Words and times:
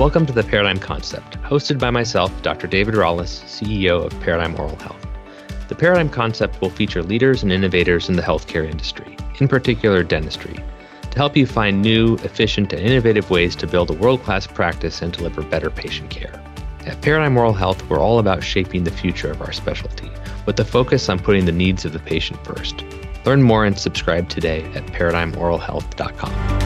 Welcome 0.00 0.24
to 0.24 0.32
the 0.32 0.42
Paradigm 0.42 0.78
Concept, 0.78 1.38
hosted 1.42 1.78
by 1.78 1.90
myself, 1.90 2.32
Dr. 2.40 2.66
David 2.66 2.94
Rallis, 2.94 3.44
CEO 3.44 4.06
of 4.06 4.18
Paradigm 4.22 4.58
Oral 4.58 4.76
Health. 4.76 5.06
The 5.68 5.74
Paradigm 5.74 6.08
Concept 6.08 6.58
will 6.62 6.70
feature 6.70 7.02
leaders 7.02 7.42
and 7.42 7.52
innovators 7.52 8.08
in 8.08 8.16
the 8.16 8.22
healthcare 8.22 8.66
industry, 8.66 9.14
in 9.40 9.46
particular 9.46 10.02
dentistry, 10.02 10.54
to 11.10 11.18
help 11.18 11.36
you 11.36 11.46
find 11.46 11.82
new, 11.82 12.14
efficient, 12.24 12.72
and 12.72 12.80
innovative 12.80 13.28
ways 13.28 13.54
to 13.56 13.66
build 13.66 13.90
a 13.90 13.92
world 13.92 14.22
class 14.22 14.46
practice 14.46 15.02
and 15.02 15.12
deliver 15.12 15.42
better 15.42 15.68
patient 15.68 16.08
care. 16.08 16.42
At 16.86 17.02
Paradigm 17.02 17.36
Oral 17.36 17.52
Health, 17.52 17.86
we're 17.90 18.00
all 18.00 18.20
about 18.20 18.42
shaping 18.42 18.84
the 18.84 18.90
future 18.90 19.30
of 19.30 19.42
our 19.42 19.52
specialty, 19.52 20.10
with 20.46 20.58
a 20.60 20.64
focus 20.64 21.10
on 21.10 21.18
putting 21.18 21.44
the 21.44 21.52
needs 21.52 21.84
of 21.84 21.92
the 21.92 21.98
patient 21.98 22.42
first. 22.42 22.84
Learn 23.26 23.42
more 23.42 23.66
and 23.66 23.78
subscribe 23.78 24.30
today 24.30 24.64
at 24.72 24.86
paradigmoralhealth.com. 24.86 26.59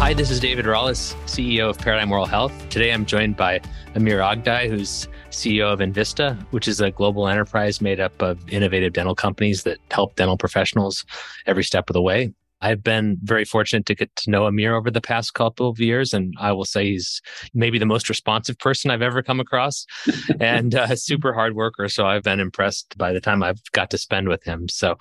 Hi, 0.00 0.14
this 0.14 0.30
is 0.30 0.40
David 0.40 0.64
Rallis, 0.64 1.14
CEO 1.26 1.68
of 1.68 1.76
Paradigm 1.76 2.10
Oral 2.10 2.24
Health. 2.24 2.54
Today 2.70 2.90
I'm 2.90 3.04
joined 3.04 3.36
by 3.36 3.60
Amir 3.94 4.20
Aghdaei, 4.20 4.66
who's 4.66 5.06
CEO 5.28 5.70
of 5.70 5.80
Envista, 5.80 6.40
which 6.52 6.66
is 6.68 6.80
a 6.80 6.90
global 6.90 7.28
enterprise 7.28 7.82
made 7.82 8.00
up 8.00 8.22
of 8.22 8.40
innovative 8.48 8.94
dental 8.94 9.14
companies 9.14 9.62
that 9.64 9.76
help 9.90 10.16
dental 10.16 10.38
professionals 10.38 11.04
every 11.44 11.62
step 11.62 11.90
of 11.90 11.94
the 11.94 12.00
way. 12.00 12.32
I've 12.62 12.82
been 12.82 13.18
very 13.22 13.44
fortunate 13.44 13.86
to 13.86 13.94
get 13.94 14.14
to 14.16 14.30
know 14.30 14.46
Amir 14.46 14.74
over 14.74 14.90
the 14.90 15.00
past 15.00 15.34
couple 15.34 15.68
of 15.68 15.78
years, 15.78 16.12
and 16.12 16.34
I 16.38 16.52
will 16.52 16.64
say 16.64 16.84
he's 16.90 17.22
maybe 17.54 17.78
the 17.78 17.86
most 17.86 18.08
responsive 18.08 18.58
person 18.58 18.90
I've 18.90 19.02
ever 19.02 19.22
come 19.22 19.40
across, 19.40 19.86
and 20.40 20.74
a 20.74 20.96
super 20.96 21.32
hard 21.32 21.54
worker. 21.54 21.88
So 21.88 22.06
I've 22.06 22.22
been 22.22 22.40
impressed 22.40 22.96
by 22.98 23.12
the 23.12 23.20
time 23.20 23.42
I've 23.42 23.60
got 23.72 23.90
to 23.90 23.98
spend 23.98 24.28
with 24.28 24.44
him. 24.44 24.68
So 24.68 24.96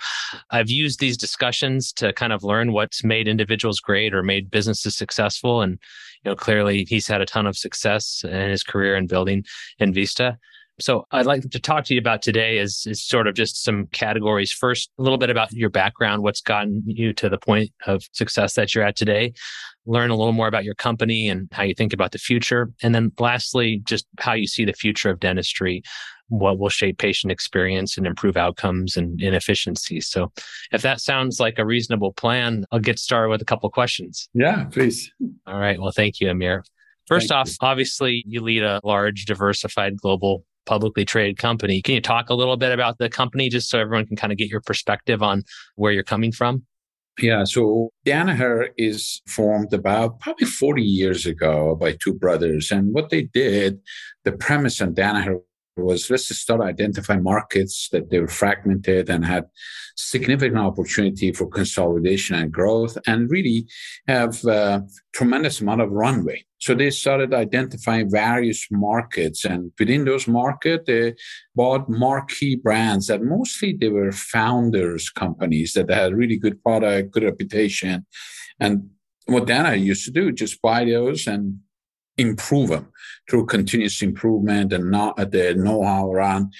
I've 0.52 0.70
used 0.70 1.00
these 1.00 1.18
discussions 1.18 1.92
to 1.94 2.14
kind 2.14 2.34
of 2.34 2.44
learn 2.44 2.72
what's 2.72 3.04
made 3.04 3.28
individuals 3.28 3.80
great 3.80 4.14
or 4.14 4.24
made 4.24 4.50
businesses 4.50 4.96
successful, 4.96 5.62
and 5.62 5.80
you 6.24 6.32
know 6.32 6.36
clearly 6.36 6.86
he's 6.88 7.08
had 7.08 7.22
a 7.22 7.26
ton 7.26 7.46
of 7.46 7.58
success 7.58 8.24
in 8.24 8.50
his 8.50 8.64
career 8.64 8.96
in 8.96 9.08
building 9.08 9.44
Envista. 9.82 10.38
So 10.82 11.06
I'd 11.12 11.26
like 11.26 11.50
to 11.50 11.60
talk 11.60 11.86
to 11.86 11.94
you 11.94 12.00
about 12.00 12.22
today 12.22 12.58
is, 12.58 12.86
is 12.88 13.04
sort 13.04 13.28
of 13.28 13.36
just 13.36 13.64
some 13.64 13.88
categories. 13.88 14.52
First, 14.52 14.90
a 14.98 15.04
little 15.04 15.18
bit 15.18 15.30
about 15.30 15.52
your 15.52 15.70
background, 15.70 16.24
what's 16.24 16.42
gotten 16.42 16.84
you 16.86 17.14
to 17.14 17.30
the 17.30 17.38
point 17.38 17.72
of 17.86 18.04
success 18.14 18.54
that 18.54 18.74
you're 18.74 18.84
at 18.84 18.96
today. 18.96 19.34
Learn 19.86 20.10
a 20.10 20.16
little 20.16 20.34
more 20.34 20.48
about 20.48 20.64
your 20.64 20.76
company 20.76 21.30
and 21.30 21.50
how 21.52 21.64
you 21.64 21.74
think 21.74 21.94
about 21.94 22.12
the 22.12 22.18
future. 22.18 22.72
And 22.82 22.94
then 22.94 23.12
lastly, 23.20 23.82
just 23.84 24.06
how 24.20 24.34
you 24.34 24.48
see 24.48 24.66
the 24.66 24.74
future 24.74 25.10
of 25.10 25.20
dentistry, 25.20 25.82
what 26.28 26.60
will 26.60 26.70
shape 26.70 26.98
patient 27.00 27.32
experience 27.32 27.98
and 27.98 28.06
improve 28.06 28.38
outcomes 28.38 28.96
and 28.96 29.20
inefficiencies. 29.22 30.08
So 30.08 30.32
if 30.72 30.82
that 30.84 31.02
sounds 31.02 31.40
like 31.40 31.58
a 31.58 31.66
reasonable 31.66 32.14
plan, 32.14 32.66
I'll 32.72 32.80
get 32.80 33.00
started 33.00 33.30
with 33.30 33.42
a 33.42 33.46
couple 33.46 33.70
questions. 33.70 34.30
Yeah, 34.34 34.66
please. 34.66 35.12
All 35.48 35.60
right. 35.60 35.80
Well, 35.80 35.92
thank 35.92 36.20
you, 36.20 36.30
Amir. 36.30 36.64
First 37.08 37.30
thank 37.30 37.40
off, 37.40 37.50
you. 37.50 37.56
obviously, 37.62 38.24
you 38.28 38.42
lead 38.42 38.62
a 38.62 38.80
large, 38.84 39.26
diversified 39.26 39.98
global 39.98 40.46
publicly 40.70 41.04
traded 41.04 41.40
company. 41.40 41.82
Can 41.82 41.96
you 41.96 42.02
talk 42.02 42.30
a 42.30 42.36
little 42.36 42.56
bit 42.56 42.72
about 42.72 43.00
the 43.00 43.10
company 43.10 43.50
just 43.50 43.72
so 43.72 43.80
everyone 43.80 44.06
can 44.06 44.16
kind 44.16 44.32
of 44.32 44.38
get 44.38 44.50
your 44.50 44.62
perspective 44.62 45.24
on 45.24 45.44
where 45.76 45.92
you're 45.92 46.04
coming 46.04 46.32
from? 46.32 46.64
Yeah, 47.20 47.44
so 47.44 47.90
Danaher 48.06 48.70
is 48.78 49.20
formed 49.28 49.74
about 49.74 50.20
probably 50.20 50.46
40 50.46 50.84
years 50.84 51.26
ago 51.26 51.76
by 51.76 51.98
two 52.02 52.14
brothers. 52.14 52.72
And 52.72 52.94
what 52.94 53.10
they 53.10 53.24
did, 53.24 53.80
the 54.24 54.32
premise 54.32 54.80
on 54.80 54.94
Danaher 54.94 55.40
was 55.80 56.10
let's 56.10 56.36
start 56.36 56.62
identifying 56.62 57.24
markets 57.24 57.90
that 57.92 58.10
they 58.10 58.20
were 58.20 58.28
fragmented 58.28 59.10
and 59.10 59.26
had 59.26 59.46
significant 59.96 60.58
opportunity 60.58 61.32
for 61.32 61.48
consolidation 61.48 62.36
and 62.36 62.52
growth 62.52 62.98
and 63.06 63.30
really 63.30 63.68
have 64.08 64.44
a 64.46 64.86
tremendous 65.14 65.60
amount 65.62 65.82
of 65.82 65.92
runway. 65.92 66.44
So 66.60 66.74
they 66.74 66.90
started 66.90 67.34
identifying 67.34 68.10
various 68.10 68.68
markets 68.72 69.46
and 69.46 69.72
within 69.80 70.06
those 70.06 70.28
markets, 70.28 70.84
they 70.88 71.16
bought 71.56 71.90
marquee 71.90 72.56
brands 72.56 73.08
that 73.08 73.22
mostly 73.22 73.74
they 73.74 73.90
were 73.90 74.12
founders 74.12 75.10
companies 75.10 75.74
that 75.74 75.90
had 75.90 76.14
really 76.14 76.38
good 76.38 76.62
product, 76.64 77.12
good 77.12 77.24
reputation. 77.24 78.06
And 78.60 78.90
what 79.26 79.48
Dana 79.48 79.76
used 79.76 80.06
to 80.06 80.12
do, 80.12 80.32
just 80.32 80.62
buy 80.62 80.86
those 80.86 81.28
and 81.28 81.60
improve 82.20 82.70
them 82.70 82.88
through 83.30 83.46
continuous 83.46 84.02
improvement 84.02 84.74
and 84.74 84.92
not 84.92 85.18
uh, 85.20 85.26
the 85.26 85.54
know-how 85.56 86.12
around 86.12 86.54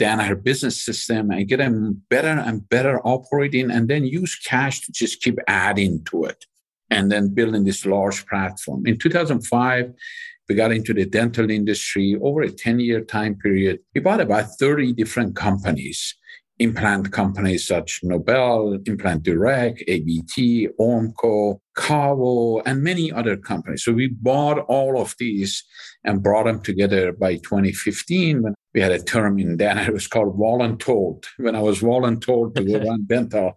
Danaher 0.00 0.42
business 0.42 0.82
system 0.84 1.30
and 1.30 1.48
get 1.48 1.58
them 1.58 2.02
better 2.10 2.28
and 2.28 2.68
better 2.68 3.00
operating 3.06 3.70
and 3.70 3.88
then 3.88 4.04
use 4.04 4.34
cash 4.36 4.80
to 4.80 4.92
just 4.92 5.22
keep 5.22 5.38
adding 5.46 6.02
to 6.04 6.24
it 6.24 6.46
and 6.90 7.12
then 7.12 7.34
building 7.34 7.64
this 7.64 7.86
large 7.86 8.26
platform. 8.26 8.86
In 8.86 8.98
2005, 8.98 9.92
we 10.48 10.54
got 10.54 10.72
into 10.72 10.92
the 10.92 11.06
dental 11.06 11.50
industry 11.50 12.18
over 12.22 12.42
a 12.42 12.50
10 12.50 12.80
year 12.80 13.00
time 13.00 13.36
period. 13.36 13.80
We 13.94 14.00
bought 14.00 14.20
about 14.20 14.46
30 14.58 14.92
different 14.92 15.36
companies 15.36 16.14
implant 16.58 17.12
companies 17.12 17.66
such 17.66 18.00
Nobel, 18.02 18.78
Implant 18.86 19.22
Direct, 19.22 19.82
ABT, 19.88 20.68
Ormco, 20.80 21.60
KaVo, 21.76 22.62
and 22.66 22.82
many 22.82 23.12
other 23.12 23.36
companies. 23.36 23.84
So 23.84 23.92
we 23.92 24.08
bought 24.08 24.58
all 24.68 25.00
of 25.00 25.14
these 25.18 25.64
and 26.04 26.22
brought 26.22 26.44
them 26.44 26.60
together 26.60 27.12
by 27.12 27.36
2015 27.36 28.42
when 28.42 28.54
we 28.74 28.80
had 28.80 28.92
a 28.92 29.02
term 29.02 29.38
in 29.38 29.56
Danaher. 29.56 29.88
It 29.88 29.92
was 29.92 30.06
called 30.06 30.38
voluntold. 30.38 31.24
When 31.38 31.56
I 31.56 31.60
was 31.60 31.80
voluntold 31.80 32.54
to 32.54 32.64
go 32.64 32.78
run 32.88 33.04
dental, 33.06 33.52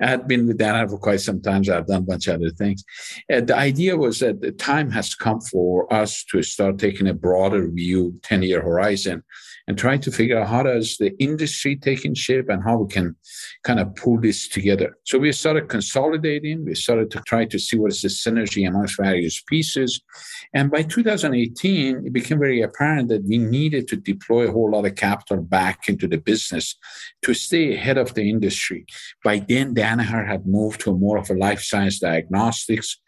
I 0.00 0.06
had 0.06 0.28
been 0.28 0.46
with 0.46 0.58
Danaher 0.58 0.90
for 0.90 0.98
quite 0.98 1.20
some 1.20 1.42
time. 1.42 1.64
So 1.64 1.76
I've 1.76 1.86
done 1.86 2.02
a 2.02 2.10
bunch 2.10 2.26
of 2.26 2.36
other 2.36 2.50
things. 2.50 2.84
And 3.28 3.46
the 3.46 3.56
idea 3.56 3.96
was 3.96 4.20
that 4.20 4.40
the 4.40 4.52
time 4.52 4.90
has 4.90 5.14
come 5.14 5.40
for 5.40 5.92
us 5.92 6.24
to 6.24 6.42
start 6.42 6.78
taking 6.78 7.08
a 7.08 7.14
broader 7.14 7.68
view, 7.70 8.18
10 8.22 8.42
year 8.42 8.62
horizon 8.62 9.22
and 9.70 9.78
trying 9.78 10.00
to 10.00 10.10
figure 10.10 10.36
out 10.36 10.48
how 10.48 10.64
does 10.64 10.96
the 10.96 11.16
industry 11.22 11.76
taking 11.76 12.12
shape 12.12 12.48
and 12.48 12.60
how 12.64 12.76
we 12.76 12.92
can 12.92 13.14
kind 13.62 13.78
of 13.78 13.94
pull 13.94 14.20
this 14.20 14.48
together. 14.48 14.98
So 15.04 15.16
we 15.16 15.30
started 15.30 15.68
consolidating. 15.68 16.64
We 16.64 16.74
started 16.74 17.08
to 17.12 17.20
try 17.20 17.44
to 17.44 17.58
see 17.60 17.78
what 17.78 17.92
is 17.92 18.02
the 18.02 18.08
synergy 18.08 18.66
amongst 18.66 18.96
various 18.96 19.40
pieces. 19.40 20.00
And 20.52 20.70
by 20.70 20.82
2018, 20.82 22.06
it 22.06 22.12
became 22.12 22.38
very 22.38 22.62
apparent 22.62 23.08
that 23.08 23.24
we 23.24 23.38
needed 23.38 23.86
to 23.88 23.96
deploy 23.96 24.48
a 24.48 24.52
whole 24.52 24.70
lot 24.70 24.86
of 24.86 24.94
capital 24.96 25.42
back 25.42 25.88
into 25.88 26.08
the 26.08 26.18
business 26.18 26.76
to 27.22 27.34
stay 27.34 27.74
ahead 27.74 27.98
of 27.98 28.14
the 28.14 28.28
industry. 28.28 28.86
By 29.22 29.38
then, 29.38 29.74
Danaher 29.74 30.26
had 30.26 30.46
moved 30.46 30.80
to 30.82 30.96
more 30.96 31.18
of 31.18 31.30
a 31.30 31.34
life 31.34 31.62
science 31.62 32.00
diagnostics 32.00 32.98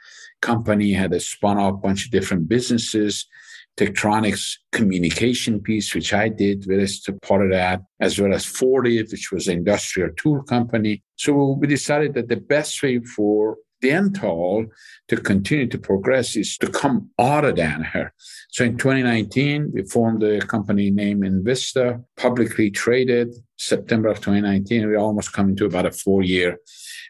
company, 0.41 0.93
had 0.93 1.13
a 1.13 1.21
spun 1.21 1.59
off 1.59 1.75
a 1.75 1.77
bunch 1.79 2.05
of 2.05 2.11
different 2.11 2.49
businesses 2.49 3.27
Tektronix 3.77 4.59
communication 4.71 5.61
piece, 5.61 5.95
which 5.95 6.13
I 6.13 6.29
did, 6.29 6.65
various 6.65 7.03
part 7.23 7.43
of 7.43 7.51
that, 7.53 7.81
as 8.01 8.19
well 8.19 8.35
as 8.35 8.45
Fortive, 8.45 9.09
which 9.11 9.33
was 9.33 9.49
an 9.49 9.59
industrial 9.59 10.11
tool 10.17 10.43
company. 10.43 11.03
So 11.17 11.57
we 11.59 11.67
decided 11.67 12.15
that 12.15 12.29
the 12.29 12.37
best 12.37 12.83
way 12.83 13.01
for 13.01 13.57
dental 13.83 14.65
to 15.09 15.17
continue 15.17 15.67
to 15.67 15.79
progress 15.79 16.37
is 16.37 16.57
to 16.59 16.69
come 16.69 17.11
out 17.19 17.45
of 17.45 17.57
Danaher. 17.57 18.11
So 18.51 18.65
in 18.65 18.79
2019, 18.79 19.73
we 19.75 19.83
formed 19.83 20.23
a 20.23 20.41
company 20.41 20.91
named 20.91 21.25
Envista, 21.25 22.03
publicly 22.17 22.71
traded. 22.71 23.35
September 23.59 24.09
of 24.09 24.19
2019, 24.19 24.87
we're 24.87 24.97
almost 24.97 25.33
coming 25.33 25.55
to 25.57 25.67
about 25.67 25.87
a 25.87 25.93
four 25.93 26.23
year 26.23 26.59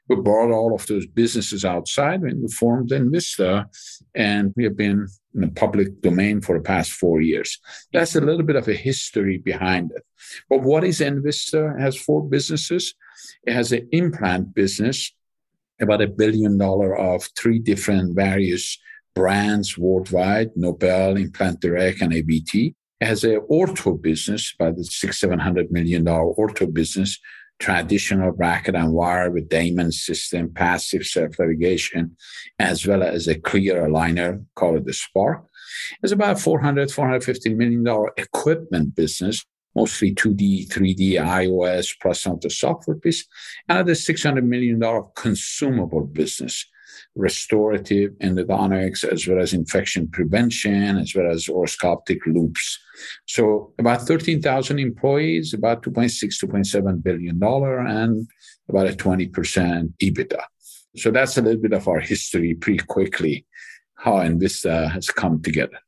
we 0.08 0.16
brought 0.16 0.50
all 0.50 0.74
of 0.74 0.86
those 0.86 1.06
businesses 1.06 1.64
outside 1.64 2.22
and 2.22 2.42
we 2.42 2.48
formed 2.48 2.90
Envista, 2.90 3.66
and 4.14 4.52
we 4.56 4.64
have 4.64 4.76
been 4.76 5.06
in 5.34 5.40
the 5.40 5.48
public 5.48 6.00
domain 6.00 6.40
for 6.40 6.58
the 6.58 6.64
past 6.64 6.92
four 6.92 7.20
years. 7.20 7.58
That's 7.92 8.16
a 8.16 8.20
little 8.20 8.42
bit 8.42 8.56
of 8.56 8.68
a 8.68 8.74
history 8.74 9.38
behind 9.38 9.92
it. 9.92 10.02
But 10.48 10.62
what 10.62 10.84
is 10.84 11.00
Envista? 11.00 11.76
It 11.76 11.80
has 11.80 11.96
four 11.96 12.22
businesses. 12.28 12.94
It 13.46 13.54
has 13.54 13.72
an 13.72 13.88
implant 13.92 14.54
business, 14.54 15.12
about 15.80 16.02
a 16.02 16.06
billion 16.06 16.58
dollar 16.58 16.96
of 16.96 17.28
three 17.36 17.58
different 17.58 18.14
various 18.14 18.78
brands 19.14 19.76
worldwide, 19.76 20.50
Nobel, 20.56 21.16
Implant 21.16 21.60
Direct, 21.60 22.00
and 22.00 22.12
ABT. 22.12 22.74
Has 23.00 23.24
an 23.24 23.40
ortho 23.50 24.00
business, 24.00 24.54
about 24.58 24.76
the 24.76 24.84
six, 24.84 25.18
seven 25.18 25.40
hundred 25.40 25.72
million 25.72 26.04
dollar 26.04 26.32
ortho 26.34 26.72
business, 26.72 27.18
traditional 27.58 28.32
bracket 28.32 28.74
and 28.74 28.92
wire 28.92 29.30
with 29.30 29.48
Damon 29.48 29.92
system, 29.92 30.52
passive 30.52 31.02
self-ligation, 31.02 32.10
as 32.58 32.86
well 32.86 33.02
as 33.02 33.28
a 33.28 33.38
clear 33.38 33.86
aligner 33.86 34.44
called 34.56 34.84
the 34.84 34.92
Spark. 34.92 35.44
It's 36.02 36.12
about 36.12 36.40
400, 36.40 36.90
450 36.90 37.54
million 37.54 37.84
dollar 37.84 38.12
equipment 38.16 38.94
business, 38.94 39.44
mostly 39.74 40.14
2D, 40.14 40.68
3D, 40.68 41.12
iOS, 41.14 41.94
plus 42.00 42.22
some 42.22 42.34
of 42.34 42.40
the 42.40 42.50
software 42.50 42.96
piece, 42.96 43.26
and 43.68 43.88
a 43.88 43.94
600 43.94 44.44
million 44.44 44.78
dollar 44.78 45.02
consumable 45.14 46.04
business 46.04 46.66
restorative 47.14 48.12
endodontics, 48.22 49.04
as 49.04 49.26
well 49.26 49.40
as 49.40 49.52
infection 49.52 50.08
prevention, 50.08 50.98
as 50.98 51.14
well 51.14 51.30
as 51.30 51.46
Orascoptic 51.46 52.18
loupes. 52.26 52.78
So 53.26 53.72
about 53.78 54.02
13,000 54.02 54.78
employees, 54.78 55.54
about 55.54 55.82
2.6, 55.82 56.42
2.7 56.42 57.02
billion 57.02 57.38
dollar, 57.38 57.80
and 57.80 58.26
about 58.68 58.88
a 58.88 58.92
20% 58.92 59.92
EBITDA. 60.02 60.42
So 60.96 61.10
that's 61.10 61.38
a 61.38 61.42
little 61.42 61.60
bit 61.60 61.72
of 61.72 61.88
our 61.88 62.00
history 62.00 62.54
pretty 62.54 62.84
quickly, 62.84 63.46
how 63.94 64.14
Envista 64.14 64.86
uh, 64.86 64.88
has 64.88 65.08
come 65.08 65.42
together. 65.42 65.78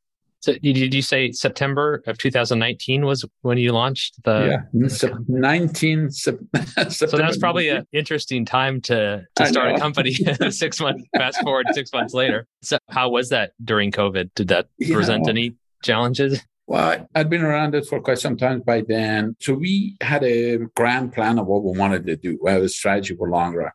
So 0.44 0.52
did 0.52 0.92
you 0.92 1.00
say 1.00 1.32
September 1.32 2.02
of 2.06 2.18
2019 2.18 3.06
was 3.06 3.24
when 3.40 3.56
you 3.56 3.72
launched 3.72 4.22
the? 4.24 4.58
Yeah, 4.74 4.88
19. 5.26 6.10
so 6.10 6.32
that 6.52 7.26
was 7.26 7.38
probably 7.38 7.70
an 7.70 7.86
interesting 7.94 8.44
time 8.44 8.82
to 8.82 9.24
to 9.36 9.46
start 9.46 9.74
a 9.74 9.78
company. 9.78 10.12
six 10.50 10.80
months 10.80 11.02
fast 11.16 11.40
forward 11.40 11.66
six 11.72 11.90
months 11.94 12.12
later. 12.12 12.46
So 12.62 12.76
how 12.90 13.08
was 13.08 13.30
that 13.30 13.52
during 13.64 13.90
COVID? 13.90 14.34
Did 14.34 14.48
that 14.48 14.68
present 14.92 15.30
any 15.30 15.54
challenges? 15.82 16.44
Well, 16.66 17.06
I'd 17.14 17.28
been 17.28 17.42
around 17.42 17.74
it 17.74 17.86
for 17.86 18.00
quite 18.00 18.18
some 18.18 18.38
time 18.38 18.62
by 18.64 18.82
then. 18.88 19.36
So 19.38 19.52
we 19.52 19.96
had 20.00 20.24
a 20.24 20.56
grand 20.74 21.12
plan 21.12 21.38
of 21.38 21.46
what 21.46 21.62
we 21.62 21.78
wanted 21.78 22.06
to 22.06 22.16
do. 22.16 22.38
We 22.42 22.50
had 22.50 22.62
a 22.62 22.68
strategy 22.70 23.14
for 23.16 23.28
long 23.28 23.54
run. 23.54 23.70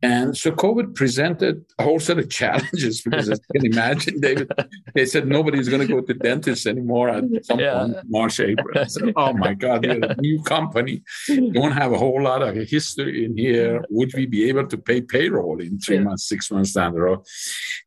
And 0.00 0.36
so 0.36 0.52
COVID 0.52 0.94
presented 0.94 1.64
a 1.78 1.82
whole 1.82 1.98
set 1.98 2.18
of 2.18 2.30
challenges 2.40 3.02
because 3.02 3.30
as 3.30 3.40
you 3.52 3.60
can 3.60 3.72
imagine, 3.72 4.20
David, 4.20 4.50
they 4.94 5.06
said 5.06 5.26
nobody's 5.26 5.68
going 5.68 5.86
to 5.86 5.92
go 5.92 6.00
to 6.00 6.14
dentists 6.14 6.66
anymore 6.66 7.08
at 7.08 7.24
some 7.42 7.58
yeah. 7.58 7.80
point, 7.80 7.96
March, 8.08 8.38
April. 8.38 8.84
Said, 8.86 9.12
oh 9.16 9.32
my 9.32 9.54
God, 9.54 9.84
we're 9.84 10.00
a 10.00 10.16
new 10.20 10.40
company. 10.44 11.02
Don't 11.26 11.72
have 11.72 11.92
a 11.92 11.98
whole 11.98 12.22
lot 12.22 12.42
of 12.42 12.54
history 12.56 13.24
in 13.24 13.36
here. 13.36 13.84
Would 13.90 14.12
we 14.14 14.26
be 14.26 14.48
able 14.48 14.68
to 14.68 14.78
pay 14.78 15.00
payroll 15.00 15.60
in 15.60 15.80
three 15.80 15.96
yeah. 15.96 16.02
months, 16.02 16.28
six 16.28 16.48
months 16.50 16.74
down 16.74 16.94
the 16.94 17.00
road? 17.00 17.20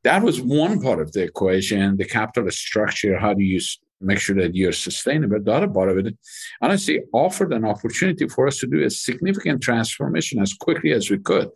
That 0.03 0.21
was 0.21 0.41
one 0.41 0.81
part 0.81 1.01
of 1.01 1.13
the 1.13 1.23
equation, 1.23 1.95
the 1.95 2.05
capital 2.05 2.51
structure. 2.51 3.17
How 3.17 3.33
do 3.33 3.43
you 3.43 3.61
make 4.03 4.19
sure 4.19 4.35
that 4.35 4.55
you're 4.55 4.71
sustainable. 4.71 5.41
The 5.41 5.53
other 5.53 5.67
part 5.67 5.89
of 5.89 5.97
it, 5.97 6.15
honestly, 6.61 7.01
offered 7.13 7.53
an 7.53 7.65
opportunity 7.65 8.27
for 8.27 8.47
us 8.47 8.59
to 8.59 8.67
do 8.67 8.83
a 8.83 8.89
significant 8.89 9.61
transformation 9.61 10.41
as 10.41 10.53
quickly 10.53 10.91
as 10.91 11.09
we 11.09 11.19
could 11.19 11.49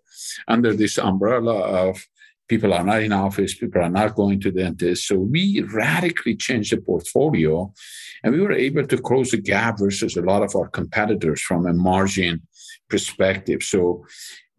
under 0.47 0.73
this 0.73 0.97
umbrella 0.97 1.59
of 1.59 2.05
people 2.47 2.73
are 2.73 2.83
not 2.83 3.03
in 3.03 3.11
office, 3.11 3.55
people 3.55 3.81
are 3.81 3.89
not 3.89 4.15
going 4.15 4.39
to 4.41 4.51
dentists. 4.51 5.07
So 5.07 5.15
we 5.15 5.61
radically 5.73 6.35
changed 6.35 6.71
the 6.71 6.77
portfolio 6.77 7.73
and 8.23 8.33
we 8.33 8.41
were 8.41 8.53
able 8.53 8.85
to 8.88 8.97
close 8.97 9.31
the 9.31 9.38
gap 9.38 9.79
versus 9.79 10.15
a 10.15 10.21
lot 10.21 10.43
of 10.43 10.55
our 10.55 10.67
competitors 10.69 11.41
from 11.41 11.65
a 11.67 11.73
margin 11.73 12.41
perspective. 12.89 13.63
So 13.63 14.05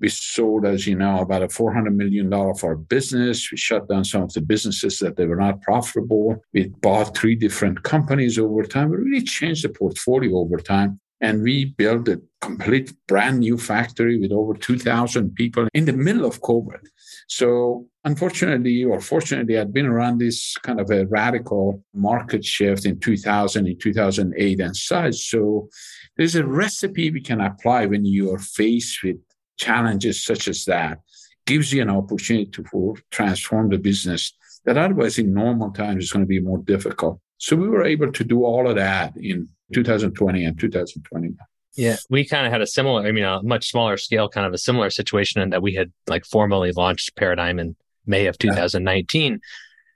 we 0.01 0.09
sold, 0.09 0.65
as 0.65 0.87
you 0.87 0.97
know, 0.97 1.21
about 1.21 1.43
a 1.43 1.49
$400 1.49 1.95
million 1.95 2.33
of 2.33 2.63
our 2.63 2.77
business. 2.77 3.51
We 3.51 3.57
shut 3.57 3.89
down 3.89 4.05
some 4.05 4.23
of 4.23 4.33
the 4.33 4.41
businesses 4.41 4.99
that 5.01 5.17
they 5.17 5.27
were 5.27 5.37
not 5.37 5.61
profitable. 5.63 6.37
We 6.53 6.69
bought 6.69 7.17
three 7.17 7.35
different 7.35 7.83
companies 7.83 8.39
over 8.39 8.63
time. 8.65 8.91
We 8.91 8.97
really 8.97 9.25
changed 9.25 9.65
the 9.65 9.71
portfolio 9.71 10.37
over 10.39 10.59
time. 10.59 11.01
And 11.21 11.43
we 11.43 11.65
built 11.65 12.07
a 12.09 12.23
complete 12.41 12.93
brand 13.09 13.41
new 13.41 13.59
factory 13.59 14.21
with 14.21 14.31
over 14.31 14.55
2,000 14.55 15.35
people 15.35 15.67
in 15.75 15.85
the 15.85 15.93
middle 15.93 16.25
of 16.25 16.41
COVID. 16.43 16.79
So, 17.27 17.87
unfortunately 18.05 18.85
or 18.85 19.01
fortunately, 19.01 19.59
I'd 19.59 19.73
been 19.73 19.87
around 19.87 20.19
this 20.19 20.57
kind 20.59 20.81
of 20.81 20.91
a 20.91 21.07
radical 21.07 21.83
market 21.93 22.45
shift 22.45 22.87
in 22.87 23.01
2000, 23.01 23.67
in 23.67 23.79
2008, 23.79 24.61
and 24.61 24.77
such. 24.77 25.17
So, 25.17 25.69
there's 26.17 26.37
a 26.37 26.47
recipe 26.47 27.11
we 27.11 27.21
can 27.21 27.41
apply 27.41 27.87
when 27.87 28.05
you 28.05 28.33
are 28.33 28.39
faced 28.39 29.03
with 29.03 29.17
challenges 29.59 30.25
such 30.25 30.49
as 30.49 30.65
that 30.65 31.01
gives 31.47 31.73
you 31.73 31.83
an 31.83 31.91
opportunity 31.91 32.51
to 32.51 32.97
transform 33.11 33.71
the 33.71 33.79
business 33.79 34.33
that 34.65 34.77
otherwise 34.77 35.19
in 35.19 35.33
normal 35.33 35.71
times 35.71 36.05
is 36.05 36.13
going 36.13 36.25
to 36.25 36.29
be 36.29 36.41
more 36.41 36.59
difficult. 36.59 37.21
So 37.39 37.57
we 37.57 37.69
were 37.69 37.85
able 37.85 38.13
to 38.13 38.25
do 38.25 38.45
all 38.45 38.69
of 38.69 38.77
that 38.77 39.17
in 39.17 39.49
2020 39.73 40.45
and 40.45 40.59
2021. 40.59 41.37
Yeah, 41.77 41.97
we 42.11 42.27
kind 42.27 42.45
of 42.45 42.53
had 42.53 42.61
a 42.61 42.67
similar, 42.67 43.07
I 43.07 43.13
mean, 43.13 43.25
a 43.25 43.43
much 43.43 43.71
smaller 43.71 43.97
scale, 43.97 44.29
kind 44.29 44.47
of 44.47 44.53
a 44.53 44.59
similar 44.59 44.91
situation 44.91 45.41
in 45.41 45.51
that 45.51 45.63
we 45.63 45.75
had 45.75 45.93
like 46.09 46.25
formally 46.25 46.73
launched 46.73 47.15
Paradigm 47.17 47.59
in 47.59 47.77
May 48.05 48.27
of 48.27 48.37
2019. 48.39 49.41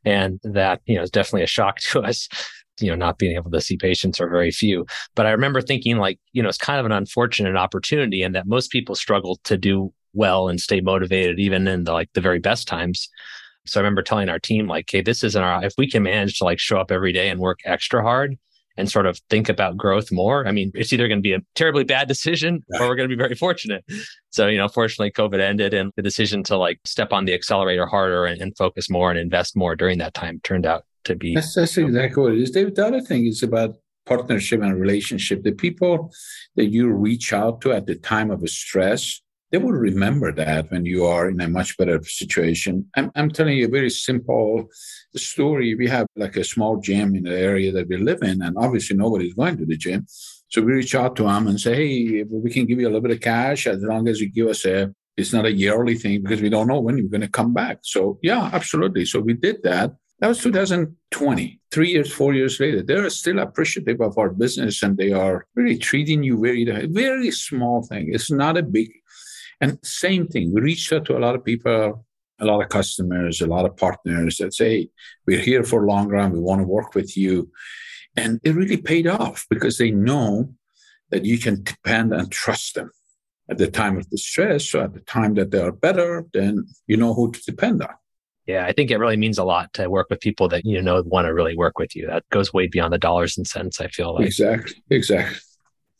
And 0.05 0.41
that, 0.45 0.81
you 0.87 0.97
know, 0.97 1.03
is 1.03 1.11
definitely 1.11 1.43
a 1.43 1.49
shock 1.49 1.81
to 1.91 2.01
us 2.01 2.29
you 2.81 2.89
know, 2.89 2.97
not 2.97 3.19
being 3.19 3.37
able 3.37 3.51
to 3.51 3.61
see 3.61 3.77
patients 3.77 4.21
or 4.21 4.29
very 4.29 4.51
few. 4.51 4.87
But 5.15 5.27
I 5.27 5.31
remember 5.31 5.61
thinking 5.61 5.99
like, 5.99 6.19
you 6.33 6.43
know, 6.43 6.49
it's 6.49 6.59
kind 6.59 6.81
of 6.81 6.87
an 6.87 6.93
unfortunate 6.93 7.57
opportunity 7.57 8.23
and 8.23 8.35
that 8.35 8.47
most 8.47 8.71
people 8.71 8.95
struggle 8.95 9.39
to 9.45 9.57
do 9.57 9.93
well 10.15 10.49
and 10.49 10.61
stay 10.61 10.81
motivated 10.81 11.39
even 11.39 11.67
in 11.67 11.85
the 11.85 11.93
like 11.93 12.11
the 12.15 12.21
very 12.21 12.39
best 12.39 12.69
times. 12.69 13.09
So 13.65 13.79
I 13.79 13.83
remember 13.83 14.03
telling 14.03 14.29
our 14.29 14.39
team 14.39 14.67
like, 14.67 14.89
hey, 14.91 15.03
this 15.03 15.23
isn't 15.23 15.43
our 15.43 15.65
if 15.65 15.75
we 15.79 15.89
can 15.89 16.03
manage 16.03 16.39
to 16.39 16.45
like 16.45 16.59
show 16.59 16.79
up 16.79 16.91
every 16.91 17.13
day 17.13 17.29
and 17.29 17.41
work 17.41 17.61
extra 17.65 18.03
hard 18.03 18.37
and 18.77 18.91
sort 18.91 19.07
of 19.07 19.21
think 19.29 19.49
about 19.49 19.77
growth 19.77 20.11
more. 20.11 20.47
I 20.47 20.51
mean, 20.51 20.73
it's 20.75 20.93
either 20.93 21.07
going 21.07 21.19
to 21.19 21.23
be 21.23 21.35
a 21.35 21.41
terribly 21.55 21.85
bad 21.85 22.09
decision 22.09 22.65
or 22.81 22.89
we're 22.89 22.97
going 22.97 23.09
to 23.09 23.15
be 23.15 23.21
very 23.21 23.35
fortunate. 23.35 23.85
So, 24.31 24.47
you 24.47 24.57
know, 24.57 24.69
fortunately 24.69 25.11
COVID 25.11 25.41
ended 25.41 25.75
and 25.75 25.93
the 25.95 26.03
decision 26.03 26.43
to 26.45 26.57
like 26.57 26.81
step 26.85 27.13
on 27.13 27.27
the 27.27 27.35
accelerator 27.35 27.87
harder 27.87 28.25
and, 28.25 28.41
and 28.41 28.57
focus 28.57 28.89
more 28.89 29.11
and 29.11 29.19
invest 29.19 29.57
more 29.57 29.77
during 29.77 29.99
that 29.99 30.15
time 30.15 30.41
turned 30.43 30.65
out 30.65 30.85
to 31.05 31.17
be. 31.17 31.35
That's, 31.35 31.55
that's 31.55 31.77
exactly 31.77 32.23
what 32.23 32.33
it 32.33 32.41
is. 32.41 32.51
David, 32.51 32.77
the 32.77 32.87
other 32.87 33.01
thing 33.01 33.27
is 33.27 33.43
about 33.43 33.77
partnership 34.07 34.63
and 34.63 34.81
relationship. 34.81 35.43
The 35.43 35.53
people 35.53 36.13
that 36.57 36.67
you 36.67 36.89
reach 36.91 37.33
out 37.33 37.61
to 37.63 37.73
at 37.73 37.87
the 37.87 37.95
time 37.95 38.31
of 38.31 38.43
a 38.43 38.49
stress, 38.49 39.21
they 39.51 39.59
will 39.59 39.73
remember 39.73 40.33
that 40.33 40.71
when 40.71 40.87
you 40.87 41.05
are 41.05 41.29
in 41.29 41.41
a 41.41 41.49
much 41.49 41.77
better 41.77 42.03
situation. 42.03 42.87
I'm, 42.97 43.11
I'm 43.15 43.31
telling 43.31 43.59
you 43.59 43.67
a 43.67 43.71
very 43.71 43.91
simple 43.91 44.67
story. 45.15 45.75
We 45.75 45.89
have 45.89 46.07
like 46.17 46.37
a 46.37 46.45
small 46.45 46.79
gym 46.79 47.15
in 47.15 47.25
the 47.25 47.39
area 47.39 47.71
that 47.73 47.89
we 47.89 47.99
live 47.99 48.23
in, 48.23 48.43
and 48.43 48.57
obviously 48.57 48.97
nobody's 48.97 49.35
going 49.35 49.59
to 49.59 49.67
the 49.67 49.77
gym. 49.77 50.07
So 50.49 50.63
we 50.63 50.73
reach 50.73 50.95
out 50.95 51.17
to 51.17 51.25
them 51.25 51.47
and 51.49 51.61
say, 51.61 51.75
hey, 51.75 52.25
we 52.25 52.51
can 52.51 52.67
give 52.67 52.81
you 52.81 52.87
a 52.87 52.91
little 52.91 53.01
bit 53.01 53.13
of 53.13 53.21
cash 53.21 53.67
as 53.67 53.83
long 53.83 54.09
as 54.09 54.21
you 54.21 54.29
give 54.31 54.49
us 54.49 54.65
a, 54.67 54.93
it's 55.17 55.33
not 55.33 55.47
a 55.47 55.53
yearly 55.53 55.97
thing 55.97 56.23
because 56.23 56.43
we 56.43 56.51
don't 56.51 56.67
know 56.67 56.81
when 56.81 56.99
you're 56.99 57.09
going 57.09 57.23
to 57.23 57.29
come 57.29 57.55
back. 57.55 57.79
So 57.83 58.19
yeah, 58.23 58.51
absolutely. 58.53 59.05
So 59.05 59.21
we 59.21 59.35
did 59.35 59.63
that. 59.63 59.95
That 60.23 60.29
was 60.29 60.39
2020. 60.39 61.61
Three 61.73 61.89
years, 61.91 62.13
four 62.13 62.33
years 62.33 62.61
later, 62.61 62.81
they're 62.81 63.11
still 63.11 63.41
appreciative 63.41 64.01
of 64.01 64.17
our 64.17 64.31
business 64.31 64.81
and 64.85 64.97
they 64.97 65.11
are 65.11 65.49
really 65.57 65.77
treating 65.77 66.23
you 66.23 66.41
very, 66.41 66.65
very 66.87 67.33
small 67.33 67.83
thing. 67.83 68.11
It's 68.13 68.31
not 68.31 68.57
a 68.57 68.63
big. 68.63 68.93
And 69.61 69.81
same 69.83 70.29
thing, 70.29 70.55
we 70.55 70.61
reached 70.61 70.93
out 70.93 71.07
to 71.07 71.19
a 71.19 71.19
lot 71.19 71.35
of 71.35 71.45
people, 71.45 72.07
a 72.39 72.45
lot 72.45 72.63
of 72.63 72.69
customers, 72.69 73.41
a 73.41 73.49
lot 73.49 73.65
of 73.65 73.77
partners 73.77 74.37
that 74.37 74.55
say, 74.55 74.91
we're 75.27 75.41
here 75.41 75.65
for 75.65 75.87
long 75.87 76.07
run. 76.07 76.31
We 76.31 76.39
want 76.39 76.61
to 76.61 76.69
work 76.69 76.95
with 76.95 77.17
you. 77.17 77.51
And 78.17 78.41
it 78.45 78.55
really 78.55 78.77
paid 78.77 79.09
off 79.09 79.45
because 79.51 79.79
they 79.79 79.91
know 79.91 80.55
that 81.11 81.25
you 81.25 81.41
can 81.41 81.65
depend 81.65 82.15
and 82.15 82.31
trust 82.31 82.77
them 82.77 82.93
at 83.51 83.59
the 83.59 83.69
time 83.69 83.97
of 83.97 84.09
distress. 84.09 84.71
So 84.71 84.83
at 84.83 84.95
the 84.95 85.01
time 85.01 85.35
that 85.35 85.51
they 85.51 85.59
are 85.59 85.73
better, 85.73 86.27
then 86.33 86.69
you 86.87 86.97
know 86.97 87.13
who 87.13 87.33
to 87.33 87.43
depend 87.43 87.83
on. 87.83 87.95
Yeah, 88.47 88.67
I 88.67 88.73
think 88.73 88.91
it 88.91 88.99
really 88.99 89.17
means 89.17 89.39
a 89.39 89.45
lot 89.45 89.73
to 89.75 89.89
work 89.89 90.09
with 90.11 90.21
people 90.21 90.49
that 90.49 90.65
you 90.65 90.83
know 90.83 91.03
want 91.07 91.27
to 91.27 91.35
really 91.35 91.57
work 91.57 91.79
with 91.79 91.95
you. 91.95 92.07
That 92.07 92.29
goes 92.31 92.53
way 92.53 92.67
beyond 92.67 92.93
the 92.93 92.99
dollars 92.99 93.37
and 93.37 93.47
cents. 93.47 93.81
I 93.81 93.89
feel 93.89 94.15
like 94.15 94.27
exactly, 94.27 94.75
exactly. 94.91 95.39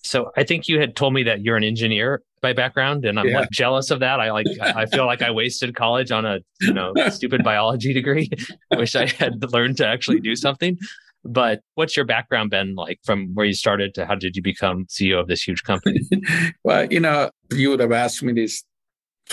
So 0.05 0.33
I 0.37 0.43
think 0.43 0.69
you 0.69 0.81
had 0.81 0.97
told 0.97 1.15
me 1.15 1.23
that 1.25 1.43
you're 1.43 1.57
an 1.57 1.63
engineer 1.63 2.23
by 2.41 2.53
background, 2.53 3.05
and 3.05 3.21
I'm 3.21 3.29
yeah. 3.29 3.41
like 3.41 3.51
jealous 3.51 3.91
of 3.93 4.01
that. 4.01 4.19
I 4.19 4.33
like 4.33 4.47
I 4.61 4.87
feel 4.87 5.07
like 5.07 5.23
I 5.23 5.31
wasted 5.31 5.77
college 5.77 6.11
on 6.11 6.27
a 6.27 6.41
you 6.61 6.73
know 6.73 6.93
stupid 7.11 7.45
biology 7.45 7.93
degree. 7.93 8.29
I 8.73 8.77
wish 8.79 8.97
I 8.97 9.07
had 9.07 9.53
learned 9.53 9.77
to 9.77 9.87
actually 9.87 10.21
do 10.21 10.35
something. 10.35 10.79
But 11.25 11.61
what's 11.77 11.97
your 11.97 12.05
background 12.05 12.51
been 12.51 12.75
like 12.75 12.99
from 13.05 13.33
where 13.35 13.47
you 13.47 13.55
started 13.55 13.95
to 13.95 14.07
how 14.07 14.17
did 14.17 14.35
you 14.35 14.43
become 14.43 14.87
CEO 14.87 15.21
of 15.21 15.29
this 15.29 15.43
huge 15.43 15.63
company? 15.63 16.01
well, 16.65 16.87
you 16.91 16.99
know, 16.99 17.31
you 17.53 17.71
would 17.71 17.79
have 17.79 17.93
asked 17.93 18.25
me 18.25 18.33
this 18.33 18.65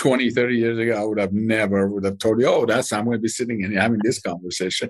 20, 0.00 0.30
30 0.30 0.56
years 0.56 0.78
ago, 0.78 0.98
I 0.98 1.04
would 1.04 1.18
have 1.18 1.34
never 1.34 1.86
would 1.86 2.06
have 2.06 2.16
told 2.16 2.40
you, 2.40 2.46
oh, 2.46 2.64
that's 2.64 2.90
I'm 2.90 3.04
going 3.04 3.18
to 3.18 3.22
be 3.22 3.28
sitting 3.28 3.62
and 3.62 3.76
having 3.76 4.00
this 4.02 4.18
conversation. 4.18 4.88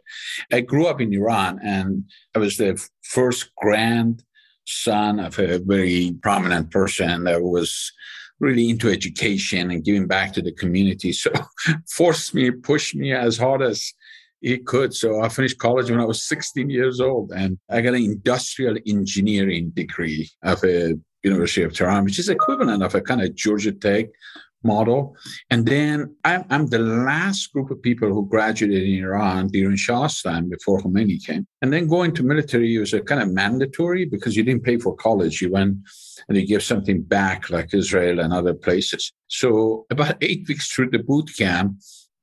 I 0.52 0.61
grew 0.61 0.87
up 0.87 1.00
in 1.00 1.12
Iran 1.12 1.59
and 1.64 2.05
I 2.33 2.38
was 2.38 2.57
the 2.57 2.81
first 3.02 3.50
grandson 3.57 5.19
of 5.19 5.37
a 5.40 5.59
very 5.59 6.17
prominent 6.23 6.71
person 6.71 7.25
that 7.25 7.43
was 7.43 7.93
really 8.38 8.71
into 8.71 8.88
education 8.88 9.73
and 9.73 9.83
giving 9.83 10.07
back 10.07 10.33
to 10.35 10.43
the 10.43 10.52
community. 10.52 11.12
So 11.23 11.33
forced 11.88 12.33
me, 12.33 12.52
pushed 12.52 12.95
me 12.95 13.12
as 13.12 13.37
hard 13.37 13.62
as 13.62 13.93
he 14.40 14.59
could. 14.59 14.95
So 14.95 15.23
I 15.23 15.29
finished 15.29 15.59
college 15.59 15.90
when 15.90 15.99
I 15.99 16.05
was 16.05 16.23
16 16.23 16.71
years 16.71 17.00
old 17.00 17.33
and 17.33 17.59
I 17.69 17.81
got 17.81 17.95
an 17.95 18.05
industrial 18.05 18.76
engineering 18.87 19.73
degree 19.75 20.31
at 20.45 20.62
a 20.62 20.97
University 21.25 21.64
of 21.64 21.75
Tehran, 21.75 22.05
which 22.05 22.21
is 22.21 22.29
equivalent 22.29 22.85
of 22.85 22.95
a 22.95 23.00
kind 23.00 23.23
of 23.23 23.35
Georgia 23.35 23.73
Tech 23.73 24.07
model. 24.62 25.17
And 25.50 25.67
then 25.67 26.14
I'm, 26.25 26.45
I'm, 26.50 26.67
the 26.67 26.79
last 26.79 27.52
group 27.52 27.71
of 27.71 27.83
people 27.83 28.09
who 28.09 28.29
graduated 28.29 28.83
in 28.83 29.05
Iran 29.05 29.49
during 29.49 29.76
Shah's 29.76 30.23
time 30.23 30.49
before 30.49 30.81
Khomeini 30.81 31.25
came. 31.25 31.47
And 31.62 31.73
then 31.73 31.88
going 31.88 32.14
to 32.14 32.23
military 32.23 32.76
was 32.79 32.93
a 32.93 33.00
kind 33.00 33.23
of 33.23 33.33
mandatory 33.33 34.05
because 34.05 34.37
you 34.37 34.43
didn't 34.43 34.64
pay 34.64 34.79
for 34.79 34.95
college. 34.95 35.40
You 35.40 35.50
went 35.50 35.79
and 36.29 36.37
you 36.37 36.47
give 36.47 36.62
something 36.62 37.02
back 37.02 37.50
like 37.50 37.75
Israel 37.75 38.21
and 38.21 38.33
other 38.33 38.55
places. 38.55 39.12
So 39.29 39.87
about 39.90 40.17
eight 40.21 40.47
weeks 40.49 40.71
through 40.71 40.90
the 40.90 40.99
boot 40.99 41.31
camp, 41.37 41.76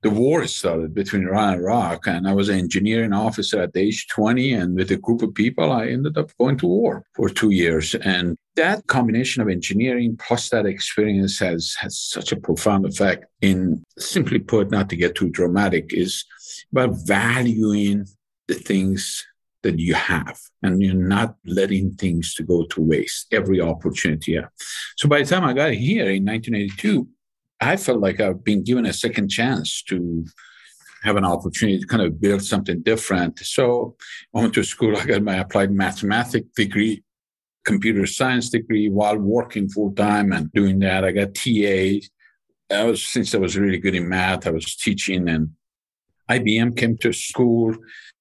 the 0.07 0.13
war 0.13 0.47
started 0.47 0.93
between 0.93 1.27
Iran 1.27 1.55
and 1.55 1.61
Iraq. 1.63 2.07
And 2.07 2.29
I 2.29 2.33
was 2.33 2.47
an 2.47 2.57
engineering 2.57 3.11
officer 3.11 3.61
at 3.61 3.75
age 3.75 4.07
20. 4.07 4.53
And 4.53 4.75
with 4.77 4.89
a 4.91 4.95
group 4.95 5.21
of 5.21 5.33
people, 5.33 5.69
I 5.69 5.87
ended 5.87 6.17
up 6.17 6.31
going 6.39 6.57
to 6.59 6.67
war 6.67 7.03
for 7.13 7.27
two 7.27 7.49
years. 7.49 7.93
And 7.93 8.37
that 8.55 8.87
combination 8.87 9.41
of 9.41 9.49
engineering 9.49 10.17
plus 10.17 10.49
that 10.51 10.65
experience 10.65 11.39
has, 11.39 11.75
has 11.81 11.99
such 11.99 12.31
a 12.31 12.37
profound 12.37 12.85
effect 12.85 13.25
in, 13.41 13.83
simply 13.99 14.39
put, 14.39 14.71
not 14.71 14.89
to 14.91 14.95
get 14.95 15.15
too 15.15 15.29
dramatic, 15.29 15.91
is 15.91 16.23
about 16.71 16.91
valuing 17.05 18.05
the 18.47 18.55
things 18.55 19.25
that 19.63 19.77
you 19.77 19.93
have 19.93 20.39
and 20.63 20.81
you're 20.81 20.93
not 20.93 21.35
letting 21.45 21.93
things 21.95 22.33
to 22.35 22.43
go 22.43 22.63
to 22.67 22.81
waste 22.81 23.33
every 23.33 23.59
opportunity 23.59 24.33
yeah. 24.33 24.45
so 24.95 25.09
by 25.09 25.19
the 25.19 25.25
time 25.25 25.43
i 25.43 25.51
got 25.51 25.73
here 25.73 26.11
in 26.11 26.23
1982 26.23 27.07
i 27.61 27.75
felt 27.75 27.99
like 27.99 28.19
i've 28.19 28.43
been 28.43 28.63
given 28.63 28.85
a 28.85 28.93
second 28.93 29.29
chance 29.29 29.81
to 29.83 30.25
have 31.03 31.15
an 31.15 31.25
opportunity 31.25 31.79
to 31.79 31.85
kind 31.85 32.01
of 32.01 32.19
build 32.19 32.43
something 32.43 32.81
different. 32.81 33.39
So 33.39 33.95
i 34.35 34.41
went 34.41 34.53
to 34.55 34.63
school 34.63 34.97
i 34.97 35.05
got 35.05 35.21
my 35.21 35.35
applied 35.35 35.71
mathematics 35.71 36.49
degree 36.55 37.03
computer 37.67 38.05
science 38.05 38.49
degree 38.49 38.89
while 38.89 39.17
working 39.17 39.67
full 39.67 39.91
time 39.91 40.31
and 40.31 40.49
doing 40.53 40.79
that. 40.79 41.03
I 41.03 41.11
got 41.11 41.35
ta 41.35 41.61
I 42.79 42.83
was 42.83 43.03
since 43.03 43.35
I 43.35 43.37
was 43.37 43.57
really 43.57 43.77
good 43.77 43.95
in 43.95 44.07
math, 44.09 44.47
I 44.47 44.51
was 44.51 44.75
teaching 44.75 45.27
and 45.29 45.49
IBM 46.29 46.77
came 46.77 46.97
to 46.97 47.13
school, 47.13 47.75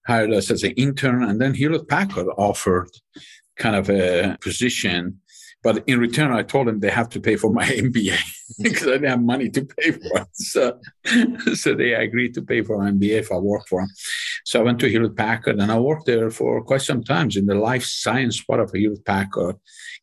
hired 0.06 0.32
us 0.32 0.50
as 0.50 0.62
an 0.62 0.72
intern, 0.72 1.22
and 1.24 1.40
then 1.40 1.54
Hewlett 1.54 1.88
Packard 1.88 2.28
offered 2.36 2.90
kind 3.56 3.74
of 3.74 3.88
a 3.88 4.36
position. 4.40 5.20
But 5.62 5.82
in 5.88 5.98
return, 5.98 6.30
I 6.32 6.42
told 6.42 6.68
them 6.68 6.78
they 6.78 6.90
have 6.90 7.08
to 7.10 7.20
pay 7.20 7.36
for 7.36 7.52
my 7.52 7.64
MBA 7.86 8.20
because 8.62 8.86
I 8.86 8.92
didn't 8.92 9.10
have 9.10 9.22
money 9.22 9.50
to 9.50 9.64
pay 9.64 9.92
for 9.92 10.18
it. 10.18 10.28
So, 10.32 10.78
so 11.54 11.74
they 11.74 11.94
agreed 11.94 12.34
to 12.34 12.42
pay 12.42 12.62
for 12.62 12.78
MBA 12.78 13.18
if 13.18 13.32
I 13.32 13.36
work 13.36 13.66
for 13.68 13.82
them. 13.82 13.90
So 14.44 14.60
I 14.60 14.62
went 14.62 14.78
to 14.80 14.88
Hewlett 14.88 15.16
Packard 15.16 15.58
and 15.58 15.72
I 15.72 15.78
worked 15.78 16.06
there 16.06 16.30
for 16.30 16.62
quite 16.62 16.82
some 16.82 17.02
time 17.02 17.28
in 17.34 17.46
the 17.46 17.54
life 17.54 17.84
science 17.84 18.42
part 18.42 18.60
of 18.60 18.70
Hewlett 18.72 19.04
Packard 19.04 19.56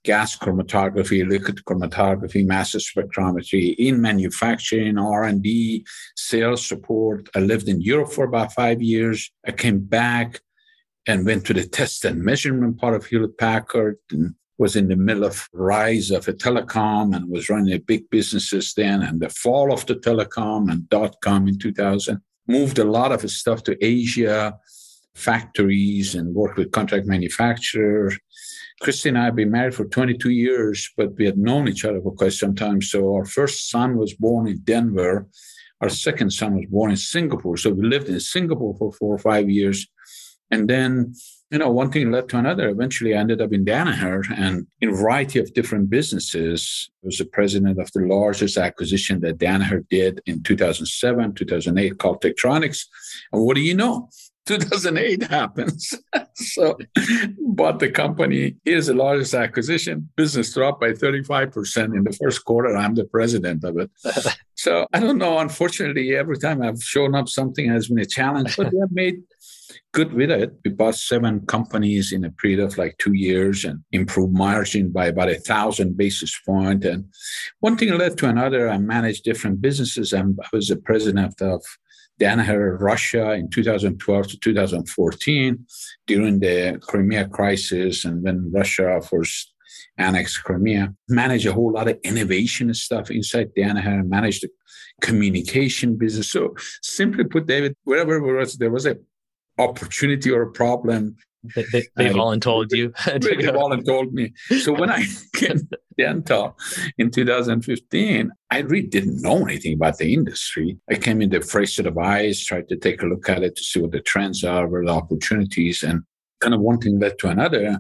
gas 0.03 0.38
chromatography, 0.38 1.27
liquid 1.27 1.62
chromatography, 1.65 2.45
mass 2.45 2.75
spectrometry 2.75 3.73
in 3.77 4.01
manufacturing, 4.01 4.97
R&D, 4.97 5.85
sales 6.15 6.65
support. 6.65 7.29
I 7.35 7.39
lived 7.39 7.69
in 7.69 7.81
Europe 7.81 8.12
for 8.12 8.25
about 8.25 8.53
five 8.53 8.81
years. 8.81 9.31
I 9.47 9.51
came 9.51 9.79
back 9.79 10.41
and 11.07 11.25
went 11.25 11.45
to 11.45 11.53
the 11.53 11.65
test 11.65 12.05
and 12.05 12.21
measurement 12.21 12.79
part 12.79 12.95
of 12.95 13.05
Hewlett 13.05 13.38
Packard 13.38 13.97
and 14.12 14.35
was 14.57 14.75
in 14.75 14.88
the 14.88 14.95
middle 14.95 15.24
of 15.24 15.48
rise 15.53 16.12
of 16.12 16.27
a 16.27 16.33
telecom 16.33 17.15
and 17.15 17.29
was 17.29 17.50
running 17.50 17.74
a 17.74 17.79
big 17.79 18.10
businesses 18.10 18.74
then 18.75 19.01
and 19.01 19.19
the 19.19 19.29
fall 19.29 19.74
of 19.74 19.86
the 19.86 19.95
telecom 19.95 20.72
and 20.72 20.88
dot 20.89 21.15
com 21.22 21.48
in 21.48 21.57
2000 21.57 22.22
moved 22.48 22.79
a 22.79 22.83
lot 22.83 23.12
of 23.12 23.22
his 23.22 23.38
stuff 23.38 23.63
to 23.63 23.83
asia 23.83 24.55
factories 25.15 26.15
and 26.15 26.33
worked 26.36 26.57
with 26.57 26.72
contract 26.72 27.05
manufacturers 27.05 28.17
Christy 28.81 29.10
and 29.10 29.17
I 29.17 29.25
have 29.25 29.36
been 29.36 29.51
married 29.51 29.75
for 29.75 29.86
22 29.86 30.29
years, 30.29 30.91
but 30.98 31.15
we 31.15 31.25
had 31.25 31.38
known 31.38 31.69
each 31.69 31.86
other 31.86 32.01
for 32.01 32.12
quite 32.12 32.33
some 32.33 32.53
time. 32.53 32.81
So 32.81 33.15
our 33.15 33.24
first 33.24 33.69
son 33.69 33.95
was 33.95 34.13
born 34.13 34.48
in 34.48 34.60
Denver. 34.63 35.27
Our 35.79 35.89
second 35.89 36.31
son 36.31 36.55
was 36.55 36.65
born 36.65 36.91
in 36.91 36.98
Singapore. 36.98 37.55
So 37.55 37.69
we 37.69 37.88
lived 37.88 38.10
in 38.10 38.19
Singapore 38.19 38.75
for 38.77 38.91
four 38.91 39.15
or 39.15 39.19
five 39.19 39.50
years. 39.50 39.88
And 40.51 40.69
then, 40.69 41.13
you 41.53 41.60
know, 41.60 41.69
one 41.69 41.91
thing 41.91 42.12
led 42.12 42.27
to 42.29 42.39
another. 42.39 42.67
Eventually, 42.67 43.13
I 43.13 43.19
ended 43.19 43.39
up 43.39 43.53
in 43.53 43.63
Danaher 43.63 44.24
and 44.36 44.65
in 44.81 44.89
a 44.89 44.95
variety 44.95 45.38
of 45.38 45.53
different 45.53 45.88
businesses. 45.88 46.89
I 47.03 47.05
was 47.05 47.19
the 47.19 47.25
president 47.25 47.79
of 47.79 47.91
the 47.91 48.07
largest 48.07 48.57
acquisition 48.57 49.22
that 49.22 49.38
Danaher 49.38 49.88
did 49.88 50.19
in 50.25 50.41
2007, 50.41 51.36
2008 51.36 52.00
called 52.00 52.24
Tektronix. 52.24 52.88
And 53.31 53.43
what 53.45 53.55
do 53.55 53.62
you 53.62 53.75
know? 53.75 54.10
2008 54.45 55.24
happens. 55.24 55.93
so 56.33 56.77
bought 57.38 57.79
the 57.79 57.89
company. 57.91 58.55
Here's 58.65 58.88
the 58.88 58.93
largest 58.95 59.36
acquisition. 59.36 60.10
Business 60.17 60.53
dropped 60.53 60.81
by 60.81 60.91
35% 60.91 61.95
in 61.95 62.03
the 62.03 62.12
first 62.12 62.43
quarter. 62.43 62.75
I'm 62.75 62.95
the 62.95 63.05
president 63.05 63.63
of 63.63 63.77
it. 63.77 63.91
so 64.55 64.86
I 64.91 65.00
don't 65.00 65.17
know. 65.17 65.38
Unfortunately, 65.38 66.15
every 66.15 66.39
time 66.39 66.62
I've 66.62 66.83
shown 66.83 67.15
up, 67.15 67.29
something 67.29 67.69
has 67.69 67.88
been 67.88 68.00
a 68.00 68.05
challenge, 68.05 68.57
but 68.57 68.74
we 68.74 68.79
have 68.79 68.91
made 68.91 69.22
good 69.93 70.13
with 70.13 70.32
it. 70.32 70.53
We 70.63 70.72
bought 70.72 70.96
seven 70.96 71.46
companies 71.46 72.12
in 72.12 72.24
a 72.24 72.32
period 72.32 72.60
of 72.60 72.77
like 72.77 72.98
two 72.98 73.13
years 73.13 73.63
and 73.65 73.79
improved 73.91 74.34
margin 74.34 74.91
by 74.91 75.08
about 75.08 75.29
a 75.29 75.39
thousand 75.39 75.98
basis 75.98 76.38
point. 76.46 76.86
And 76.86 77.05
one 77.60 77.77
thing 77.77 77.98
led 77.98 78.17
to 78.20 78.29
another. 78.29 78.70
I 78.70 78.77
managed 78.77 79.24
different 79.24 79.62
businesses. 79.62 80.13
I 80.13 80.24
was 80.51 80.67
the 80.67 80.77
president 80.77 81.41
of 81.41 81.63
Danaher 82.20 82.79
Russia 82.79 83.32
in 83.34 83.50
2012 83.50 84.27
to 84.27 84.39
2014 84.39 85.65
during 86.08 86.39
the 86.39 86.79
Crimea 86.82 87.27
crisis 87.27 88.05
and 88.05 88.24
when 88.24 88.51
Russia 88.51 89.01
first 89.01 89.53
annexed 89.98 90.43
Crimea, 90.43 90.93
managed 91.10 91.46
a 91.46 91.53
whole 91.53 91.72
lot 91.72 91.88
of 91.88 92.00
innovation 92.03 92.74
stuff 92.74 93.12
inside 93.12 93.51
Danaher, 93.58 94.00
and 94.00 94.10
managed 94.10 94.43
the 94.43 94.50
communication 95.01 95.98
business. 95.98 96.29
So 96.29 96.55
simply 96.82 97.24
put, 97.25 97.48
David, 97.48 97.75
wherever 97.84 98.22
was, 98.22 98.58
there 98.58 98.72
was 98.72 98.86
a 98.86 98.98
opportunity 99.57 100.31
or 100.31 100.43
a 100.43 100.51
problem, 100.51 101.15
they, 101.55 101.65
they, 101.72 101.88
they 101.95 102.10
voluntold 102.10 102.67
you. 102.72 102.93
they 103.05 103.19
voluntold 103.19 104.12
me. 104.13 104.33
So 104.60 104.74
when 104.74 104.89
I 104.89 105.05
came 105.36 105.67
Dental 105.98 106.57
in 106.98 107.12
2015, 107.12 108.31
I 108.50 108.60
really 108.60 108.88
didn't 108.88 109.22
know 109.22 109.45
anything 109.45 109.74
about 109.74 109.98
the 109.98 110.13
industry. 110.13 110.77
I 110.89 110.95
came 110.95 111.22
in 111.22 111.29
the 111.29 111.41
fresh 111.41 111.75
set 111.75 111.86
of 111.86 111.98
eyes, 111.98 112.43
tried 112.43 112.69
to 112.69 112.77
take 112.77 113.01
a 113.01 113.05
look 113.05 113.29
at 113.29 113.43
it 113.43 113.55
to 113.55 113.63
see 113.63 113.81
what 113.81 113.91
the 113.91 114.01
trends 114.01 114.43
are, 114.43 114.67
what 114.67 114.86
the 114.86 114.91
opportunities, 114.91 115.83
and 115.83 116.01
kind 116.39 116.53
of 116.53 116.62
one 116.62 116.79
thing 116.79 117.00
led 117.00 117.19
to 117.19 117.29
another. 117.29 117.79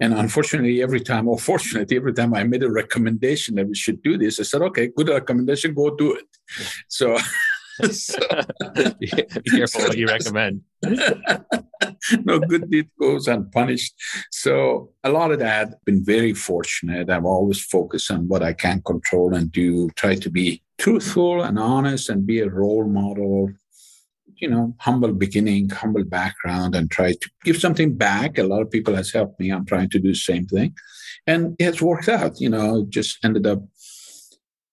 And 0.00 0.14
unfortunately, 0.14 0.82
every 0.82 1.00
time, 1.00 1.28
or 1.28 1.38
fortunately, 1.38 1.96
every 1.96 2.12
time 2.12 2.34
I 2.34 2.44
made 2.44 2.62
a 2.62 2.70
recommendation 2.70 3.54
that 3.56 3.66
we 3.66 3.74
should 3.74 4.02
do 4.02 4.18
this, 4.18 4.38
I 4.38 4.42
said, 4.44 4.62
okay, 4.62 4.90
good 4.94 5.08
recommendation, 5.08 5.74
go 5.74 5.94
do 5.94 6.14
it. 6.14 6.26
So 6.88 7.18
so, 7.90 8.18
be 8.98 9.50
careful 9.50 9.82
what 9.82 9.96
you 9.96 10.06
recommend. 10.06 10.62
no 12.24 12.38
good 12.38 12.70
deed 12.70 12.88
goes 13.00 13.26
unpunished. 13.28 13.94
So 14.30 14.90
a 15.02 15.10
lot 15.10 15.32
of 15.32 15.38
that, 15.40 15.84
been 15.84 16.04
very 16.04 16.34
fortunate. 16.34 17.10
I've 17.10 17.24
always 17.24 17.64
focused 17.64 18.10
on 18.10 18.28
what 18.28 18.42
I 18.42 18.52
can 18.52 18.82
control 18.82 19.34
and 19.34 19.50
do, 19.50 19.90
try 19.90 20.14
to 20.14 20.30
be 20.30 20.62
truthful 20.78 21.42
and 21.42 21.58
honest 21.58 22.08
and 22.08 22.26
be 22.26 22.40
a 22.40 22.50
role 22.50 22.86
model. 22.86 23.50
You 24.36 24.50
know, 24.50 24.74
humble 24.80 25.12
beginning, 25.12 25.70
humble 25.70 26.04
background, 26.04 26.74
and 26.74 26.90
try 26.90 27.12
to 27.12 27.30
give 27.44 27.56
something 27.56 27.96
back. 27.96 28.36
A 28.36 28.42
lot 28.42 28.62
of 28.62 28.70
people 28.70 28.94
has 28.94 29.12
helped 29.12 29.38
me. 29.38 29.50
I'm 29.50 29.64
trying 29.64 29.88
to 29.90 30.00
do 30.00 30.08
the 30.08 30.14
same 30.14 30.46
thing. 30.46 30.74
And 31.26 31.54
it 31.58 31.64
has 31.64 31.80
worked 31.80 32.08
out. 32.08 32.40
You 32.40 32.50
know, 32.50 32.84
just 32.88 33.24
ended 33.24 33.46
up 33.46 33.62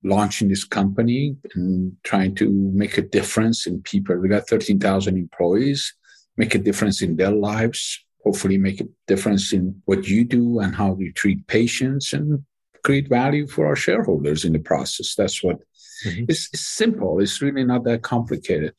launching 0.03 0.49
this 0.49 0.63
company 0.63 1.35
and 1.55 1.95
trying 2.03 2.35
to 2.35 2.49
make 2.73 2.97
a 2.97 3.01
difference 3.01 3.67
in 3.67 3.81
people. 3.81 4.17
We 4.17 4.29
got 4.29 4.47
13,000 4.47 5.17
employees, 5.17 5.93
make 6.37 6.55
a 6.55 6.59
difference 6.59 7.01
in 7.01 7.15
their 7.17 7.31
lives, 7.31 8.03
hopefully 8.23 8.57
make 8.57 8.81
a 8.81 8.87
difference 9.07 9.53
in 9.53 9.81
what 9.85 10.07
you 10.07 10.23
do 10.23 10.59
and 10.59 10.75
how 10.75 10.97
you 10.99 11.11
treat 11.13 11.45
patients 11.47 12.13
and 12.13 12.43
create 12.83 13.09
value 13.09 13.47
for 13.47 13.67
our 13.67 13.75
shareholders 13.75 14.45
in 14.45 14.53
the 14.53 14.59
process. 14.59 15.15
That's 15.15 15.43
what 15.43 15.57
mm-hmm. 16.05 16.25
it's, 16.27 16.49
it's 16.53 16.67
simple. 16.67 17.19
It's 17.19 17.41
really 17.41 17.63
not 17.63 17.83
that 17.85 18.01
complicated. 18.01 18.73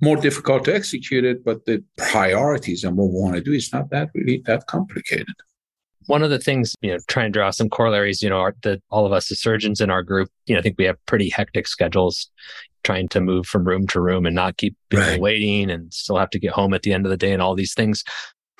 More 0.00 0.16
difficult 0.16 0.64
to 0.64 0.74
execute 0.74 1.24
it, 1.24 1.44
but 1.44 1.64
the 1.66 1.82
priorities 1.96 2.84
and 2.84 2.96
what 2.96 3.08
we 3.08 3.20
want 3.20 3.34
to 3.34 3.40
do 3.40 3.52
is 3.52 3.72
not 3.72 3.90
that 3.90 4.10
really 4.14 4.42
that 4.46 4.66
complicated 4.66 5.34
one 6.08 6.22
of 6.22 6.30
the 6.30 6.38
things, 6.38 6.74
you 6.80 6.90
know, 6.90 6.98
trying 7.06 7.26
to 7.26 7.38
draw 7.38 7.50
some 7.50 7.68
corollaries, 7.68 8.22
you 8.22 8.30
know, 8.30 8.50
that 8.62 8.82
all 8.90 9.06
of 9.06 9.12
us 9.12 9.30
as 9.30 9.40
surgeons 9.40 9.80
in 9.80 9.90
our 9.90 10.02
group, 10.02 10.28
you 10.46 10.54
know, 10.54 10.58
I 10.58 10.62
think 10.62 10.76
we 10.78 10.84
have 10.84 10.96
pretty 11.06 11.28
hectic 11.28 11.68
schedules 11.68 12.30
trying 12.82 13.08
to 13.08 13.20
move 13.20 13.46
from 13.46 13.64
room 13.64 13.86
to 13.88 14.00
room 14.00 14.24
and 14.24 14.34
not 14.34 14.56
keep 14.56 14.74
people 14.88 15.06
right. 15.06 15.20
waiting 15.20 15.70
and 15.70 15.92
still 15.92 16.16
have 16.16 16.30
to 16.30 16.38
get 16.38 16.52
home 16.52 16.72
at 16.72 16.82
the 16.82 16.92
end 16.92 17.04
of 17.04 17.10
the 17.10 17.16
day 17.16 17.32
and 17.32 17.42
all 17.42 17.54
these 17.54 17.74
things. 17.74 18.02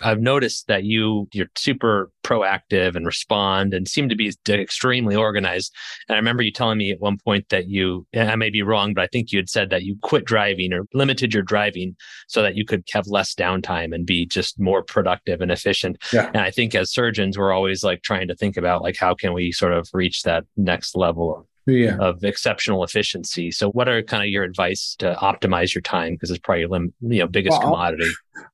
I've 0.00 0.20
noticed 0.20 0.68
that 0.68 0.84
you 0.84 1.28
you're 1.32 1.48
super 1.56 2.10
proactive 2.22 2.94
and 2.94 3.06
respond 3.06 3.72
and 3.72 3.88
seem 3.88 4.08
to 4.08 4.16
be 4.16 4.32
extremely 4.48 5.16
organized. 5.16 5.74
And 6.08 6.14
I 6.14 6.18
remember 6.18 6.42
you 6.42 6.52
telling 6.52 6.78
me 6.78 6.90
at 6.92 7.00
one 7.00 7.18
point 7.24 7.48
that 7.48 7.68
you 7.68 8.06
I 8.14 8.36
may 8.36 8.50
be 8.50 8.62
wrong, 8.62 8.94
but 8.94 9.02
I 9.02 9.08
think 9.08 9.32
you 9.32 9.38
had 9.38 9.48
said 9.48 9.70
that 9.70 9.82
you 9.82 9.96
quit 10.02 10.24
driving 10.24 10.72
or 10.72 10.84
limited 10.94 11.32
your 11.34 11.42
driving 11.42 11.96
so 12.28 12.42
that 12.42 12.54
you 12.54 12.64
could 12.64 12.84
have 12.92 13.06
less 13.06 13.34
downtime 13.34 13.94
and 13.94 14.06
be 14.06 14.26
just 14.26 14.60
more 14.60 14.82
productive 14.82 15.40
and 15.40 15.50
efficient. 15.50 15.96
Yeah. 16.12 16.28
And 16.28 16.38
I 16.38 16.50
think 16.50 16.74
as 16.74 16.92
surgeons, 16.92 17.38
we're 17.38 17.52
always 17.52 17.82
like 17.82 18.02
trying 18.02 18.28
to 18.28 18.34
think 18.34 18.56
about 18.56 18.82
like 18.82 18.96
how 18.96 19.14
can 19.14 19.32
we 19.32 19.52
sort 19.52 19.72
of 19.72 19.88
reach 19.92 20.22
that 20.22 20.44
next 20.56 20.96
level 20.96 21.36
of 21.36 21.46
yeah. 21.72 21.96
of 21.98 22.24
exceptional 22.24 22.84
efficiency. 22.84 23.50
So, 23.50 23.70
what 23.70 23.88
are 23.88 24.02
kind 24.02 24.22
of 24.22 24.28
your 24.28 24.44
advice 24.44 24.96
to 24.98 25.16
optimize 25.20 25.74
your 25.74 25.82
time? 25.82 26.14
Because 26.14 26.30
it's 26.30 26.40
probably 26.40 26.62
your 26.62 26.78
you 26.78 27.20
know 27.20 27.26
biggest 27.26 27.58
well, 27.58 27.72
commodity. 27.72 28.10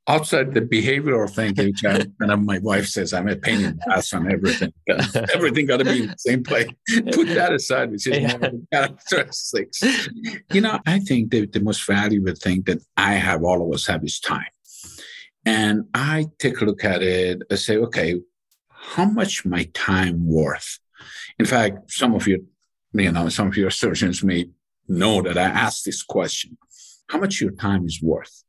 Outside 0.07 0.55
the 0.55 0.61
behavioral 0.61 1.31
thing, 1.31 1.55
which 1.57 1.85
I, 1.85 2.07
and 2.21 2.47
my 2.47 2.59
wife 2.59 2.87
says 2.87 3.13
I'm 3.13 3.29
a 3.29 3.37
pain 3.37 3.65
in 3.65 3.77
the 3.77 3.93
ass 3.93 4.13
on 4.13 4.31
everything. 4.31 4.73
everything 5.35 5.67
got 5.67 5.79
to 5.79 5.85
be 5.85 6.03
in 6.03 6.09
the 6.09 6.19
same 6.19 6.43
place. 6.43 6.69
Put 7.13 7.29
that 7.29 7.53
aside, 7.53 7.91
which 7.91 8.07
is 8.07 8.19
yeah. 8.19 8.51
characteristics. 8.73 9.83
You 10.53 10.61
know, 10.61 10.79
I 10.87 11.01
think 11.01 11.31
that 11.33 11.53
the 11.53 11.61
most 11.61 11.85
valuable 11.87 12.35
thing 12.35 12.63
that 12.67 12.79
I 12.97 13.15
have, 13.15 13.43
all 13.43 13.67
of 13.67 13.75
us 13.75 13.87
have, 13.87 14.05
is 14.05 14.21
time. 14.21 14.47
And 15.45 15.85
I 15.95 16.27
take 16.39 16.61
a 16.61 16.65
look 16.65 16.85
at 16.85 17.03
it 17.03 17.43
and 17.49 17.59
say, 17.59 17.77
okay, 17.77 18.21
how 18.69 19.05
much 19.05 19.45
my 19.45 19.69
time 19.75 20.27
worth? 20.27 20.79
In 21.39 21.47
fact, 21.47 21.91
some 21.91 22.15
of 22.15 22.27
you 22.27 22.47
you 22.95 23.13
know, 23.13 23.29
some 23.29 23.49
of 23.49 23.57
your 23.57 23.71
surgeons 23.71 24.23
may 24.23 24.47
know 24.89 25.23
that 25.23 25.37
I 25.37 25.43
ask 25.43 25.85
this 25.85 26.03
question. 26.03 26.57
How 27.09 27.19
much 27.19 27.41
your 27.41 27.51
time 27.51 27.85
is 27.87 28.01
worth? 28.03 28.45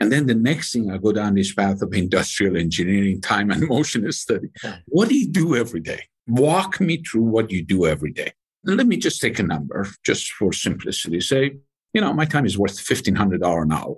And 0.00 0.12
then 0.12 0.26
the 0.26 0.34
next 0.34 0.72
thing 0.72 0.90
I 0.90 0.98
go 0.98 1.12
down 1.12 1.34
this 1.34 1.54
path 1.54 1.80
of 1.82 1.94
industrial 1.94 2.56
engineering, 2.56 3.20
time 3.20 3.50
and 3.50 3.66
motion 3.68 4.10
study. 4.12 4.48
What 4.86 5.08
do 5.08 5.16
you 5.16 5.28
do 5.28 5.56
every 5.56 5.80
day? 5.80 6.02
Walk 6.26 6.80
me 6.80 6.98
through 6.98 7.22
what 7.22 7.50
you 7.50 7.62
do 7.62 7.86
every 7.86 8.12
day. 8.12 8.32
let 8.64 8.86
me 8.86 8.96
just 8.96 9.20
take 9.20 9.38
a 9.38 9.42
number 9.42 9.86
just 10.04 10.32
for 10.32 10.52
simplicity. 10.52 11.20
Say, 11.20 11.58
you 11.94 12.00
know, 12.00 12.12
my 12.12 12.24
time 12.24 12.46
is 12.46 12.58
worth 12.58 12.76
$1,500 12.76 13.62
an 13.62 13.72
hour. 13.72 13.96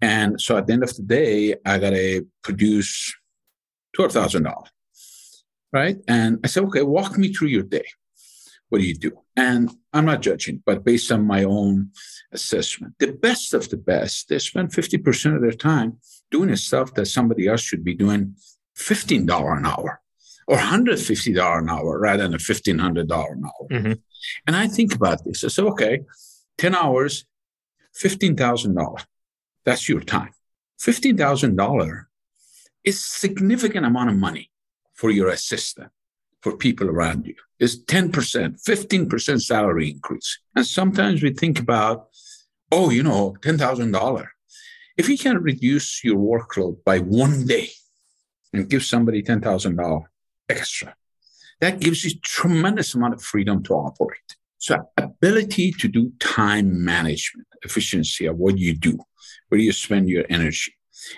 And 0.00 0.40
so 0.40 0.58
at 0.58 0.66
the 0.66 0.74
end 0.74 0.84
of 0.84 0.94
the 0.94 1.02
day, 1.02 1.54
I 1.64 1.78
got 1.78 1.90
to 1.90 2.26
produce 2.42 3.14
$12,000. 3.96 4.66
Right. 5.72 5.96
And 6.06 6.38
I 6.44 6.46
said, 6.48 6.64
okay, 6.64 6.82
walk 6.82 7.18
me 7.18 7.32
through 7.32 7.48
your 7.48 7.62
day. 7.62 7.86
What 8.68 8.80
do 8.80 8.86
you 8.86 8.94
do? 8.94 9.12
And 9.36 9.70
I'm 9.92 10.06
not 10.06 10.22
judging, 10.22 10.62
but 10.64 10.84
based 10.84 11.12
on 11.12 11.26
my 11.26 11.44
own 11.44 11.90
assessment, 12.32 12.94
the 12.98 13.12
best 13.12 13.54
of 13.54 13.68
the 13.68 13.76
best, 13.76 14.28
they 14.28 14.38
spend 14.38 14.72
50% 14.72 15.36
of 15.36 15.42
their 15.42 15.52
time 15.52 15.98
doing 16.30 16.50
the 16.50 16.56
stuff 16.56 16.94
that 16.94 17.06
somebody 17.06 17.46
else 17.46 17.60
should 17.60 17.84
be 17.84 17.94
doing 17.94 18.34
$15 18.76 19.58
an 19.58 19.66
hour 19.66 20.00
or 20.48 20.56
$150 20.56 21.58
an 21.58 21.70
hour 21.70 21.98
rather 21.98 22.24
than 22.24 22.34
a 22.34 22.38
$1,500 22.38 22.76
an 22.76 23.10
hour. 23.10 23.68
Mm-hmm. 23.70 23.92
And 24.46 24.56
I 24.56 24.66
think 24.66 24.94
about 24.94 25.24
this. 25.24 25.44
I 25.44 25.48
say, 25.48 25.62
okay, 25.62 26.00
10 26.58 26.74
hours, 26.74 27.24
$15,000. 28.02 29.04
That's 29.64 29.88
your 29.88 30.00
time. 30.00 30.30
$15,000 30.80 32.04
is 32.84 33.04
significant 33.04 33.86
amount 33.86 34.10
of 34.10 34.16
money 34.16 34.50
for 34.94 35.10
your 35.10 35.28
assistant 35.28 35.90
for 36.46 36.56
people 36.56 36.88
around 36.88 37.26
you 37.26 37.34
is 37.58 37.82
10%, 37.86 38.12
15% 38.12 39.42
salary 39.42 39.90
increase. 39.90 40.38
And 40.54 40.64
sometimes 40.64 41.20
we 41.20 41.32
think 41.32 41.58
about, 41.58 42.10
oh, 42.70 42.90
you 42.90 43.02
know, 43.02 43.34
$10,000. 43.40 44.26
If 44.96 45.08
you 45.08 45.18
can 45.18 45.38
reduce 45.38 46.04
your 46.04 46.18
workload 46.18 46.84
by 46.84 47.00
one 47.00 47.46
day 47.46 47.70
and 48.52 48.70
give 48.70 48.84
somebody 48.84 49.24
$10,000 49.24 50.04
extra, 50.48 50.94
that 51.60 51.80
gives 51.80 52.04
you 52.04 52.12
tremendous 52.22 52.94
amount 52.94 53.14
of 53.14 53.22
freedom 53.22 53.64
to 53.64 53.74
operate. 53.74 54.36
So 54.58 54.88
ability 54.96 55.72
to 55.80 55.88
do 55.88 56.12
time 56.20 56.84
management, 56.84 57.48
efficiency 57.62 58.26
of 58.26 58.36
what 58.36 58.56
you 58.56 58.72
do, 58.72 59.00
where 59.48 59.60
you 59.60 59.72
spend 59.72 60.08
your 60.08 60.26
energy. 60.30 60.74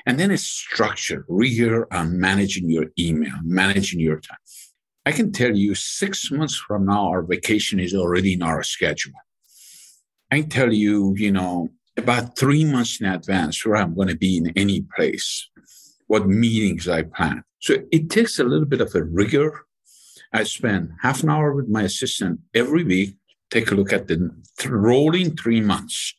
And 0.07 0.19
then 0.19 0.31
it's 0.31 0.45
structure, 0.45 1.27
rigor 1.29 1.87
on 1.93 2.19
managing 2.19 2.71
your 2.71 2.87
email, 2.99 3.35
managing 3.43 4.01
your 4.01 4.21
time. 4.21 4.39
I 5.09 5.13
can 5.13 5.33
tell 5.33 5.57
you 5.57 5.75
six 5.75 6.31
months 6.31 6.55
from 6.55 6.85
now, 6.85 7.09
our 7.09 7.23
vacation 7.23 7.81
is 7.81 7.95
already 7.95 8.35
in 8.35 8.43
our 8.43 8.63
schedule. 8.63 9.15
I 10.31 10.43
tell 10.43 10.71
you, 10.71 11.15
you 11.17 11.33
know, 11.33 11.71
about 11.97 12.37
three 12.37 12.63
months 12.67 13.01
in 13.01 13.07
advance 13.07 13.65
where 13.65 13.77
I'm 13.77 13.95
going 13.95 14.09
to 14.09 14.19
be 14.19 14.37
in 14.37 14.53
any 14.55 14.85
place, 14.95 15.49
what 16.09 16.27
meetings 16.27 16.87
I 16.89 17.05
plan. 17.05 17.43
So 17.59 17.77
it 17.91 18.11
takes 18.11 18.39
a 18.39 18.45
little 18.45 18.67
bit 18.67 18.83
of 18.83 18.95
a 18.95 19.03
rigor. 19.03 19.65
I 20.35 20.45
spend 20.45 20.91
half 21.01 21.23
an 21.23 21.31
hour 21.31 21.55
with 21.55 21.69
my 21.69 21.85
assistant 21.85 22.41
every 22.55 22.85
week, 22.85 23.17
take 23.51 23.71
a 23.71 23.75
look 23.75 23.95
at 23.95 24.09
the 24.09 24.31
rolling 24.69 25.35
three 25.39 25.63
months, 25.63 26.13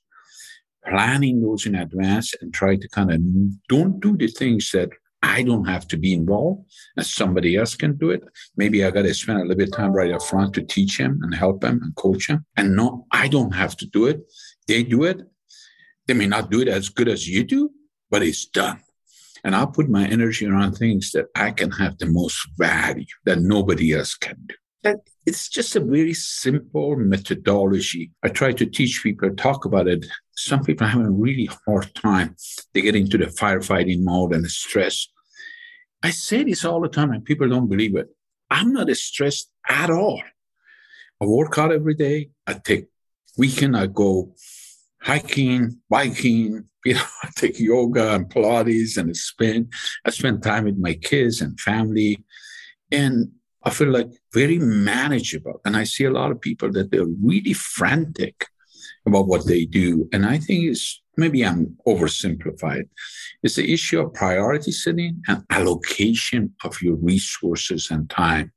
planning 0.83 1.43
those 1.43 1.67
in 1.67 1.75
advance 1.75 2.33
and 2.41 2.51
try 2.51 2.75
to 2.75 2.89
kind 2.89 3.11
of 3.11 3.21
don't 3.67 3.99
do 3.99 4.17
the 4.17 4.29
things 4.29 4.71
that 4.71 4.89
I 5.21 5.43
don't 5.43 5.65
have 5.65 5.87
to 5.89 5.97
be 5.97 6.13
involved 6.13 6.65
and 6.95 7.05
somebody 7.05 7.55
else 7.55 7.75
can 7.75 7.97
do 7.97 8.11
it. 8.11 8.23
Maybe 8.55 8.83
I 8.83 8.91
got 8.91 9.03
to 9.03 9.13
spend 9.13 9.39
a 9.39 9.41
little 9.41 9.57
bit 9.57 9.69
of 9.69 9.75
time 9.75 9.91
right 9.91 10.11
up 10.11 10.23
front 10.23 10.53
to 10.55 10.61
teach 10.61 10.97
him 10.97 11.19
and 11.23 11.35
help 11.35 11.63
him 11.63 11.81
and 11.83 11.95
coach 11.95 12.27
him. 12.27 12.45
And 12.55 12.75
no, 12.75 13.05
I 13.11 13.27
don't 13.27 13.53
have 13.53 13.75
to 13.77 13.85
do 13.85 14.07
it. 14.07 14.21
They 14.67 14.83
do 14.83 15.03
it. 15.03 15.21
They 16.07 16.13
may 16.13 16.27
not 16.27 16.49
do 16.49 16.61
it 16.61 16.67
as 16.67 16.89
good 16.89 17.07
as 17.07 17.27
you 17.27 17.43
do, 17.43 17.71
but 18.09 18.23
it's 18.23 18.45
done. 18.45 18.79
And 19.43 19.55
I'll 19.55 19.67
put 19.67 19.89
my 19.89 20.07
energy 20.07 20.47
around 20.47 20.73
things 20.73 21.11
that 21.11 21.27
I 21.35 21.51
can 21.51 21.71
have 21.71 21.97
the 21.97 22.07
most 22.07 22.47
value 22.57 23.05
that 23.25 23.39
nobody 23.39 23.93
else 23.93 24.15
can 24.15 24.35
do. 24.47 24.55
That 24.83 24.97
it's 25.25 25.49
just 25.49 25.75
a 25.75 25.79
very 25.79 26.13
simple 26.13 26.95
methodology. 26.95 28.11
I 28.23 28.29
try 28.29 28.53
to 28.53 28.65
teach 28.65 29.01
people, 29.03 29.29
talk 29.35 29.65
about 29.65 29.87
it. 29.87 30.05
Some 30.39 30.63
people 30.63 30.87
are 30.87 30.89
having 30.89 31.07
a 31.07 31.11
really 31.11 31.49
hard 31.65 31.93
time. 31.95 32.35
They 32.73 32.81
get 32.81 32.95
into 32.95 33.17
the 33.17 33.25
firefighting 33.25 34.03
mode 34.03 34.33
and 34.33 34.45
the 34.45 34.49
stress. 34.49 35.07
I 36.01 36.11
say 36.11 36.43
this 36.43 36.63
all 36.63 36.81
the 36.81 36.87
time 36.87 37.11
and 37.11 37.25
people 37.25 37.49
don't 37.49 37.67
believe 37.67 37.95
it. 37.95 38.07
I'm 38.49 38.71
not 38.71 38.89
stressed 38.95 39.51
at 39.67 39.89
all. 39.89 40.21
I 41.21 41.25
work 41.25 41.57
out 41.57 41.73
every 41.73 41.93
day. 41.93 42.29
I 42.47 42.53
take 42.53 42.87
weekend. 43.37 43.75
I 43.75 43.87
go 43.87 44.33
hiking, 45.01 45.81
biking, 45.89 46.65
you 46.85 46.93
know, 46.93 47.03
I 47.23 47.29
take 47.35 47.59
yoga 47.59 48.13
and 48.13 48.29
Pilates 48.29 48.97
and 48.97 49.09
I 49.09 49.13
spin. 49.13 49.69
I 50.05 50.11
spend 50.11 50.41
time 50.41 50.63
with 50.65 50.77
my 50.77 50.93
kids 50.93 51.41
and 51.41 51.59
family. 51.59 52.23
And 52.91 53.31
I 53.63 53.71
feel 53.71 53.89
like 53.89 54.09
very 54.33 54.57
manageable. 54.57 55.59
And 55.65 55.75
I 55.75 55.83
see 55.83 56.05
a 56.05 56.11
lot 56.11 56.31
of 56.31 56.39
people 56.39 56.71
that 56.71 56.91
they're 56.91 57.05
really 57.21 57.53
frantic 57.53 58.47
about 59.05 59.27
what 59.27 59.47
they 59.47 59.65
do. 59.65 60.07
And 60.13 60.25
I 60.25 60.37
think 60.37 60.65
it's 60.65 61.01
maybe 61.17 61.45
I'm 61.45 61.77
oversimplified. 61.87 62.87
It's 63.43 63.55
the 63.55 63.73
issue 63.73 63.99
of 63.99 64.13
priority 64.13 64.71
setting 64.71 65.21
and 65.27 65.43
allocation 65.49 66.53
of 66.63 66.81
your 66.81 66.95
resources 66.95 67.89
and 67.91 68.09
time. 68.09 68.51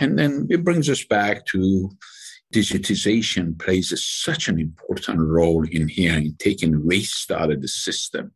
And 0.00 0.18
then 0.18 0.46
it 0.50 0.64
brings 0.64 0.88
us 0.88 1.04
back 1.04 1.46
to 1.46 1.90
digitization 2.52 3.58
plays 3.58 3.92
such 4.02 4.48
an 4.48 4.58
important 4.58 5.20
role 5.20 5.66
in 5.70 5.88
here 5.88 6.16
in 6.16 6.34
taking 6.38 6.86
waste 6.86 7.30
out 7.30 7.50
of 7.50 7.60
the 7.60 7.68
system, 7.68 8.32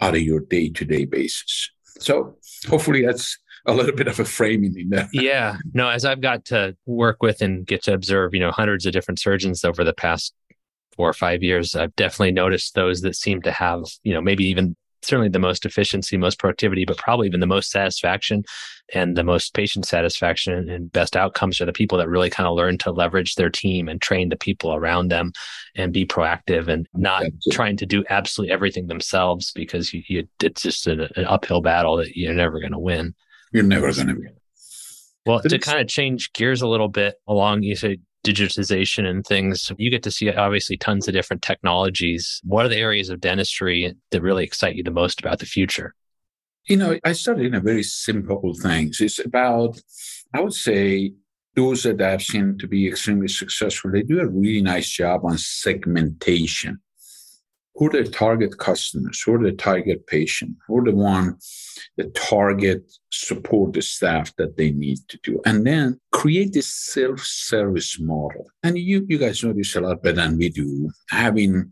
out 0.00 0.14
of 0.14 0.22
your 0.22 0.40
day-to-day 0.40 1.04
basis. 1.04 1.70
So 1.98 2.36
hopefully 2.68 3.04
that's 3.04 3.36
a 3.66 3.74
little 3.74 3.94
bit 3.94 4.06
of 4.06 4.20
a 4.20 4.24
framing 4.24 4.78
in 4.78 4.90
there. 4.90 5.08
yeah. 5.12 5.56
No, 5.74 5.88
as 5.88 6.04
I've 6.04 6.20
got 6.20 6.44
to 6.46 6.76
work 6.86 7.22
with 7.22 7.42
and 7.42 7.66
get 7.66 7.82
to 7.84 7.94
observe, 7.94 8.34
you 8.34 8.40
know, 8.40 8.52
hundreds 8.52 8.86
of 8.86 8.92
different 8.92 9.18
surgeons 9.18 9.64
over 9.64 9.82
the 9.82 9.94
past 9.94 10.32
four 10.96 11.08
or 11.08 11.14
five 11.14 11.42
years, 11.42 11.74
I've 11.74 11.94
definitely 11.96 12.32
noticed 12.32 12.74
those 12.74 13.02
that 13.02 13.16
seem 13.16 13.42
to 13.42 13.52
have, 13.52 13.84
you 14.02 14.14
know, 14.14 14.20
maybe 14.20 14.44
even 14.44 14.76
certainly 15.02 15.28
the 15.28 15.38
most 15.38 15.64
efficiency, 15.64 16.16
most 16.16 16.38
productivity, 16.38 16.84
but 16.84 16.96
probably 16.96 17.26
even 17.26 17.40
the 17.40 17.46
most 17.46 17.70
satisfaction 17.70 18.42
and 18.92 19.16
the 19.16 19.24
most 19.24 19.54
patient 19.54 19.84
satisfaction 19.84 20.68
and 20.68 20.92
best 20.92 21.16
outcomes 21.16 21.60
are 21.60 21.64
the 21.64 21.72
people 21.72 21.98
that 21.98 22.08
really 22.08 22.30
kind 22.30 22.46
of 22.46 22.54
learn 22.54 22.78
to 22.78 22.90
leverage 22.90 23.34
their 23.34 23.50
team 23.50 23.88
and 23.88 24.00
train 24.00 24.28
the 24.28 24.36
people 24.36 24.74
around 24.74 25.08
them 25.08 25.32
and 25.74 25.92
be 25.92 26.04
proactive 26.04 26.68
and 26.68 26.88
not 26.94 27.22
Absolutely. 27.22 27.52
trying 27.52 27.76
to 27.76 27.86
do 27.86 28.04
absolutely 28.10 28.52
everything 28.52 28.86
themselves 28.86 29.52
because 29.52 29.92
you, 29.92 30.02
you, 30.08 30.28
it's 30.42 30.62
just 30.62 30.86
an, 30.86 31.00
an 31.16 31.24
uphill 31.26 31.60
battle 31.60 31.96
that 31.96 32.16
you're 32.16 32.34
never 32.34 32.60
going 32.60 32.72
to 32.72 32.78
win. 32.78 33.14
You're 33.52 33.64
never 33.64 33.92
going 33.92 34.08
to 34.08 34.14
win. 34.14 34.36
Well, 35.24 35.40
to 35.40 35.58
kind 35.58 35.80
of 35.80 35.88
change 35.88 36.32
gears 36.34 36.62
a 36.62 36.68
little 36.68 36.88
bit 36.88 37.16
along, 37.26 37.64
you 37.64 37.74
say 37.74 37.98
digitization 38.26 39.06
and 39.06 39.24
things, 39.24 39.70
you 39.78 39.90
get 39.90 40.02
to 40.02 40.10
see 40.10 40.30
obviously 40.30 40.76
tons 40.76 41.06
of 41.06 41.14
different 41.14 41.42
technologies. 41.42 42.40
What 42.44 42.66
are 42.66 42.68
the 42.68 42.76
areas 42.76 43.08
of 43.08 43.20
dentistry 43.20 43.94
that 44.10 44.22
really 44.22 44.44
excite 44.44 44.76
you 44.76 44.82
the 44.82 44.90
most 44.90 45.20
about 45.20 45.38
the 45.38 45.46
future? 45.46 45.94
You 46.66 46.76
know, 46.76 46.98
I 47.04 47.12
started 47.12 47.46
in 47.46 47.54
a 47.54 47.60
very 47.60 47.84
simple 47.84 48.54
things. 48.60 49.00
It's 49.00 49.24
about, 49.24 49.80
I 50.34 50.40
would 50.40 50.54
say, 50.54 51.12
those 51.54 51.84
that 51.84 52.02
I've 52.02 52.22
seen 52.22 52.58
to 52.58 52.66
be 52.66 52.88
extremely 52.88 53.28
successful, 53.28 53.90
they 53.90 54.02
do 54.02 54.20
a 54.20 54.26
really 54.26 54.60
nice 54.60 54.88
job 54.88 55.24
on 55.24 55.38
segmentation 55.38 56.80
who 57.76 57.86
are 57.86 58.02
the 58.02 58.10
target 58.10 58.58
customers, 58.58 59.22
who 59.22 59.34
are 59.34 59.42
the 59.42 59.52
target 59.52 60.06
patient, 60.06 60.56
who 60.66 60.78
are 60.78 60.84
the 60.84 60.94
one 60.94 61.36
the 61.96 62.04
target 62.10 62.90
support 63.10 63.72
the 63.72 63.82
staff 63.82 64.34
that 64.36 64.56
they 64.56 64.70
need 64.70 64.98
to 65.08 65.18
do. 65.22 65.40
And 65.46 65.66
then 65.66 65.98
create 66.12 66.52
this 66.52 66.68
self-service 66.68 67.98
model. 68.00 68.46
And 68.62 68.78
you, 68.78 69.06
you 69.08 69.18
guys 69.18 69.42
know 69.42 69.52
this 69.52 69.76
a 69.76 69.80
lot 69.80 70.02
better 70.02 70.16
than 70.16 70.36
we 70.36 70.50
do, 70.50 70.90
having 71.10 71.70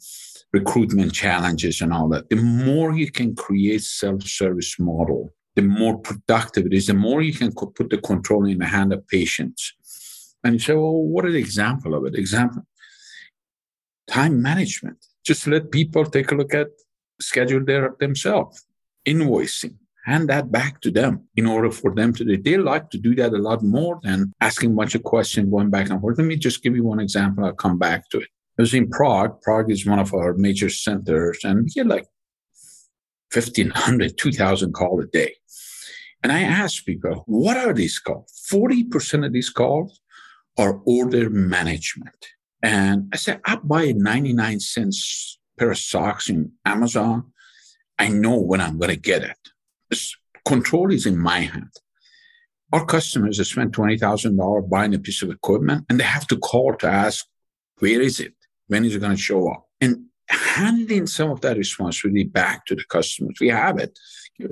recruitment 0.52 1.12
challenges 1.12 1.80
and 1.80 1.92
all 1.92 2.08
that. 2.10 2.30
The 2.30 2.36
more 2.36 2.94
you 2.94 3.10
can 3.10 3.34
create 3.34 3.82
self-service 3.82 4.78
model, 4.78 5.34
the 5.56 5.62
more 5.62 5.98
productive 5.98 6.66
it 6.66 6.72
is, 6.72 6.86
the 6.86 6.94
more 6.94 7.22
you 7.22 7.34
can 7.34 7.52
put 7.52 7.90
the 7.90 7.98
control 7.98 8.46
in 8.46 8.58
the 8.58 8.66
hand 8.66 8.92
of 8.92 9.06
patients. 9.08 9.74
And 10.42 10.54
you 10.54 10.58
say, 10.58 10.74
well, 10.74 11.02
what 11.02 11.24
the 11.24 11.36
example 11.36 11.94
of 11.94 12.04
it? 12.06 12.14
Example, 12.14 12.62
time 14.08 14.40
management 14.40 14.98
just 15.24 15.46
let 15.46 15.70
people 15.70 16.04
take 16.04 16.30
a 16.30 16.34
look 16.34 16.54
at 16.54 16.68
schedule 17.20 17.64
their 17.64 17.94
themselves, 17.98 18.66
invoicing, 19.06 19.76
hand 20.04 20.28
that 20.28 20.52
back 20.52 20.80
to 20.82 20.90
them 20.90 21.26
in 21.36 21.46
order 21.46 21.70
for 21.70 21.94
them 21.94 22.12
to 22.14 22.24
do. 22.24 22.36
They 22.36 22.56
like 22.56 22.90
to 22.90 22.98
do 22.98 23.14
that 23.16 23.32
a 23.32 23.38
lot 23.38 23.62
more 23.62 24.00
than 24.02 24.32
asking 24.40 24.72
a 24.72 24.74
bunch 24.74 24.94
of 24.94 25.02
questions, 25.02 25.50
going 25.50 25.70
back 25.70 25.90
and 25.90 26.00
forth. 26.00 26.18
Let 26.18 26.26
me 26.26 26.36
just 26.36 26.62
give 26.62 26.76
you 26.76 26.84
one 26.84 27.00
example. 27.00 27.44
I'll 27.44 27.54
come 27.54 27.78
back 27.78 28.08
to 28.10 28.18
it. 28.18 28.28
It 28.58 28.62
was 28.62 28.74
in 28.74 28.90
Prague. 28.90 29.40
Prague 29.42 29.70
is 29.70 29.86
one 29.86 29.98
of 29.98 30.14
our 30.14 30.34
major 30.34 30.68
centers, 30.68 31.40
and 31.42 31.64
we 31.64 31.70
get 31.70 31.86
like 31.86 32.06
1,500, 33.32 34.16
2,000 34.18 34.72
calls 34.72 35.04
a 35.04 35.06
day. 35.08 35.34
And 36.22 36.32
I 36.32 36.40
asked 36.40 36.86
people, 36.86 37.24
what 37.26 37.56
are 37.56 37.74
these 37.74 37.98
calls? 37.98 38.32
40% 38.50 39.26
of 39.26 39.32
these 39.32 39.50
calls 39.50 40.00
are 40.56 40.80
order 40.86 41.28
management. 41.28 42.16
And 42.64 43.10
I 43.12 43.16
said, 43.16 43.40
I 43.44 43.56
buy 43.56 43.92
99 43.92 44.58
cents 44.58 45.38
pair 45.56 45.70
of 45.70 45.78
socks 45.78 46.28
in 46.28 46.50
Amazon 46.64 47.32
I 47.98 48.08
know 48.08 48.38
when 48.38 48.60
I'm 48.60 48.78
going 48.78 48.90
to 48.90 48.96
get 48.96 49.22
it. 49.22 49.38
This 49.90 50.16
control 50.44 50.92
is 50.92 51.06
in 51.06 51.18
my 51.18 51.40
hand. 51.40 51.70
Our 52.72 52.84
customers 52.84 53.38
have 53.38 53.46
spent 53.46 53.72
$20,000 53.72 54.68
buying 54.68 54.94
a 54.94 54.98
piece 54.98 55.22
of 55.22 55.30
equipment 55.30 55.86
and 55.88 56.00
they 56.00 56.04
have 56.04 56.26
to 56.28 56.36
call 56.36 56.74
to 56.76 56.88
ask, 56.88 57.26
where 57.78 58.00
is 58.00 58.18
it? 58.18 58.34
When 58.66 58.84
is 58.84 58.96
it 58.96 59.00
going 59.00 59.16
to 59.16 59.22
show 59.22 59.48
up? 59.50 59.68
And 59.80 60.06
handing 60.28 61.06
some 61.06 61.30
of 61.30 61.40
that 61.42 61.56
responsibility 61.56 62.24
back 62.24 62.66
to 62.66 62.74
the 62.74 62.84
customers. 62.84 63.36
We 63.40 63.48
have 63.48 63.78
it. 63.78 63.98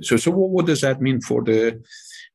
So, 0.03 0.16
so 0.16 0.31
what, 0.31 0.51
what 0.51 0.66
does 0.66 0.83
that 0.83 1.01
mean 1.01 1.20
for 1.20 1.42
the 1.42 1.83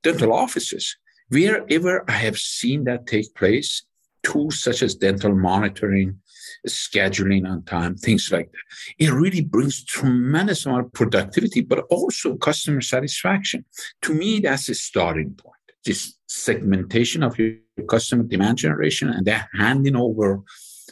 dental 0.04 0.34
offices? 0.34 0.98
Wherever 1.30 2.04
I 2.10 2.14
have 2.14 2.38
seen 2.38 2.86
that 2.86 3.08
take 3.08 3.34
place, 3.36 3.84
tools 4.28 4.62
such 4.62 4.82
as 4.84 4.96
dental 4.96 5.34
monitoring, 5.34 6.20
scheduling 6.68 7.50
on 7.50 7.64
time, 7.64 7.96
things 7.96 8.30
like 8.32 8.52
that. 8.52 9.06
It 9.06 9.12
really 9.12 9.42
brings 9.42 9.86
tremendous 9.86 10.66
amount 10.66 10.88
of 10.88 10.94
productivity, 10.94 11.62
but 11.62 11.86
also 11.90 12.36
customer 12.36 12.82
satisfaction. 12.82 13.64
To 14.02 14.14
me, 14.14 14.40
that's 14.40 14.68
a 14.70 14.76
starting 14.76 15.32
point. 15.36 15.56
This 15.86 16.16
segmentation 16.28 17.24
of 17.24 17.40
your 17.40 17.54
customer 17.90 18.24
demand 18.24 18.58
generation 18.58 19.10
and 19.10 19.26
then 19.26 19.46
handing 19.54 19.96
over 19.96 20.42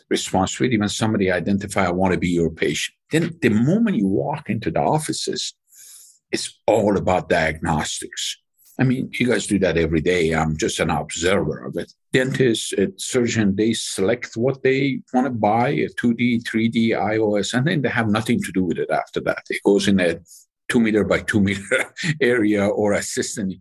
responsibility 0.09 0.77
when 0.77 0.89
somebody 0.89 1.29
identify, 1.31 1.85
I 1.85 1.91
want 1.91 2.13
to 2.13 2.19
be 2.19 2.29
your 2.29 2.51
patient. 2.51 2.95
Then 3.11 3.37
the 3.41 3.49
moment 3.49 3.97
you 3.97 4.07
walk 4.07 4.49
into 4.49 4.71
the 4.71 4.79
offices, 4.79 5.53
it's 6.31 6.59
all 6.67 6.97
about 6.97 7.29
diagnostics. 7.29 8.37
I 8.77 8.83
mean, 8.83 9.09
you 9.13 9.27
guys 9.27 9.47
do 9.47 9.57
that 9.59 9.77
every 9.77 10.01
day. 10.01 10.33
I'm 10.33 10.57
just 10.57 10.79
an 10.79 10.89
observer 10.89 11.65
of 11.65 11.77
it. 11.77 11.93
Dentists, 12.11 12.73
surgeon, 12.97 13.55
they 13.55 13.73
select 13.73 14.35
what 14.35 14.63
they 14.63 14.99
want 15.13 15.27
to 15.27 15.31
buy, 15.31 15.69
a 15.69 15.87
2D, 15.87 16.43
3D, 16.43 16.89
IOS, 16.89 17.53
and 17.53 17.65
then 17.65 17.81
they 17.81 17.89
have 17.89 18.09
nothing 18.09 18.41
to 18.41 18.51
do 18.51 18.65
with 18.65 18.77
it 18.77 18.89
after 18.89 19.21
that. 19.21 19.43
It 19.49 19.61
goes 19.63 19.87
in 19.87 19.99
a 19.99 20.19
two 20.67 20.79
meter 20.79 21.05
by 21.05 21.19
two 21.21 21.39
meter 21.39 21.93
area 22.21 22.67
or 22.67 22.93
assistant. 22.93 23.55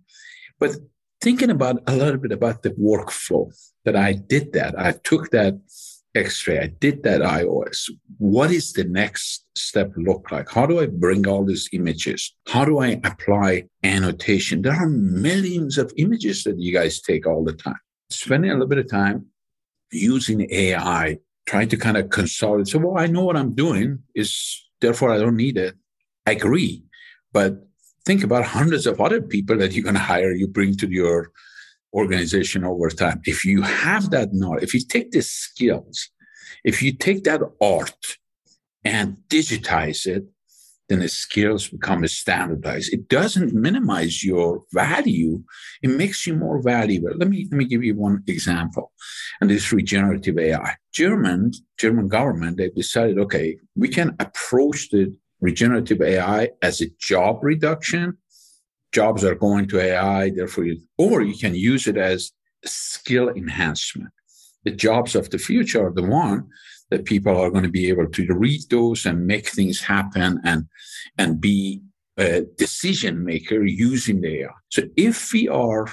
But 0.58 0.72
thinking 1.20 1.50
about 1.50 1.82
a 1.86 1.94
little 1.94 2.18
bit 2.18 2.32
about 2.32 2.62
the 2.62 2.70
workflow 2.70 3.52
that 3.84 3.96
I 3.96 4.14
did 4.14 4.52
that, 4.54 4.78
I 4.78 4.92
took 5.04 5.30
that 5.30 5.54
X-ray. 6.14 6.60
I 6.60 6.66
did 6.66 7.02
that 7.02 7.20
IOS. 7.20 7.90
What 8.18 8.50
is 8.50 8.72
the 8.72 8.84
next 8.84 9.46
step 9.56 9.92
look 9.96 10.30
like? 10.30 10.50
How 10.50 10.66
do 10.66 10.80
I 10.80 10.86
bring 10.86 11.26
all 11.26 11.44
these 11.44 11.68
images? 11.72 12.34
How 12.46 12.64
do 12.64 12.78
I 12.78 13.00
apply 13.02 13.64
annotation? 13.82 14.62
There 14.62 14.72
are 14.72 14.88
millions 14.88 15.76
of 15.78 15.92
images 15.96 16.44
that 16.44 16.58
you 16.58 16.72
guys 16.72 17.00
take 17.00 17.26
all 17.26 17.44
the 17.44 17.52
time. 17.52 17.80
Spending 18.10 18.50
a 18.50 18.54
little 18.54 18.68
bit 18.68 18.78
of 18.78 18.88
time 18.88 19.26
using 19.90 20.46
AI, 20.50 21.18
trying 21.46 21.68
to 21.68 21.76
kind 21.76 21.96
of 21.96 22.10
consolidate. 22.10 22.68
So, 22.68 22.78
well, 22.78 22.98
I 22.98 23.06
know 23.06 23.24
what 23.24 23.36
I'm 23.36 23.54
doing 23.54 24.00
is 24.14 24.62
therefore 24.80 25.12
I 25.12 25.18
don't 25.18 25.36
need 25.36 25.56
it. 25.56 25.74
I 26.26 26.32
agree. 26.32 26.84
But 27.32 27.66
think 28.04 28.22
about 28.22 28.44
hundreds 28.44 28.86
of 28.86 29.00
other 29.00 29.20
people 29.20 29.56
that 29.58 29.72
you're 29.72 29.82
going 29.82 29.94
to 29.94 30.00
hire, 30.00 30.32
you 30.32 30.46
bring 30.46 30.76
to 30.76 30.88
your 30.88 31.32
organization 31.94 32.64
over 32.64 32.90
time. 32.90 33.20
If 33.24 33.44
you 33.44 33.62
have 33.62 34.10
that 34.10 34.32
knowledge, 34.32 34.64
if 34.64 34.74
you 34.74 34.80
take 34.80 35.12
the 35.12 35.22
skills, 35.22 36.10
if 36.64 36.82
you 36.82 36.92
take 36.92 37.24
that 37.24 37.40
art 37.60 38.18
and 38.84 39.16
digitize 39.28 40.06
it, 40.06 40.24
then 40.88 40.98
the 40.98 41.08
skills 41.08 41.68
become 41.68 42.06
standardized. 42.06 42.92
It 42.92 43.08
doesn't 43.08 43.54
minimize 43.54 44.22
your 44.22 44.62
value. 44.72 45.42
It 45.82 45.88
makes 45.88 46.26
you 46.26 46.34
more 46.34 46.60
valuable. 46.60 47.12
Let 47.16 47.28
me, 47.28 47.48
let 47.50 47.56
me 47.56 47.64
give 47.64 47.82
you 47.82 47.96
one 47.96 48.22
example. 48.26 48.92
And 49.40 49.48
this 49.48 49.72
regenerative 49.72 50.38
AI. 50.38 50.74
German, 50.92 51.52
German 51.78 52.08
government, 52.08 52.58
they've 52.58 52.74
decided, 52.74 53.18
okay, 53.18 53.56
we 53.74 53.88
can 53.88 54.14
approach 54.20 54.90
the 54.90 55.14
regenerative 55.40 56.02
AI 56.02 56.50
as 56.62 56.82
a 56.82 56.90
job 57.00 57.38
reduction 57.42 58.18
jobs 58.94 59.24
are 59.24 59.34
going 59.34 59.66
to 59.68 59.80
AI, 59.80 60.30
therefore, 60.30 60.64
you, 60.64 60.80
or 60.96 61.22
you 61.22 61.36
can 61.36 61.54
use 61.54 61.86
it 61.86 61.96
as 61.96 62.32
skill 62.64 63.28
enhancement. 63.30 64.10
The 64.64 64.70
jobs 64.70 65.14
of 65.14 65.28
the 65.30 65.38
future 65.38 65.86
are 65.86 65.92
the 65.92 66.06
one 66.06 66.48
that 66.90 67.04
people 67.04 67.36
are 67.36 67.50
going 67.50 67.64
to 67.64 67.70
be 67.70 67.88
able 67.88 68.08
to 68.08 68.26
read 68.34 68.62
those 68.70 69.04
and 69.04 69.26
make 69.26 69.48
things 69.48 69.80
happen 69.80 70.40
and 70.44 70.66
and 71.18 71.40
be 71.40 71.82
a 72.16 72.42
decision 72.56 73.24
maker 73.24 73.64
using 73.64 74.20
the 74.20 74.42
AI. 74.42 74.48
So 74.70 74.82
if 74.96 75.32
we 75.32 75.48
are 75.48 75.86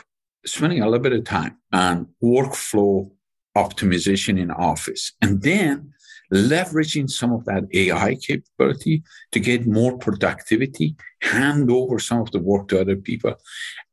spending 0.45 0.81
a 0.81 0.85
little 0.85 0.99
bit 0.99 1.13
of 1.13 1.23
time 1.23 1.57
on 1.73 2.07
workflow 2.23 3.09
optimization 3.57 4.39
in 4.39 4.51
office 4.51 5.13
and 5.21 5.41
then 5.41 5.93
leveraging 6.33 7.09
some 7.09 7.31
of 7.33 7.45
that 7.45 7.63
AI 7.73 8.15
capability 8.15 9.03
to 9.31 9.39
get 9.39 9.67
more 9.67 9.97
productivity, 9.97 10.95
hand 11.21 11.69
over 11.69 11.99
some 11.99 12.21
of 12.21 12.31
the 12.31 12.39
work 12.39 12.69
to 12.69 12.81
other 12.81 12.95
people, 12.95 13.35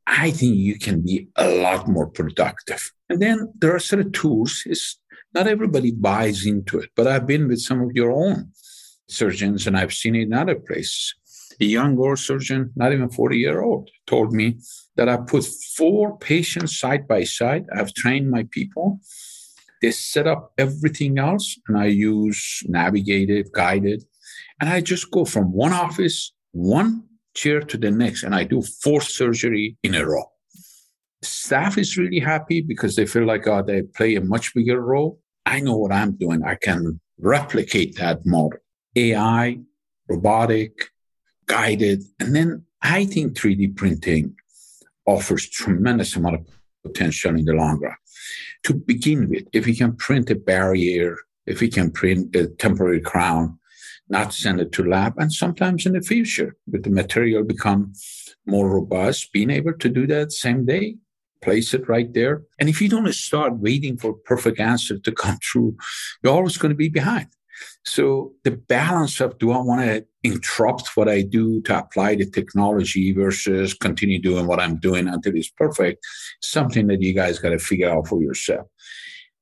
I 0.07 0.31
think 0.31 0.57
you 0.57 0.79
can 0.79 1.03
be 1.03 1.29
a 1.37 1.49
lot 1.49 1.89
more 1.89 2.07
productive. 2.07 2.93
And 3.11 3.21
then 3.21 3.53
there 3.59 3.75
are 3.75 4.01
of 4.01 4.13
tools. 4.13 4.63
It's 4.67 4.99
not 5.35 5.47
everybody 5.47 5.91
buys 5.91 6.47
into 6.47 6.79
it, 6.79 6.91
but 6.97 7.07
I've 7.07 7.27
been 7.27 7.49
with 7.49 7.61
some 7.61 7.83
of 7.83 7.91
your 7.95 8.11
own 8.11 8.53
surgeons 9.09 9.67
and 9.67 9.77
I've 9.77 9.93
seen 9.93 10.15
it 10.15 10.23
in 10.23 10.33
other 10.33 10.57
places. 10.57 11.15
A 11.61 11.65
young 11.65 11.99
oral 11.99 12.17
surgeon, 12.17 12.71
not 12.77 12.93
even 12.93 13.11
40 13.11 13.37
year 13.37 13.63
old, 13.63 13.91
told 14.07 14.33
me 14.33 14.59
that 14.97 15.09
I 15.09 15.17
put 15.17 15.45
four 15.77 16.17
patients 16.19 16.79
side 16.79 17.09
by 17.09 17.25
side. 17.25 17.67
I've 17.75 17.93
trained 17.95 18.31
my 18.31 18.47
people 18.51 19.01
they 19.81 19.91
set 19.91 20.27
up 20.27 20.53
everything 20.59 21.19
else, 21.19 21.59
and 21.69 21.79
I 21.79 21.87
use 21.87 22.63
navigated, 22.67 23.53
guided, 23.53 24.05
and 24.61 24.69
I 24.69 24.81
just 24.81 25.11
go 25.11 25.25
from 25.25 25.53
one 25.53 25.73
office, 25.73 26.33
one 26.53 27.05
chair 27.35 27.61
to 27.61 27.77
the 27.77 27.91
next, 27.91 28.25
and 28.25 28.35
I 28.35 28.45
do 28.45 28.63
four 28.63 29.01
surgery 29.01 29.77
in 29.83 29.95
a 29.95 30.05
row. 30.05 30.25
Staff 31.23 31.79
is 31.79 31.97
really 31.97 32.21
happy 32.21 32.61
because 32.61 32.97
they 32.97 33.07
feel 33.07 33.25
like 33.25 33.47
oh, 33.47 33.63
they 33.63 33.83
play 33.83 34.17
a 34.17 34.21
much 34.21 34.55
bigger 34.55 34.81
role. 34.81 35.21
I 35.47 35.61
know 35.61 35.77
what 35.77 35.93
I'm 35.93 36.13
doing. 36.17 36.43
I 36.45 36.57
can 36.57 37.01
replicate 37.19 37.97
that 37.97 38.25
model. 38.25 38.59
AI, 38.97 39.59
robotic, 40.09 40.91
guided, 41.47 42.03
and 42.21 42.35
then 42.35 42.65
I 42.83 43.05
think 43.05 43.37
3D 43.37 43.77
printing 43.77 44.35
offers 45.07 45.49
tremendous 45.49 46.15
amount 46.17 46.37
of 46.37 46.47
potential 46.85 47.37
in 47.37 47.45
the 47.45 47.53
long 47.53 47.81
run 47.81 47.95
to 48.65 48.75
begin 48.75 49.29
with, 49.29 49.45
if 49.53 49.67
we 49.67 49.75
can 49.75 49.97
print 49.97 50.31
a 50.31 50.35
barrier, 50.35 51.17
if 51.47 51.61
we 51.61 51.69
can 51.69 51.91
print 51.91 52.35
a 52.37 52.49
temporary 52.49 53.01
crown, 53.01 53.59
not 54.09 54.33
send 54.33 54.61
it 54.61 54.73
to 54.73 54.85
lab, 54.85 55.15
and 55.19 55.33
sometimes 55.33 55.87
in 55.87 55.93
the 55.93 56.01
future, 56.01 56.57
with 56.71 56.85
the 56.85 56.91
material 56.91 57.45
become 57.45 57.93
more 58.47 58.69
robust, 58.69 59.33
being 59.33 59.51
able 59.51 59.75
to 59.75 59.89
do 59.89 60.07
that 60.07 60.33
same 60.33 60.65
day, 60.65 60.97
place 61.43 61.75
it 61.75 61.89
right 61.89 62.13
there. 62.15 62.43
And 62.59 62.69
if 62.69 62.81
you 62.81 62.89
don't 62.89 63.13
start 63.13 63.59
waiting 63.59 63.97
for 63.97 64.15
perfect 64.15 64.61
answer 64.61 64.99
to 64.99 65.13
come 65.13 65.39
true, 65.43 65.77
you're 66.23 66.33
always 66.33 66.57
going 66.57 66.71
to 66.71 66.77
be 66.77 66.89
behind. 66.89 67.29
So 67.85 68.33
the 68.45 68.53
balance 68.53 69.21
of 69.21 69.39
do 69.39 69.51
I 69.51 69.59
want 69.59 69.83
to 69.83 70.07
interrupt 70.25 70.97
what 70.97 71.09
I 71.09 71.23
do 71.23 71.61
to 71.63 71.79
apply 71.79 72.17
the 72.17 72.29
technology 72.29 73.13
versus 73.13 73.75
continue 73.75 74.21
doing 74.21 74.47
what 74.47 74.61
I'm 74.61 74.79
doing 74.79 75.09
until 75.09 75.37
it's 75.37 75.51
perfect, 75.51 76.05
something 76.43 76.89
that 76.89 77.03
you 77.03 77.15
guys 77.15 77.39
got 77.39 77.51
to 77.51 77.59
figure 77.59 77.91
out 77.91 78.09
for 78.09 78.23
yourself. 78.23 78.67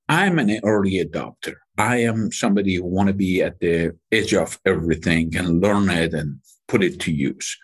I'm 0.08 0.38
an 0.38 0.60
early 0.62 1.04
adopter. 1.04 1.54
I 1.78 1.96
am 1.98 2.30
somebody 2.30 2.76
who 2.76 2.84
want 2.84 3.08
to 3.08 3.14
be 3.14 3.42
at 3.42 3.58
the 3.60 3.96
edge 4.12 4.34
of 4.34 4.58
everything 4.64 5.36
and 5.36 5.60
learn 5.60 5.90
it 5.90 6.14
and 6.14 6.38
put 6.68 6.84
it 6.84 7.00
to 7.00 7.12
use. 7.12 7.56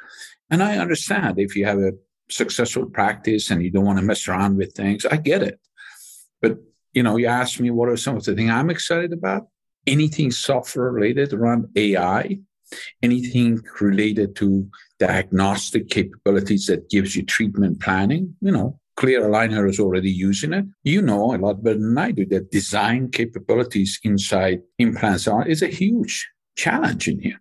And 0.51 0.63
I 0.63 0.79
understand 0.79 1.39
if 1.39 1.55
you 1.55 1.65
have 1.67 1.79
a 1.79 1.93
successful 2.31 2.87
practice 2.87 3.51
and 3.51 3.63
you 3.63 3.71
don't 3.71 3.85
want 3.85 3.99
to 3.99 4.05
mess 4.05 4.27
around 4.27 4.57
with 4.57 4.75
things, 4.75 5.07
I 5.07 5.17
get 5.17 5.43
it. 5.43 5.61
But 6.41 6.59
you 6.93 7.03
know, 7.03 7.17
you 7.17 7.27
ask 7.27 7.61
me 7.61 7.71
what 7.71 7.89
are 7.89 7.97
some 7.97 8.17
of 8.17 8.25
the 8.25 8.35
things 8.35 8.51
I'm 8.51 8.71
excited 8.71 9.13
about? 9.13 9.47
anything 9.87 10.31
software 10.31 10.91
related 10.91 11.33
around 11.33 11.67
AI, 11.77 12.39
anything 13.03 13.61
related 13.81 14.37
to 14.37 14.69
diagnostic 14.99 15.89
capabilities 15.89 16.67
that 16.67 16.89
gives 16.91 17.17
you 17.17 17.25
treatment 17.25 17.81
planning, 17.81 18.35
you 18.41 18.53
know, 18.53 18.79
Clear 18.97 19.23
Aligner 19.23 19.69
is 19.69 19.81
already 19.81 20.11
using 20.11 20.53
it. 20.53 20.67
You 20.85 21.01
know 21.01 21.35
a 21.35 21.39
lot 21.39 21.63
better 21.63 21.79
than 21.79 21.97
I 21.97 22.11
do 22.11 22.27
that 22.27 22.51
design 22.51 23.11
capabilities 23.11 23.99
inside 24.05 24.61
implants 24.79 25.27
are 25.27 25.47
is 25.47 25.63
a 25.63 25.69
huge 25.69 26.29
challenge 26.57 27.09
in 27.09 27.21
here. 27.21 27.41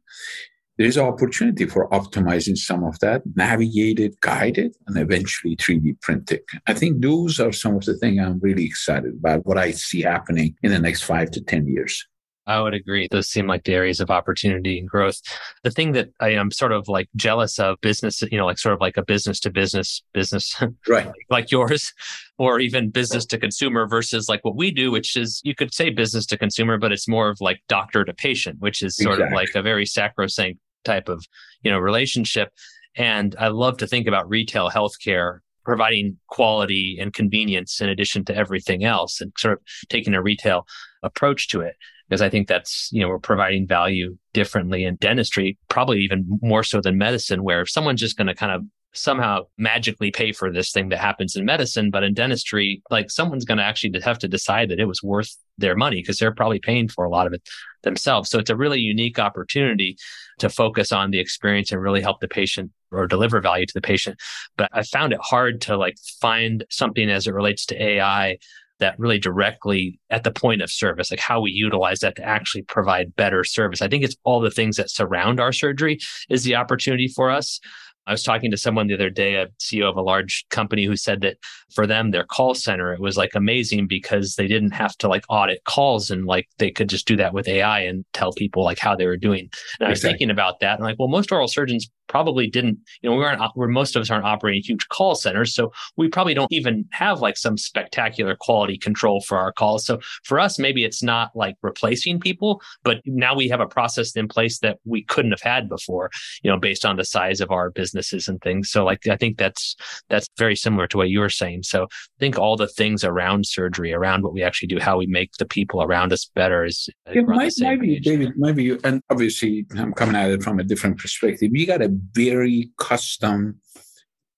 There 0.77 0.87
is 0.87 0.97
opportunity 0.97 1.65
for 1.65 1.89
optimizing 1.89 2.57
some 2.57 2.83
of 2.83 2.97
that, 2.99 3.21
navigated, 3.35 4.19
guided, 4.21 4.75
and 4.87 4.97
eventually 4.97 5.55
3D 5.57 6.01
printing. 6.01 6.39
I 6.65 6.73
think 6.73 7.01
those 7.01 7.39
are 7.39 7.51
some 7.51 7.75
of 7.75 7.85
the 7.85 7.97
things 7.97 8.19
I'm 8.19 8.39
really 8.39 8.65
excited 8.65 9.13
about, 9.19 9.45
what 9.45 9.57
I 9.57 9.71
see 9.71 10.01
happening 10.01 10.55
in 10.63 10.71
the 10.71 10.79
next 10.79 11.03
five 11.03 11.29
to 11.31 11.41
10 11.41 11.67
years. 11.67 12.07
I 12.51 12.61
would 12.61 12.73
agree. 12.73 13.07
Those 13.09 13.29
seem 13.29 13.47
like 13.47 13.63
the 13.63 13.73
areas 13.73 14.01
of 14.01 14.11
opportunity 14.11 14.77
and 14.77 14.89
growth. 14.89 15.21
The 15.63 15.71
thing 15.71 15.93
that 15.93 16.09
I 16.19 16.31
am 16.31 16.51
sort 16.51 16.73
of 16.73 16.89
like 16.89 17.07
jealous 17.15 17.57
of 17.59 17.79
business, 17.79 18.21
you 18.23 18.37
know, 18.37 18.45
like 18.45 18.59
sort 18.59 18.73
of 18.73 18.81
like 18.81 18.97
a 18.97 19.05
business 19.05 19.39
to 19.41 19.49
business 19.49 20.03
business, 20.13 20.53
right? 20.87 21.09
like 21.29 21.49
yours, 21.49 21.93
or 22.37 22.59
even 22.59 22.89
business 22.89 23.25
to 23.27 23.37
consumer 23.37 23.87
versus 23.87 24.27
like 24.27 24.43
what 24.43 24.57
we 24.57 24.69
do, 24.69 24.91
which 24.91 25.15
is 25.15 25.39
you 25.45 25.55
could 25.55 25.73
say 25.73 25.89
business 25.89 26.25
to 26.25 26.37
consumer, 26.37 26.77
but 26.77 26.91
it's 26.91 27.07
more 27.07 27.29
of 27.29 27.39
like 27.39 27.61
doctor 27.69 28.03
to 28.03 28.13
patient, 28.13 28.57
which 28.59 28.81
is 28.81 28.97
sort 28.97 29.15
exactly. 29.15 29.33
of 29.33 29.37
like 29.37 29.55
a 29.55 29.61
very 29.61 29.85
sacrosanct 29.85 30.59
type 30.83 31.07
of, 31.07 31.25
you 31.63 31.71
know, 31.71 31.79
relationship. 31.79 32.51
And 32.97 33.33
I 33.39 33.47
love 33.47 33.77
to 33.77 33.87
think 33.87 34.07
about 34.07 34.27
retail 34.27 34.69
healthcare 34.69 35.39
providing 35.63 36.17
quality 36.27 36.97
and 36.99 37.13
convenience 37.13 37.79
in 37.79 37.87
addition 37.87 38.25
to 38.25 38.35
everything 38.35 38.83
else 38.83 39.21
and 39.21 39.31
sort 39.37 39.53
of 39.53 39.59
taking 39.89 40.15
a 40.15 40.21
retail 40.21 40.65
approach 41.03 41.47
to 41.49 41.61
it 41.61 41.75
because 42.11 42.21
I 42.21 42.29
think 42.29 42.49
that's, 42.49 42.89
you 42.91 43.01
know, 43.01 43.07
we're 43.07 43.19
providing 43.19 43.65
value 43.65 44.17
differently 44.33 44.83
in 44.83 44.97
dentistry, 44.97 45.57
probably 45.69 45.99
even 45.99 46.25
more 46.41 46.61
so 46.61 46.81
than 46.81 46.97
medicine, 46.97 47.41
where 47.41 47.61
if 47.61 47.69
someone's 47.69 48.01
just 48.01 48.17
going 48.17 48.27
to 48.27 48.35
kind 48.35 48.51
of 48.51 48.63
somehow 48.91 49.43
magically 49.57 50.11
pay 50.11 50.33
for 50.33 50.51
this 50.51 50.73
thing 50.73 50.89
that 50.89 50.99
happens 50.99 51.37
in 51.37 51.45
medicine, 51.45 51.89
but 51.89 52.03
in 52.03 52.13
dentistry, 52.13 52.81
like 52.89 53.09
someone's 53.09 53.45
going 53.45 53.59
to 53.59 53.63
actually 53.63 53.97
have 54.01 54.19
to 54.19 54.27
decide 54.27 54.67
that 54.67 54.79
it 54.81 54.89
was 54.89 55.01
worth 55.01 55.37
their 55.57 55.73
money 55.77 56.01
because 56.01 56.17
they're 56.17 56.35
probably 56.35 56.59
paying 56.59 56.89
for 56.89 57.05
a 57.05 57.09
lot 57.09 57.27
of 57.27 57.31
it 57.31 57.47
themselves. 57.83 58.29
So 58.29 58.39
it's 58.39 58.49
a 58.49 58.57
really 58.57 58.81
unique 58.81 59.17
opportunity 59.17 59.95
to 60.39 60.49
focus 60.49 60.91
on 60.91 61.11
the 61.11 61.19
experience 61.19 61.71
and 61.71 61.81
really 61.81 62.01
help 62.01 62.19
the 62.19 62.27
patient 62.27 62.71
or 62.91 63.07
deliver 63.07 63.39
value 63.39 63.65
to 63.65 63.73
the 63.73 63.79
patient. 63.79 64.19
But 64.57 64.67
I 64.73 64.83
found 64.83 65.13
it 65.13 65.19
hard 65.21 65.61
to 65.61 65.77
like 65.77 65.95
find 66.19 66.65
something 66.69 67.09
as 67.09 67.25
it 67.25 67.33
relates 67.33 67.65
to 67.67 67.81
AI 67.81 68.37
that 68.81 68.99
really 68.99 69.17
directly 69.17 69.99
at 70.09 70.23
the 70.23 70.31
point 70.31 70.61
of 70.61 70.69
service, 70.69 71.09
like 71.09 71.19
how 71.19 71.39
we 71.39 71.51
utilize 71.51 71.99
that 71.99 72.17
to 72.17 72.23
actually 72.23 72.63
provide 72.63 73.15
better 73.15 73.43
service. 73.43 73.81
I 73.81 73.87
think 73.87 74.03
it's 74.03 74.17
all 74.25 74.41
the 74.41 74.51
things 74.51 74.75
that 74.75 74.91
surround 74.91 75.39
our 75.39 75.53
surgery 75.53 75.99
is 76.29 76.43
the 76.43 76.55
opportunity 76.55 77.07
for 77.07 77.31
us. 77.31 77.59
I 78.07 78.11
was 78.11 78.23
talking 78.23 78.49
to 78.49 78.57
someone 78.57 78.87
the 78.87 78.95
other 78.95 79.11
day, 79.11 79.35
a 79.35 79.47
CEO 79.59 79.89
of 79.89 79.95
a 79.95 80.01
large 80.01 80.43
company 80.49 80.85
who 80.85 80.95
said 80.95 81.21
that 81.21 81.37
for 81.73 81.85
them, 81.85 82.11
their 82.11 82.25
call 82.25 82.55
center, 82.55 82.93
it 82.93 82.99
was 82.99 83.15
like 83.15 83.35
amazing 83.35 83.87
because 83.87 84.35
they 84.35 84.47
didn't 84.47 84.71
have 84.71 84.97
to 84.97 85.07
like 85.07 85.23
audit 85.29 85.63
calls 85.65 86.09
and 86.09 86.25
like 86.25 86.47
they 86.57 86.71
could 86.71 86.89
just 86.89 87.07
do 87.07 87.15
that 87.17 87.33
with 87.33 87.47
AI 87.47 87.81
and 87.81 88.03
tell 88.13 88.33
people 88.33 88.63
like 88.63 88.79
how 88.79 88.95
they 88.95 89.05
were 89.05 89.17
doing. 89.17 89.49
And 89.79 89.87
I 89.87 89.91
was 89.91 90.01
thinking 90.01 90.31
about 90.31 90.59
that 90.61 90.79
and 90.79 90.83
like, 90.83 90.97
well, 90.97 91.07
most 91.09 91.31
oral 91.31 91.47
surgeons 91.47 91.89
probably 92.11 92.45
didn't, 92.45 92.77
you 93.01 93.09
know, 93.09 93.15
we 93.15 93.23
aren't, 93.23 93.41
where 93.55 93.69
most 93.69 93.95
of 93.95 94.01
us 94.01 94.11
aren't 94.11 94.25
operating 94.25 94.61
huge 94.61 94.85
call 94.89 95.15
centers. 95.15 95.55
So 95.55 95.71
we 95.95 96.09
probably 96.09 96.33
don't 96.33 96.51
even 96.51 96.85
have 96.91 97.21
like 97.21 97.37
some 97.37 97.57
spectacular 97.57 98.35
quality 98.35 98.77
control 98.77 99.21
for 99.21 99.37
our 99.37 99.53
calls. 99.53 99.85
So 99.85 99.99
for 100.25 100.37
us, 100.37 100.59
maybe 100.59 100.83
it's 100.83 101.01
not 101.01 101.31
like 101.35 101.55
replacing 101.61 102.19
people, 102.19 102.61
but 102.83 102.97
now 103.05 103.33
we 103.33 103.47
have 103.47 103.61
a 103.61 103.65
process 103.65 104.11
in 104.17 104.27
place 104.27 104.59
that 104.59 104.79
we 104.83 105.05
couldn't 105.05 105.31
have 105.31 105.41
had 105.41 105.69
before, 105.69 106.11
you 106.43 106.51
know, 106.51 106.59
based 106.59 106.83
on 106.83 106.97
the 106.97 107.05
size 107.05 107.39
of 107.39 107.49
our 107.49 107.71
businesses 107.71 108.27
and 108.27 108.41
things. 108.41 108.69
So 108.69 108.83
like, 108.83 109.07
I 109.07 109.15
think 109.15 109.37
that's, 109.37 109.77
that's 110.09 110.27
very 110.37 110.57
similar 110.57 110.87
to 110.87 110.97
what 110.97 111.09
you 111.09 111.21
were 111.21 111.29
saying. 111.29 111.63
So 111.63 111.83
I 111.83 112.19
think 112.19 112.37
all 112.37 112.57
the 112.57 112.67
things 112.67 113.05
around 113.05 113.45
surgery, 113.45 113.93
around 113.93 114.23
what 114.23 114.33
we 114.33 114.43
actually 114.43 114.67
do, 114.67 114.79
how 114.79 114.97
we 114.97 115.07
make 115.07 115.31
the 115.39 115.45
people 115.45 115.81
around 115.81 116.11
us 116.11 116.29
better 116.35 116.65
is 116.65 116.89
yeah, 117.09 117.21
might, 117.21 117.53
maybe, 117.59 118.01
David, 118.01 118.33
maybe 118.35 118.63
you, 118.63 118.79
and 118.83 119.01
obviously 119.09 119.65
I'm 119.77 119.93
coming 119.93 120.17
at 120.17 120.29
it 120.29 120.43
from 120.43 120.59
a 120.59 120.63
different 120.65 120.97
perspective. 120.97 121.51
You 121.53 121.65
got 121.65 121.77
to 121.77 122.00
very 122.13 122.71
custom, 122.77 123.59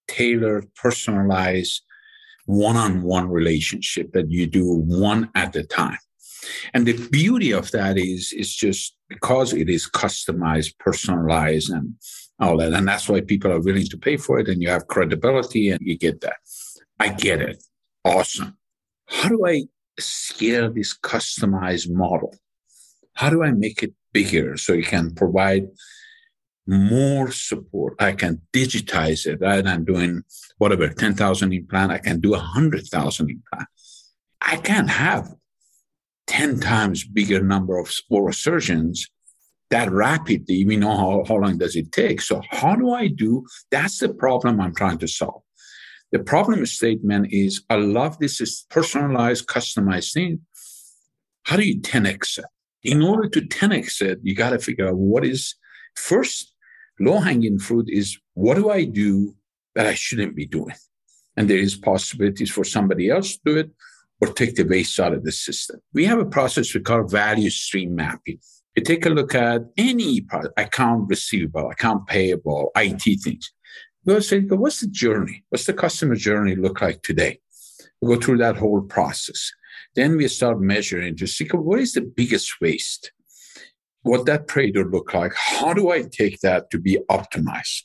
tailored, 0.08 0.74
personalized 0.76 1.82
one 2.46 2.76
on 2.76 3.02
one 3.04 3.30
relationship 3.30 4.12
that 4.14 4.30
you 4.30 4.46
do 4.48 4.66
one 4.66 5.30
at 5.36 5.56
a 5.56 5.64
time. 5.64 5.98
And 6.74 6.86
the 6.86 7.08
beauty 7.10 7.52
of 7.52 7.72
that 7.72 7.98
is, 7.98 8.34
is 8.34 8.54
just 8.54 8.98
because 9.08 9.54
it 9.54 9.70
is 9.70 9.90
customized, 9.90 10.78
personalized, 10.78 11.72
and 11.72 11.96
all 12.40 12.58
that. 12.58 12.74
And 12.74 12.88
that's 12.88 13.08
why 13.08 13.22
people 13.22 13.52
are 13.52 13.62
willing 13.62 13.88
to 13.88 13.98
pay 13.98 14.18
for 14.18 14.40
it, 14.40 14.50
and 14.50 14.62
you 14.62 14.70
have 14.70 14.88
credibility 14.88 15.70
and 15.70 15.80
you 15.82 15.98
get 15.98 16.22
that. 16.22 16.38
I 17.00 17.10
get 17.10 17.42
it. 17.42 17.64
Awesome. 18.04 18.58
How 19.08 19.30
do 19.30 19.46
I 19.48 19.64
scale 20.00 20.72
this 20.72 20.98
customized 20.98 21.90
model? 21.90 22.36
How 23.14 23.30
do 23.30 23.44
I 23.44 23.52
make 23.52 23.84
it 23.84 23.94
bigger 24.12 24.58
so 24.58 24.74
you 24.74 24.84
can 24.84 25.14
provide 25.14 25.68
more 26.68 27.32
support. 27.32 27.96
I 28.00 28.14
can 28.14 28.42
digitize 28.54 29.26
it 29.26 29.40
rather 29.42 29.62
than 29.62 29.84
doing 29.84 30.24
whatever, 30.58 30.88
10,000 30.88 31.54
implant, 31.54 31.92
I 31.92 31.98
can 31.98 32.20
do 32.20 32.32
100,000 32.32 33.30
implant. 33.30 33.68
I 34.42 34.58
can't 34.58 34.90
have 34.90 35.34
10 36.28 36.60
times 36.60 37.04
bigger 37.04 37.42
number 37.42 37.78
of 37.78 37.92
oral 38.10 38.34
surgeons 38.34 39.10
that 39.70 39.92
rapidly. 39.92 40.66
We 40.66 40.78
know 40.78 40.96
how, 40.96 41.24
how 41.28 41.36
long 41.36 41.58
does 41.58 41.76
it 41.76 41.92
take. 41.92 42.22
So 42.22 42.42
how 42.50 42.76
do 42.76 42.92
I 42.92 43.08
do? 43.08 43.46
That's 43.72 44.00
the 44.00 44.14
problem 44.14 44.62
I'm 44.62 44.76
trying 44.76 45.00
to 45.00 45.08
solve. 45.08 45.42
The 46.12 46.20
problem 46.20 46.64
statement 46.68 47.28
is 47.32 47.64
I 47.70 47.78
love 47.78 48.20
this 48.20 48.40
is 48.40 48.66
personalized, 48.70 49.48
customized 49.48 50.14
thing. 50.14 50.42
How 51.44 51.58
do 51.58 51.64
you 51.64 51.82
10x 51.82 52.38
it? 52.38 52.46
In 52.84 53.02
order 53.02 53.28
to 53.30 53.42
10x 53.42 54.02
it, 54.02 54.20
you 54.22 54.36
got 54.36 54.52
to 54.52 54.60
figure 54.60 54.90
out 54.90 54.96
what 54.96 55.26
is 55.26 55.56
first 55.96 56.53
low 57.00 57.20
hanging 57.20 57.60
fruit 57.60 57.88
is 57.90 58.18
what 58.34 58.56
do 58.56 58.70
I 58.70 58.86
do 58.86 59.36
that 59.76 59.88
I 59.88 59.94
shouldn't 59.94 60.36
be 60.36 60.46
doing? 60.46 60.76
And 61.36 61.50
there 61.50 61.58
is 61.58 61.76
possibilities 61.76 62.52
for 62.52 62.64
somebody 62.64 63.10
else 63.10 63.34
to 63.34 63.40
do 63.46 63.58
it 63.58 63.72
or 64.22 64.28
take 64.28 64.56
the 64.56 64.64
waste 64.64 65.00
out 65.00 65.14
of 65.14 65.24
the 65.24 65.32
system. 65.32 65.80
We 65.94 66.06
have 66.06 66.20
a 66.20 66.26
process 66.26 66.74
we 66.74 66.82
call 66.82 67.04
value 67.08 67.50
stream 67.50 67.96
mapping. 67.96 68.40
You 68.76 68.84
take 68.84 69.06
a 69.06 69.10
look 69.10 69.36
at 69.36 69.62
any 69.78 70.26
account 70.58 71.10
receivable, 71.10 71.70
account 71.70 72.08
payable, 72.08 72.72
IT 72.76 73.22
things. 73.24 73.52
We 74.06 74.14
go 74.14 74.20
say, 74.20 74.42
what's 74.42 74.82
the 74.82 74.88
journey? 74.88 75.44
What's 75.50 75.66
the 75.66 75.74
customer 75.74 76.16
journey 76.16 76.56
look 76.56 76.82
like 76.82 77.02
today? 77.04 77.40
We 78.02 78.16
go 78.16 78.22
through 78.22 78.38
that 78.40 78.58
whole 78.58 78.82
process. 78.82 79.52
Then 79.96 80.18
we 80.18 80.28
start 80.28 80.60
measuring 80.60 81.18
to 81.18 81.28
see 81.28 81.48
what 81.52 81.80
is 81.80 81.94
the 81.94 82.02
biggest 82.02 82.60
waste? 82.62 83.12
What 84.04 84.26
that 84.26 84.48
trader 84.48 84.86
look 84.86 85.14
like. 85.14 85.34
How 85.36 85.74
do 85.74 85.90
I 85.90 86.04
take 86.04 86.40
that 86.42 86.70
to 86.72 86.80
be 86.80 87.00
optimized? 87.10 87.84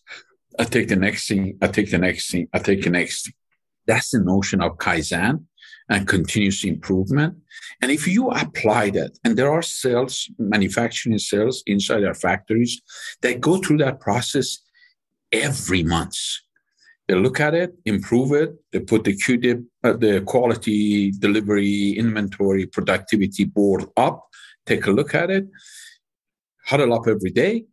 I 0.58 0.64
take 0.64 0.88
the 0.88 0.96
next 0.96 1.28
thing, 1.28 1.56
I 1.62 1.68
take 1.68 1.90
the 1.90 1.98
next 1.98 2.30
thing, 2.30 2.48
I 2.52 2.58
take 2.58 2.82
the 2.82 2.90
next 2.90 3.24
thing. 3.24 3.34
That's 3.86 4.10
the 4.10 4.20
notion 4.20 4.60
of 4.60 4.76
Kaizen 4.76 5.44
and 5.88 6.06
continuous 6.06 6.64
improvement. 6.64 7.36
And 7.80 7.90
if 7.90 8.06
you 8.06 8.28
apply 8.30 8.90
that, 8.90 9.12
and 9.24 9.38
there 9.38 9.50
are 9.50 9.62
cells, 9.62 10.28
manufacturing 10.38 11.18
cells 11.18 11.62
inside 11.66 12.04
our 12.04 12.14
factories 12.14 12.82
that 13.22 13.40
go 13.40 13.58
through 13.58 13.78
that 13.78 14.00
process 14.00 14.58
every 15.32 15.84
month. 15.84 16.16
They 17.06 17.14
look 17.14 17.40
at 17.40 17.54
it, 17.54 17.74
improve 17.86 18.32
it. 18.32 18.54
They 18.70 18.80
put 18.80 19.04
the 19.04 19.16
QDIP, 19.16 19.64
uh, 19.82 19.94
the 19.94 20.20
quality 20.26 21.12
delivery, 21.12 21.92
inventory, 21.92 22.66
productivity 22.66 23.44
board 23.44 23.86
up, 23.96 24.26
take 24.66 24.86
a 24.86 24.90
look 24.90 25.14
at 25.14 25.30
it 25.30 25.46
huddle 26.68 26.92
up 26.92 27.06
every 27.08 27.30
day. 27.30 27.64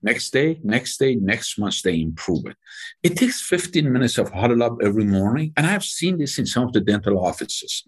Next 0.00 0.30
day, 0.30 0.60
next 0.62 0.98
day, 0.98 1.16
next 1.16 1.58
month, 1.58 1.82
they 1.82 2.00
improve 2.00 2.46
it. 2.46 2.56
It 3.02 3.16
takes 3.16 3.40
15 3.42 3.92
minutes 3.92 4.16
of 4.16 4.30
huddle 4.30 4.62
up 4.62 4.76
every 4.80 5.04
morning. 5.04 5.52
And 5.56 5.66
I've 5.66 5.82
seen 5.82 6.18
this 6.18 6.38
in 6.38 6.46
some 6.46 6.64
of 6.64 6.72
the 6.72 6.80
dental 6.80 7.18
offices 7.18 7.84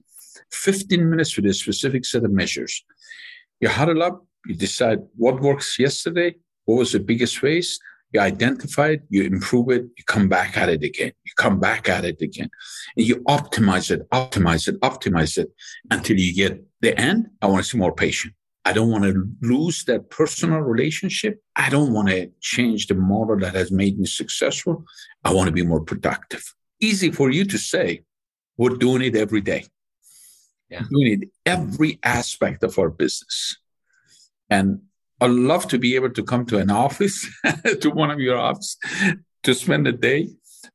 15 0.50 1.08
minutes 1.08 1.36
with 1.36 1.46
a 1.46 1.54
specific 1.54 2.04
set 2.04 2.24
of 2.24 2.32
measures. 2.32 2.84
You 3.60 3.68
huddle 3.68 4.02
up, 4.02 4.26
you 4.46 4.56
decide 4.56 4.98
what 5.16 5.40
works 5.40 5.78
yesterday, 5.78 6.34
what 6.64 6.78
was 6.78 6.92
the 6.92 6.98
biggest 6.98 7.40
waste, 7.42 7.80
you 8.12 8.20
identify 8.20 8.88
it, 8.88 9.02
you 9.08 9.22
improve 9.22 9.70
it, 9.70 9.84
you 9.96 10.04
come 10.04 10.28
back 10.28 10.56
at 10.56 10.68
it 10.68 10.82
again, 10.82 11.12
you 11.24 11.32
come 11.36 11.60
back 11.60 11.88
at 11.88 12.04
it 12.04 12.20
again, 12.20 12.50
and 12.96 13.06
you 13.06 13.16
optimize 13.28 13.90
it, 13.90 14.08
optimize 14.10 14.66
it, 14.66 14.80
optimize 14.80 15.38
it 15.38 15.48
until 15.90 16.18
you 16.18 16.34
get 16.34 16.64
the 16.80 16.98
end. 16.98 17.28
I 17.40 17.46
want 17.46 17.64
to 17.64 17.70
see 17.70 17.78
more 17.78 17.94
patient. 17.94 18.34
I 18.64 18.72
don't 18.72 18.90
want 18.90 19.04
to 19.04 19.26
lose 19.40 19.84
that 19.84 20.10
personal 20.10 20.60
relationship. 20.60 21.42
I 21.56 21.70
don't 21.70 21.92
want 21.92 22.08
to 22.08 22.30
change 22.40 22.86
the 22.86 22.94
model 22.94 23.38
that 23.38 23.54
has 23.54 23.72
made 23.72 23.98
me 23.98 24.06
successful. 24.06 24.84
I 25.24 25.32
want 25.32 25.46
to 25.46 25.52
be 25.52 25.64
more 25.64 25.80
productive. 25.80 26.44
Easy 26.78 27.10
for 27.10 27.30
you 27.30 27.44
to 27.46 27.58
say. 27.58 28.02
We're 28.58 28.76
doing 28.76 29.02
it 29.02 29.16
every 29.16 29.40
day. 29.40 29.64
Yeah. 30.68 30.82
Doing 30.90 31.22
it 31.22 31.28
every 31.46 31.98
aspect 32.02 32.62
of 32.62 32.78
our 32.78 32.90
business. 32.90 33.56
And 34.50 34.82
i 35.22 35.26
love 35.26 35.68
to 35.68 35.78
be 35.78 35.94
able 35.96 36.10
to 36.10 36.22
come 36.22 36.46
to 36.46 36.58
an 36.58 36.70
office, 36.70 37.28
to 37.80 37.90
one 37.90 38.10
of 38.10 38.20
your 38.20 38.38
offices, 38.38 38.78
to 39.42 39.54
spend 39.54 39.86
a 39.86 39.92
day, 39.92 40.28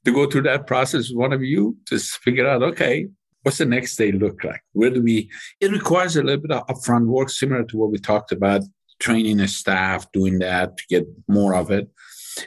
to 0.06 0.12
go 0.12 0.30
through 0.30 0.44
that 0.44 0.68
process 0.68 1.10
with 1.10 1.18
one 1.18 1.34
of 1.34 1.42
you, 1.44 1.78
to 1.88 1.98
figure 2.00 2.48
out, 2.48 2.62
okay, 2.62 3.08
what's 3.46 3.60
the 3.60 3.66
next 3.66 3.96
day 3.96 4.12
look 4.12 4.44
like? 4.44 4.64
Where 4.74 4.90
do 4.90 5.04
we? 5.04 5.30
It 5.62 5.72
requires 5.72 6.18
a 6.18 6.24
little 6.24 6.42
bit 6.42 6.52
of 6.52 6.66
upfront 6.66 7.06
work, 7.06 7.30
similar 7.30 7.64
to 7.64 7.78
what 7.78 7.92
we 7.92 8.00
talked 8.00 8.32
about, 8.32 8.64
training 9.00 9.40
a 9.40 9.48
staff, 9.48 10.12
doing 10.12 10.40
that 10.40 10.78
to 10.78 10.84
get 10.90 11.06
more 11.28 11.54
of 11.54 11.70
it. 11.70 11.88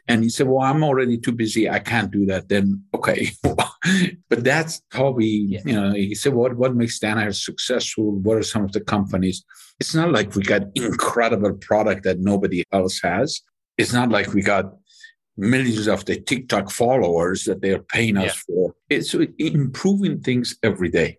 And 0.09 0.25
he 0.25 0.29
said, 0.29 0.49
"Well, 0.49 0.63
I'm 0.63 0.83
already 0.83 1.17
too 1.17 1.33
busy. 1.33 1.71
I 1.71 1.79
can't 1.79 2.11
do 2.11 2.27
that." 2.27 2.49
Then, 2.49 2.83
okay, 2.93 3.31
but 4.29 4.43
that's 4.43 4.83
how 4.91 5.11
we, 5.11 5.47
yeah. 5.49 5.61
you 5.65 5.73
know. 5.73 5.93
He 5.93 6.17
said, 6.17 6.35
"What 6.35 6.57
what 6.57 6.75
makes 6.75 6.99
Danaher 6.99 7.35
successful? 7.35 8.17
What 8.17 8.37
are 8.37 8.43
some 8.43 8.65
of 8.65 8.73
the 8.73 8.81
companies?" 8.81 9.45
It's 9.79 9.95
not 9.95 10.11
like 10.11 10.35
we 10.35 10.43
got 10.43 10.63
incredible 10.75 11.55
product 11.55 12.03
that 12.05 12.19
nobody 12.19 12.65
else 12.73 13.01
has. 13.03 13.41
It's 13.79 13.93
not 13.93 14.09
like 14.11 14.35
we 14.35 14.43
got 14.43 14.75
millions 15.39 15.87
of 15.87 16.05
the 16.05 16.21
TikTok 16.21 16.71
followers 16.71 17.45
that 17.45 17.63
they're 17.63 17.79
paying 17.79 18.17
us 18.17 18.25
yeah. 18.49 18.55
for. 18.55 18.75
It's 18.91 19.15
uh, 19.15 19.27
improving 19.39 20.21
things 20.21 20.57
every 20.63 20.91
day. 20.91 21.19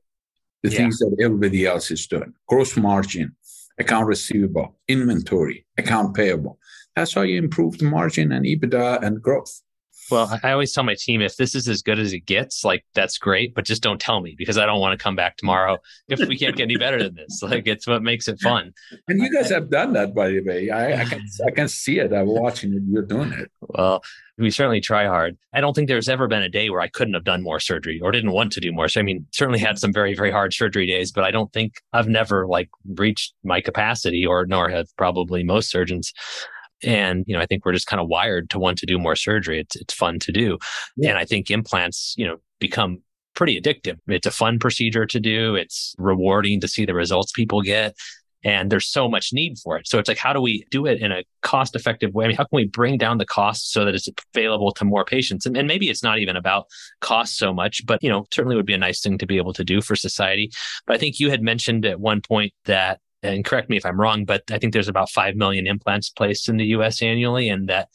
The 0.62 0.70
yeah. 0.70 0.78
things 0.78 1.00
that 1.00 1.16
everybody 1.24 1.66
else 1.66 1.90
is 1.90 2.06
doing. 2.06 2.34
Gross 2.48 2.76
margin, 2.76 3.36
account 3.80 4.08
receivable, 4.08 4.78
inventory, 4.90 5.66
account 5.78 6.16
payable. 6.16 6.60
That's 6.96 7.14
how 7.14 7.22
you 7.22 7.38
improve 7.38 7.78
the 7.78 7.86
margin 7.86 8.34
and 8.34 8.46
EBITDA 8.46 9.02
and 9.02 9.22
growth. 9.22 9.62
Well, 10.10 10.40
I 10.44 10.52
always 10.52 10.74
tell 10.74 10.84
my 10.84 10.96
team 10.96 11.22
if 11.22 11.38
this 11.38 11.56
is 11.56 11.68
as 11.68 11.82
good 11.82 12.00
as 12.00 12.14
it 12.14 12.22
gets, 12.22 12.64
like 12.64 12.84
that's 12.94 13.18
great, 13.18 13.54
but 13.54 13.66
just 13.66 13.84
don't 13.84 14.00
tell 14.00 14.22
me 14.22 14.36
because 14.38 14.58
I 14.58 14.66
don't 14.66 14.80
want 14.80 14.98
to 14.98 15.04
come 15.04 15.16
back 15.16 15.38
tomorrow 15.38 15.78
if 16.08 16.20
we 16.28 16.38
can't 16.38 16.56
get 16.56 16.64
any 16.64 16.78
better 16.78 17.02
than 17.02 17.16
this. 17.16 17.42
Like 17.42 17.68
it's 17.68 17.88
what 17.88 18.04
makes 18.04 18.28
it 18.28 18.40
fun. 18.40 18.74
And 19.08 19.22
you 19.22 19.32
guys 19.32 19.50
have 19.50 19.70
done 19.70 19.94
that, 19.94 20.14
by 20.14 20.30
the 20.30 20.42
way. 20.42 20.70
I, 20.70 21.02
I 21.02 21.06
can 21.06 21.22
I 21.48 21.52
can 21.52 21.68
see 21.68 22.00
it. 22.00 22.14
I'm 22.14 22.28
watching 22.28 22.74
it. 22.74 22.82
You're 22.88 23.04
doing 23.04 23.32
it. 23.34 23.52
Well, 23.62 24.02
we 24.38 24.52
certainly 24.52 24.82
try 24.82 25.06
hard. 25.06 25.38
I 25.54 25.62
don't 25.62 25.74
think 25.74 25.88
there's 25.88 26.10
ever 26.10 26.28
been 26.28 26.44
a 26.44 26.50
day 26.50 26.70
where 26.70 26.82
I 26.82 26.88
couldn't 26.88 27.14
have 27.14 27.26
done 27.26 27.44
more 27.44 27.60
surgery 27.60 28.00
or 28.02 28.12
didn't 28.12 28.32
want 28.32 28.52
to 28.54 28.62
do 28.62 28.72
more. 28.72 28.88
So 28.88 29.00
I 29.00 29.04
mean, 29.04 29.26
certainly 29.32 29.60
had 29.60 29.78
some 29.78 29.94
very 29.94 30.16
very 30.16 30.32
hard 30.32 30.54
surgery 30.54 30.88
days, 30.88 31.12
but 31.12 31.24
I 31.24 31.32
don't 31.32 31.52
think 31.54 31.74
I've 31.94 32.08
never 32.08 32.48
like 32.48 32.70
reached 32.96 33.34
my 33.44 33.62
capacity, 33.62 34.26
or 34.26 34.46
nor 34.46 34.70
have 34.70 34.88
probably 34.98 35.44
most 35.44 35.70
surgeons. 35.70 36.14
And, 36.84 37.26
you 37.28 37.36
know, 37.36 37.42
I 37.42 37.46
think 37.46 37.66
we're 37.66 37.74
just 37.74 37.88
kind 37.88 38.02
of 38.02 38.08
wired 38.08 38.50
to 38.52 38.60
want 38.60 38.78
to 38.80 38.86
do 38.86 38.98
more 38.98 39.16
surgery. 39.16 39.60
It's, 39.60 39.76
it's 39.76 39.94
fun 39.94 40.20
to 40.20 40.32
do. 40.32 40.58
Yeah. 40.96 41.10
And 41.10 41.18
I 41.18 41.26
think 41.26 41.52
implants, 41.52 42.14
you 42.18 42.28
know, 42.28 42.38
become 42.60 43.02
pretty 43.36 43.60
addictive. 43.60 43.98
It's 44.08 44.28
a 44.28 44.32
fun 44.32 44.60
procedure 44.60 45.06
to 45.06 45.20
do. 45.20 45.56
It's 45.56 45.96
rewarding 45.98 46.62
to 46.62 46.68
see 46.68 46.86
the 46.86 46.94
results 46.94 47.32
people 47.32 47.62
get. 47.62 47.96
And 48.42 48.72
there's 48.72 48.88
so 48.88 49.10
much 49.10 49.34
need 49.34 49.58
for 49.58 49.78
it. 49.78 49.86
So 49.86 50.00
it's 50.00 50.08
like, 50.08 50.18
how 50.18 50.32
do 50.32 50.40
we 50.40 50.66
do 50.72 50.86
it 50.86 51.02
in 51.02 51.12
a 51.12 51.26
cost 51.42 51.76
effective 51.76 52.14
way? 52.14 52.24
I 52.24 52.28
mean, 52.30 52.38
how 52.38 52.44
can 52.44 52.56
we 52.56 52.68
bring 52.68 52.98
down 52.98 53.18
the 53.18 53.26
cost 53.26 53.74
so 53.74 53.84
that 53.84 53.94
it's 53.94 54.08
available 54.34 54.72
to 54.72 54.86
more 54.86 55.04
patients? 55.04 55.46
And, 55.46 55.58
and 55.58 55.68
maybe 55.68 55.90
it's 55.90 56.04
not 56.04 56.20
even 56.20 56.38
about 56.38 56.68
cost 57.02 57.38
so 57.38 57.54
much, 57.54 57.86
but, 57.86 58.02
you 58.02 58.10
know, 58.10 58.26
certainly 58.34 58.56
would 58.56 58.66
be 58.66 58.74
a 58.74 58.78
nice 58.78 59.02
thing 59.02 59.18
to 59.18 59.26
be 59.26 59.36
able 59.36 59.52
to 59.54 59.66
do 59.66 59.82
for 59.82 59.98
society. 59.98 60.52
But 60.88 60.96
I 60.96 61.00
think 61.00 61.20
you 61.20 61.30
had 61.30 61.42
mentioned 61.42 61.86
at 61.86 62.00
one 62.00 62.22
point 62.22 62.54
that 62.64 63.02
and 63.24 63.46
correct 63.46 63.70
me 63.70 63.78
if 63.78 63.86
I'm 63.86 64.00
wrong, 64.00 64.26
but 64.26 64.44
I 64.52 64.58
think 64.58 64.74
there's 64.74 64.88
about 64.88 65.10
5 65.10 65.36
million 65.36 65.68
implants 65.68 66.10
placed 66.10 66.50
in 66.50 66.58
the 66.58 66.66
US 66.66 67.02
annually, 67.02 67.50
and 67.50 67.68
that 67.70 67.90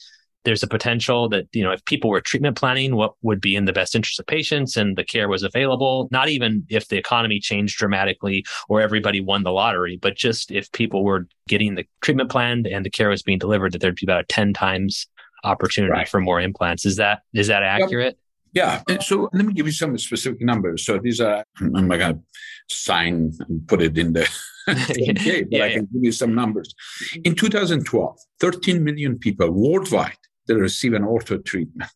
there's 0.44 0.62
a 0.62 0.68
potential 0.68 1.28
that, 1.30 1.46
you 1.52 1.62
know, 1.62 1.72
if 1.72 1.84
people 1.86 2.10
were 2.10 2.20
treatment 2.20 2.56
planning 2.56 2.96
what 2.96 3.14
would 3.22 3.40
be 3.40 3.56
in 3.56 3.64
the 3.64 3.72
best 3.72 3.94
interest 3.94 4.20
of 4.20 4.26
patients 4.26 4.76
and 4.76 4.96
the 4.96 5.04
care 5.04 5.28
was 5.28 5.42
available, 5.42 6.06
not 6.10 6.28
even 6.28 6.64
if 6.68 6.88
the 6.88 6.98
economy 6.98 7.40
changed 7.40 7.78
dramatically 7.78 8.44
or 8.68 8.82
everybody 8.82 9.20
won 9.20 9.42
the 9.42 9.50
lottery, 9.50 9.96
but 9.96 10.16
just 10.16 10.50
if 10.50 10.70
people 10.72 11.02
were 11.02 11.26
getting 11.48 11.76
the 11.76 11.86
treatment 12.02 12.30
planned 12.30 12.66
and 12.66 12.84
the 12.84 12.90
care 12.90 13.08
was 13.08 13.22
being 13.22 13.38
delivered, 13.38 13.72
that 13.72 13.80
there'd 13.80 13.96
be 13.96 14.04
about 14.04 14.20
a 14.20 14.26
10 14.26 14.52
times 14.52 15.06
opportunity 15.44 15.92
right. 15.92 16.08
for 16.08 16.20
more 16.20 16.40
implants. 16.40 16.84
Is 16.84 16.96
that 16.96 17.22
is 17.32 17.46
that 17.46 17.62
accurate? 17.62 18.18
Yeah. 18.52 18.82
So 19.00 19.28
let 19.32 19.44
me 19.44 19.52
give 19.52 19.66
you 19.66 19.72
some 19.72 19.98
specific 19.98 20.40
numbers. 20.40 20.86
So 20.86 20.98
these 20.98 21.20
are, 21.20 21.44
oh 21.60 21.70
I'm 21.74 21.88
not 21.88 21.98
going 21.98 22.14
to 22.14 22.20
sign 22.70 23.32
and 23.48 23.66
put 23.68 23.82
it 23.82 23.96
in 23.98 24.12
the 24.12 24.28
okay, 24.68 25.42
but 25.42 25.52
yeah, 25.52 25.64
I 25.64 25.72
can 25.72 25.82
yeah. 25.82 25.92
give 25.92 26.04
you 26.04 26.12
some 26.12 26.34
numbers. 26.34 26.74
In 27.22 27.34
2012, 27.34 28.18
13 28.40 28.82
million 28.82 29.18
people 29.18 29.50
worldwide 29.50 30.16
they 30.46 30.54
receive 30.54 30.92
an 30.92 31.02
ortho 31.02 31.44
treatment. 31.44 31.90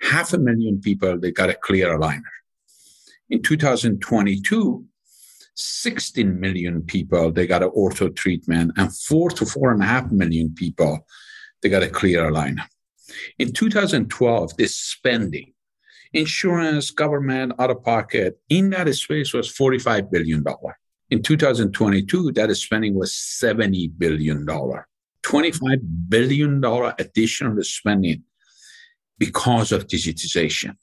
Half 0.00 0.32
a 0.32 0.38
million 0.38 0.80
people, 0.80 1.18
they 1.18 1.32
got 1.32 1.50
a 1.50 1.54
clear 1.54 1.98
aligner. 1.98 2.22
In 3.30 3.42
2022, 3.42 4.84
16 5.54 6.40
million 6.40 6.82
people, 6.82 7.30
they 7.32 7.46
got 7.46 7.62
an 7.62 7.70
ortho 7.70 8.14
treatment, 8.14 8.72
and 8.76 8.96
four 8.96 9.30
to 9.30 9.44
four 9.44 9.72
and 9.72 9.82
a 9.82 9.86
half 9.86 10.10
million 10.10 10.54
people, 10.54 11.06
they 11.62 11.68
got 11.68 11.82
a 11.82 11.88
clear 11.88 12.30
aligner. 12.30 12.66
In 13.38 13.52
2012, 13.52 14.56
this 14.56 14.76
spending 14.76 15.52
insurance, 16.12 16.90
government, 16.90 17.52
out 17.58 17.70
of 17.70 17.82
pocket 17.84 18.38
in 18.48 18.70
that 18.70 18.92
space 18.94 19.32
was 19.32 19.52
$45 19.52 20.10
billion. 20.10 20.44
In 21.10 21.22
2022, 21.22 22.32
that 22.32 22.54
spending 22.56 22.94
was 22.94 23.12
$70 23.12 23.90
billion. 23.96 24.46
$25 24.46 25.80
billion 26.08 26.64
additional 26.98 27.62
spending 27.62 28.22
because 29.18 29.72
of 29.72 29.86
digitization, 29.86 30.76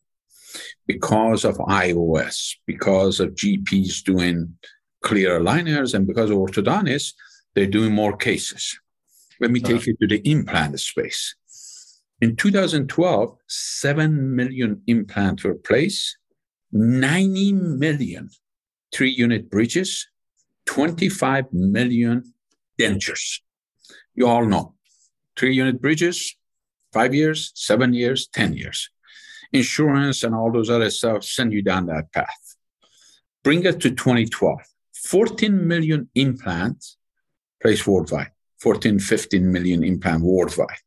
because 0.86 1.46
of 1.46 1.56
iOS, 1.58 2.56
because 2.66 3.20
of 3.20 3.30
GPs 3.30 4.04
doing 4.04 4.56
clear 5.02 5.40
aligners, 5.40 5.94
and 5.94 6.08
because 6.08 6.32
of 6.32 6.38
orthodontists, 6.38 7.14
they're 7.54 7.68
doing 7.68 7.94
more 7.94 8.18
cases. 8.18 8.78
Let 9.40 9.52
me 9.52 9.62
uh-huh. 9.62 9.74
take 9.74 9.88
you 9.88 9.96
to 10.02 10.08
the 10.08 10.30
implant 10.30 10.80
space. 10.80 11.36
In 12.22 12.36
2012, 12.36 13.38
7 13.48 14.36
million 14.36 14.82
implants 14.88 15.44
were 15.44 15.56
placed, 15.56 16.18
90 16.72 17.54
million 17.54 18.30
three 18.94 19.12
unit 19.12 19.50
bridges, 19.50 20.08
25 20.66 21.52
million 21.52 22.34
dentures. 22.80 23.42
You 24.14 24.28
all 24.28 24.46
know 24.46 24.76
three 25.38 25.54
unit 25.54 25.82
bridges, 25.82 26.36
five 26.94 27.14
years, 27.14 27.52
seven 27.56 27.94
years, 27.94 28.28
10 28.28 28.54
years. 28.54 28.90
Insurance 29.52 30.24
and 30.24 30.34
all 30.34 30.52
those 30.52 30.70
other 30.70 30.90
stuff 30.90 31.24
send 31.24 31.52
you 31.52 31.62
down 31.62 31.88
that 31.88 32.12
path. 32.14 32.56
Bring 33.44 33.68
us 33.68 33.76
to 33.76 33.92
2012. 33.92 34.60
14 35.04 35.68
million 35.68 36.10
implants 36.16 36.98
placed 37.62 37.86
worldwide, 37.86 38.32
14, 38.60 39.00
15 39.00 39.52
million 39.52 39.84
implants 39.84 40.24
worldwide. 40.24 40.85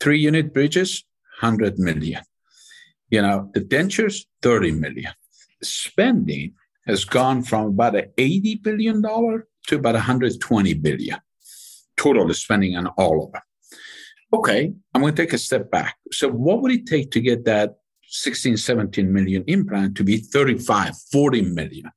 Three 0.00 0.20
unit 0.20 0.54
bridges, 0.54 1.04
100 1.40 1.78
million. 1.78 2.22
You 3.10 3.22
know, 3.22 3.50
the 3.54 3.60
dentures, 3.60 4.26
30 4.42 4.72
million. 4.72 5.12
Spending 5.62 6.54
has 6.86 7.04
gone 7.04 7.42
from 7.42 7.66
about 7.66 7.96
an 7.96 8.12
$80 8.16 8.62
billion 8.62 9.02
to 9.02 9.76
about 9.76 9.94
120 9.94 10.74
billion 10.74 11.18
total 11.98 12.32
spending 12.32 12.76
on 12.76 12.86
all 12.86 13.24
of 13.24 13.32
them. 13.32 13.42
Okay, 14.32 14.72
I'm 14.94 15.02
going 15.02 15.14
to 15.14 15.22
take 15.22 15.32
a 15.32 15.38
step 15.38 15.70
back. 15.70 15.96
So, 16.12 16.28
what 16.28 16.62
would 16.62 16.72
it 16.72 16.86
take 16.86 17.10
to 17.12 17.20
get 17.20 17.44
that 17.46 17.76
16, 18.08 18.56
17 18.56 19.12
million 19.12 19.44
implant 19.46 19.96
to 19.96 20.04
be 20.04 20.18
35, 20.18 20.94
40 21.10 21.42
million? 21.42 21.90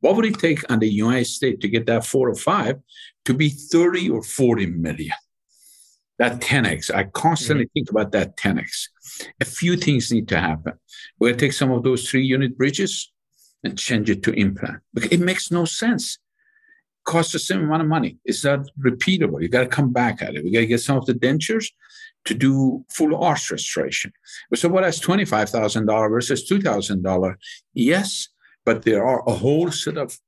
What 0.00 0.16
would 0.16 0.24
it 0.24 0.38
take 0.38 0.70
on 0.70 0.78
the 0.78 0.88
United 0.88 1.26
States 1.26 1.60
to 1.60 1.68
get 1.68 1.86
that 1.86 2.06
four 2.06 2.28
or 2.28 2.34
five 2.34 2.76
to 3.24 3.34
be 3.34 3.48
30 3.48 4.10
or 4.10 4.22
40 4.22 4.66
million? 4.66 5.14
That 6.18 6.40
10x. 6.40 6.94
I 6.94 7.04
constantly 7.04 7.66
mm-hmm. 7.66 7.72
think 7.72 7.90
about 7.90 8.12
that 8.12 8.36
10x. 8.36 8.88
A 9.40 9.44
few 9.44 9.76
things 9.76 10.12
need 10.12 10.28
to 10.28 10.40
happen. 10.40 10.74
We're 11.18 11.28
going 11.28 11.38
to 11.38 11.46
take 11.46 11.52
some 11.52 11.70
of 11.70 11.82
those 11.82 12.08
three 12.08 12.24
unit 12.24 12.56
bridges 12.56 13.12
and 13.64 13.78
change 13.78 14.10
it 14.10 14.22
to 14.24 14.32
implant. 14.32 14.80
Because 14.92 15.10
it 15.10 15.20
makes 15.20 15.50
no 15.50 15.64
sense. 15.64 16.14
It 16.14 17.04
costs 17.04 17.32
the 17.32 17.38
same 17.38 17.64
amount 17.64 17.82
of 17.82 17.88
money. 17.88 18.18
It's 18.24 18.44
not 18.44 18.68
repeatable. 18.78 19.42
You 19.42 19.48
got 19.48 19.60
to 19.60 19.66
come 19.66 19.92
back 19.92 20.22
at 20.22 20.34
it. 20.34 20.44
We 20.44 20.52
got 20.52 20.60
to 20.60 20.66
get 20.66 20.80
some 20.80 20.98
of 20.98 21.06
the 21.06 21.14
dentures 21.14 21.66
to 22.26 22.34
do 22.34 22.84
full 22.88 23.16
arch 23.16 23.50
restoration. 23.50 24.12
So 24.54 24.68
what 24.68 24.84
is 24.84 25.00
$25,000 25.00 26.10
versus 26.10 26.48
$2,000? 26.48 27.34
Yes, 27.74 28.28
but 28.64 28.82
there 28.82 29.04
are 29.04 29.22
a 29.28 29.32
whole 29.32 29.70
set 29.70 29.98
of 29.98 30.18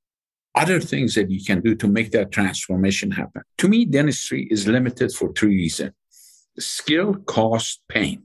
other 0.57 0.79
things 0.79 1.13
that 1.13 1.29
you 1.29 1.43
can 1.43 1.61
do 1.61 1.75
to 1.75 1.87
make 1.87 2.11
that 2.11 2.31
transformation 2.31 3.11
happen. 3.11 3.43
To 3.59 3.67
me, 3.67 3.85
dentistry 3.85 4.47
is 4.49 4.67
limited 4.67 5.11
for 5.13 5.31
three 5.33 5.55
reasons 5.55 5.93
skill, 6.59 7.13
cost, 7.37 7.81
pain. 7.87 8.23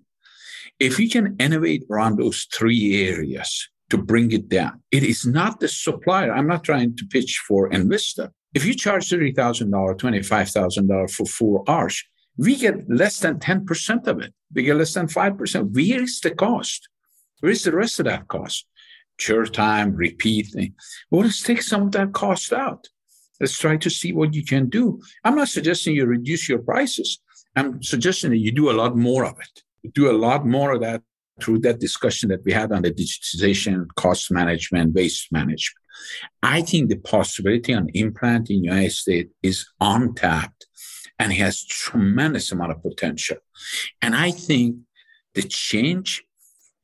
If 0.81 0.99
you 0.99 1.09
can 1.11 1.37
innovate 1.39 1.85
around 1.91 2.19
those 2.19 2.47
three 2.57 3.07
areas 3.07 3.69
to 3.91 3.99
bring 3.99 4.33
it 4.33 4.49
down, 4.49 4.81
it 4.91 5.03
is 5.03 5.27
not 5.27 5.61
the 5.61 5.69
supplier. 5.69 6.33
I'm 6.33 6.47
not 6.47 6.65
trying 6.65 6.97
to 6.97 7.05
pitch 7.05 7.43
for 7.47 7.71
investor. 7.71 8.33
If 8.55 8.65
you 8.65 8.75
charge 8.75 9.11
$30,000, 9.11 9.71
$25,000 9.71 11.11
for 11.11 11.27
four 11.27 11.63
arch, 11.67 12.09
we 12.39 12.57
get 12.57 12.89
less 12.89 13.21
than 13.21 13.39
10% 13.39 14.07
of 14.07 14.21
it. 14.21 14.33
We 14.55 14.63
get 14.63 14.77
less 14.77 14.95
than 14.95 15.09
5%. 15.09 15.75
Where 15.75 16.03
is 16.03 16.21
the 16.21 16.31
cost? 16.31 16.89
Where 17.41 17.53
is 17.53 17.65
the 17.65 17.77
rest 17.77 18.01
of 18.01 18.07
that 18.07 18.29
cost? 18.29 18.67
Chair 19.19 19.45
time, 19.47 19.95
repeat. 19.95 20.55
Well, 21.11 21.23
let's 21.23 21.43
take 21.43 21.63
some 21.63 21.83
of 21.83 21.93
that 21.93 22.13
cost 22.13 22.53
out. 22.53 22.89
Let's 23.41 23.59
try 23.59 23.77
to 23.77 23.91
see 23.91 24.13
what 24.13 24.35
you 24.35 24.45
can 24.45 24.69
do. 24.69 25.01
I'm 25.25 25.37
not 25.37 25.49
suggesting 25.49 25.95
you 25.95 26.07
reduce 26.07 26.49
your 26.49 26.61
prices. 26.61 27.21
I'm 27.57 27.83
suggesting 27.83 28.31
that 28.31 28.39
you 28.39 28.53
do 28.53 28.71
a 28.71 28.73
lot 28.73 28.97
more 28.97 29.25
of 29.25 29.39
it. 29.41 29.63
You 29.83 29.91
do 29.91 30.11
a 30.11 30.17
lot 30.17 30.47
more 30.47 30.73
of 30.73 30.81
that 30.81 31.03
through 31.41 31.59
that 31.61 31.81
discussion 31.81 32.29
that 32.29 32.45
we 32.45 32.53
had 32.53 32.73
on 32.73 32.83
the 32.83 32.93
digitization, 32.93 33.87
cost 33.97 34.31
management, 34.31 34.95
waste 34.95 35.33
management. 35.33 35.83
I 36.43 36.63
think 36.63 36.89
the 36.89 36.97
possibility 36.97 37.75
on 37.75 37.89
implant 37.95 38.51
in 38.51 38.63
the 38.63 38.69
United 38.69 38.93
States 38.93 39.33
is 39.43 39.67
untapped 39.81 40.67
and 41.19 41.33
has 41.33 41.65
tremendous 41.65 42.53
amount 42.53 42.73
of 42.73 42.83
potential. 42.83 43.37
And 44.01 44.15
I 44.15 44.31
think 44.31 44.77
the 45.35 45.43
change 45.43 46.23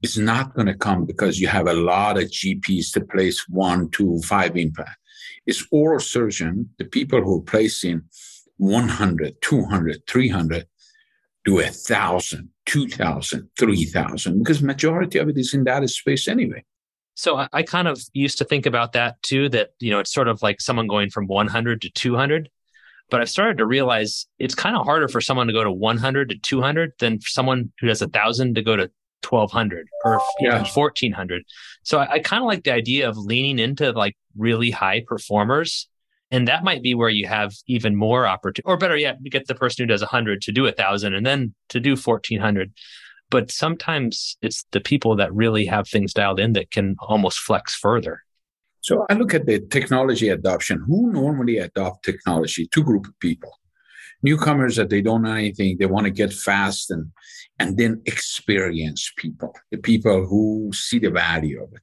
is 0.02 0.16
not 0.18 0.54
going 0.54 0.66
to 0.66 0.74
come 0.74 1.04
because 1.04 1.40
you 1.40 1.48
have 1.48 1.66
a 1.66 1.74
lot 1.74 2.18
of 2.18 2.24
GPs 2.24 2.92
to 2.92 3.00
place 3.00 3.44
one, 3.48 3.90
two, 3.90 4.20
five 4.22 4.56
implant. 4.56 4.90
It's 5.46 5.66
oral 5.72 6.00
surgeon, 6.00 6.70
the 6.78 6.84
people 6.84 7.22
who 7.22 7.38
are 7.38 7.42
placing 7.42 8.02
100, 8.58 9.36
200, 9.40 10.06
300, 10.06 10.66
do 11.44 11.60
a 11.60 11.66
thousand, 11.66 12.50
two 12.66 12.88
thousand, 12.88 13.48
three 13.58 13.84
thousand, 13.84 14.38
because 14.38 14.62
majority 14.62 15.18
of 15.18 15.28
it 15.28 15.38
is 15.38 15.54
in 15.54 15.64
that 15.64 15.88
space 15.88 16.28
anyway. 16.28 16.64
So 17.14 17.46
I, 17.52 17.64
kind 17.64 17.88
of 17.88 18.00
used 18.12 18.38
to 18.38 18.44
think 18.44 18.64
about 18.64 18.92
that 18.92 19.20
too, 19.22 19.48
that, 19.48 19.70
you 19.80 19.90
know, 19.90 19.98
it's 19.98 20.12
sort 20.12 20.28
of 20.28 20.40
like 20.40 20.60
someone 20.60 20.86
going 20.86 21.10
from 21.10 21.26
100 21.26 21.82
to 21.82 21.90
200 21.90 22.48
But 23.10 23.20
I've 23.20 23.28
started 23.28 23.58
to 23.58 23.66
realize 23.66 24.26
it's 24.38 24.54
kind 24.54 24.76
of 24.76 24.84
harder 24.84 25.08
for 25.08 25.20
someone 25.20 25.48
to 25.48 25.52
go 25.52 25.64
to 25.64 25.72
100 25.72 26.28
to 26.28 26.38
200 26.38 26.92
than 27.00 27.18
for 27.18 27.28
someone 27.28 27.72
who 27.80 27.88
does 27.88 28.02
a 28.02 28.06
thousand 28.06 28.54
to 28.54 28.62
go 28.62 28.76
to 28.76 28.88
1200 29.26 29.88
or 30.04 30.20
even 30.40 30.52
yeah. 30.52 30.64
1400. 30.74 31.44
So 31.82 31.98
I, 31.98 32.12
I 32.12 32.18
kind 32.18 32.42
of 32.42 32.46
like 32.46 32.64
the 32.64 32.72
idea 32.72 33.08
of 33.08 33.16
leaning 33.16 33.58
into 33.58 33.92
like 33.92 34.16
really 34.36 34.70
high 34.70 35.04
performers. 35.06 35.88
And 36.30 36.46
that 36.46 36.62
might 36.62 36.82
be 36.82 36.94
where 36.94 37.08
you 37.08 37.26
have 37.26 37.54
even 37.66 37.96
more 37.96 38.26
opportunity, 38.26 38.66
or 38.66 38.76
better 38.76 38.96
yet, 38.96 39.16
you 39.22 39.30
get 39.30 39.46
the 39.46 39.54
person 39.54 39.82
who 39.82 39.86
does 39.86 40.02
100 40.02 40.42
to 40.42 40.52
do 40.52 40.66
a 40.66 40.72
thousand 40.72 41.14
and 41.14 41.24
then 41.24 41.54
to 41.70 41.80
do 41.80 41.96
1400. 41.96 42.72
But 43.30 43.50
sometimes 43.50 44.36
it's 44.42 44.64
the 44.72 44.80
people 44.80 45.16
that 45.16 45.32
really 45.32 45.64
have 45.66 45.88
things 45.88 46.12
dialed 46.12 46.40
in 46.40 46.52
that 46.52 46.70
can 46.70 46.96
almost 47.00 47.38
flex 47.38 47.74
further. 47.74 48.22
So 48.80 49.06
I 49.10 49.14
look 49.14 49.34
at 49.34 49.46
the 49.46 49.60
technology 49.60 50.28
adoption. 50.28 50.82
Who 50.86 51.12
normally 51.12 51.58
adopt 51.58 52.04
technology? 52.04 52.68
Two 52.72 52.84
group 52.84 53.06
of 53.06 53.18
people. 53.20 53.57
Newcomers 54.22 54.76
that 54.76 54.90
they 54.90 55.00
don't 55.00 55.22
know 55.22 55.32
anything, 55.32 55.76
they 55.78 55.86
want 55.86 56.04
to 56.04 56.10
get 56.10 56.32
fast 56.32 56.90
and 56.90 57.12
and 57.58 57.76
then 57.76 58.00
experience 58.06 59.12
people, 59.16 59.54
the 59.70 59.78
people 59.78 60.26
who 60.26 60.70
see 60.72 60.98
the 60.98 61.10
value 61.10 61.62
of 61.62 61.72
it. 61.72 61.82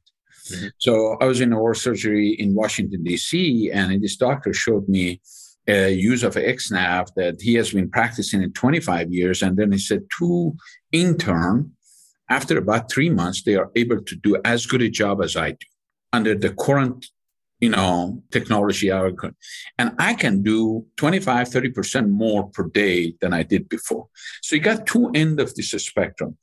Mm-hmm. 0.51 0.67
So 0.77 1.17
I 1.19 1.25
was 1.25 1.41
in 1.41 1.53
a 1.53 1.59
oral 1.59 1.75
surgery 1.75 2.29
in 2.29 2.55
Washington, 2.55 3.03
D.C., 3.03 3.71
and 3.71 4.01
this 4.01 4.15
doctor 4.15 4.53
showed 4.53 4.87
me 4.87 5.21
a 5.67 5.91
use 5.91 6.23
of 6.23 6.35
XNAV 6.35 7.07
that 7.15 7.41
he 7.41 7.55
has 7.55 7.73
been 7.73 7.89
practicing 7.89 8.43
in 8.43 8.53
25 8.53 9.11
years. 9.11 9.41
And 9.41 9.57
then 9.57 9.71
he 9.71 9.79
said, 9.79 10.03
two 10.17 10.55
intern, 10.91 11.71
after 12.29 12.57
about 12.57 12.91
three 12.91 13.09
months, 13.09 13.43
they 13.43 13.55
are 13.55 13.71
able 13.75 14.01
to 14.01 14.15
do 14.15 14.37
as 14.45 14.65
good 14.65 14.81
a 14.81 14.89
job 14.89 15.21
as 15.21 15.35
I 15.35 15.51
do 15.51 15.67
under 16.13 16.35
the 16.35 16.53
current 16.53 17.07
you 17.59 17.69
know, 17.69 18.21
technology. 18.31 18.89
And 18.89 19.91
I 19.97 20.13
can 20.13 20.43
do 20.43 20.85
25, 20.97 21.49
30% 21.49 22.09
more 22.09 22.49
per 22.49 22.67
day 22.69 23.15
than 23.21 23.33
I 23.33 23.43
did 23.43 23.69
before. 23.69 24.07
So 24.41 24.55
you 24.55 24.61
got 24.61 24.85
two 24.85 25.11
end 25.15 25.39
of 25.39 25.55
this 25.55 25.71
spectrum. 25.71 26.37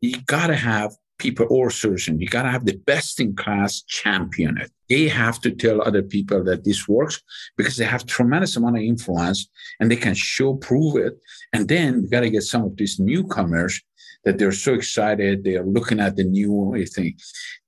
You 0.00 0.20
got 0.26 0.48
to 0.48 0.56
have 0.56 0.92
people 1.18 1.46
or 1.50 1.70
surgeon. 1.70 2.20
You 2.20 2.28
got 2.28 2.42
to 2.42 2.50
have 2.50 2.66
the 2.66 2.76
best 2.76 3.20
in 3.20 3.34
class 3.36 3.82
champion 3.82 4.58
it. 4.58 4.70
They 4.88 5.08
have 5.08 5.40
to 5.42 5.50
tell 5.50 5.80
other 5.80 6.02
people 6.02 6.44
that 6.44 6.64
this 6.64 6.86
works 6.88 7.22
because 7.56 7.76
they 7.76 7.84
have 7.84 8.04
tremendous 8.04 8.56
amount 8.56 8.76
of 8.76 8.82
influence 8.82 9.48
and 9.80 9.90
they 9.90 9.96
can 9.96 10.14
show, 10.14 10.54
prove 10.54 10.96
it. 10.96 11.14
And 11.52 11.68
then 11.68 12.02
you 12.02 12.10
got 12.10 12.20
to 12.20 12.30
get 12.30 12.42
some 12.42 12.64
of 12.64 12.76
these 12.76 12.98
newcomers 12.98 13.80
that 14.24 14.38
they're 14.38 14.52
so 14.52 14.74
excited. 14.74 15.44
They 15.44 15.56
are 15.56 15.66
looking 15.66 16.00
at 16.00 16.16
the 16.16 16.24
new 16.24 16.84
thing, 16.86 17.16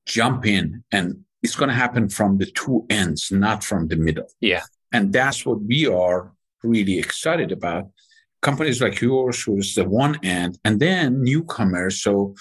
jump 0.06 0.46
in 0.46 0.82
and 0.92 1.24
it's 1.46 1.54
going 1.54 1.68
to 1.68 1.74
happen 1.86 2.08
from 2.08 2.38
the 2.38 2.46
two 2.46 2.84
ends, 2.90 3.30
not 3.30 3.62
from 3.62 3.86
the 3.86 3.94
middle. 3.94 4.28
Yeah. 4.40 4.64
And 4.92 5.12
that's 5.12 5.46
what 5.46 5.62
we 5.62 5.86
are 5.86 6.32
really 6.64 6.98
excited 6.98 7.52
about. 7.52 7.84
Companies 8.42 8.82
like 8.82 9.00
yours, 9.00 9.44
who's 9.44 9.76
the 9.76 9.88
one 9.88 10.18
end, 10.24 10.58
and 10.64 10.80
then 10.80 11.22
newcomers. 11.22 12.02
So 12.02 12.34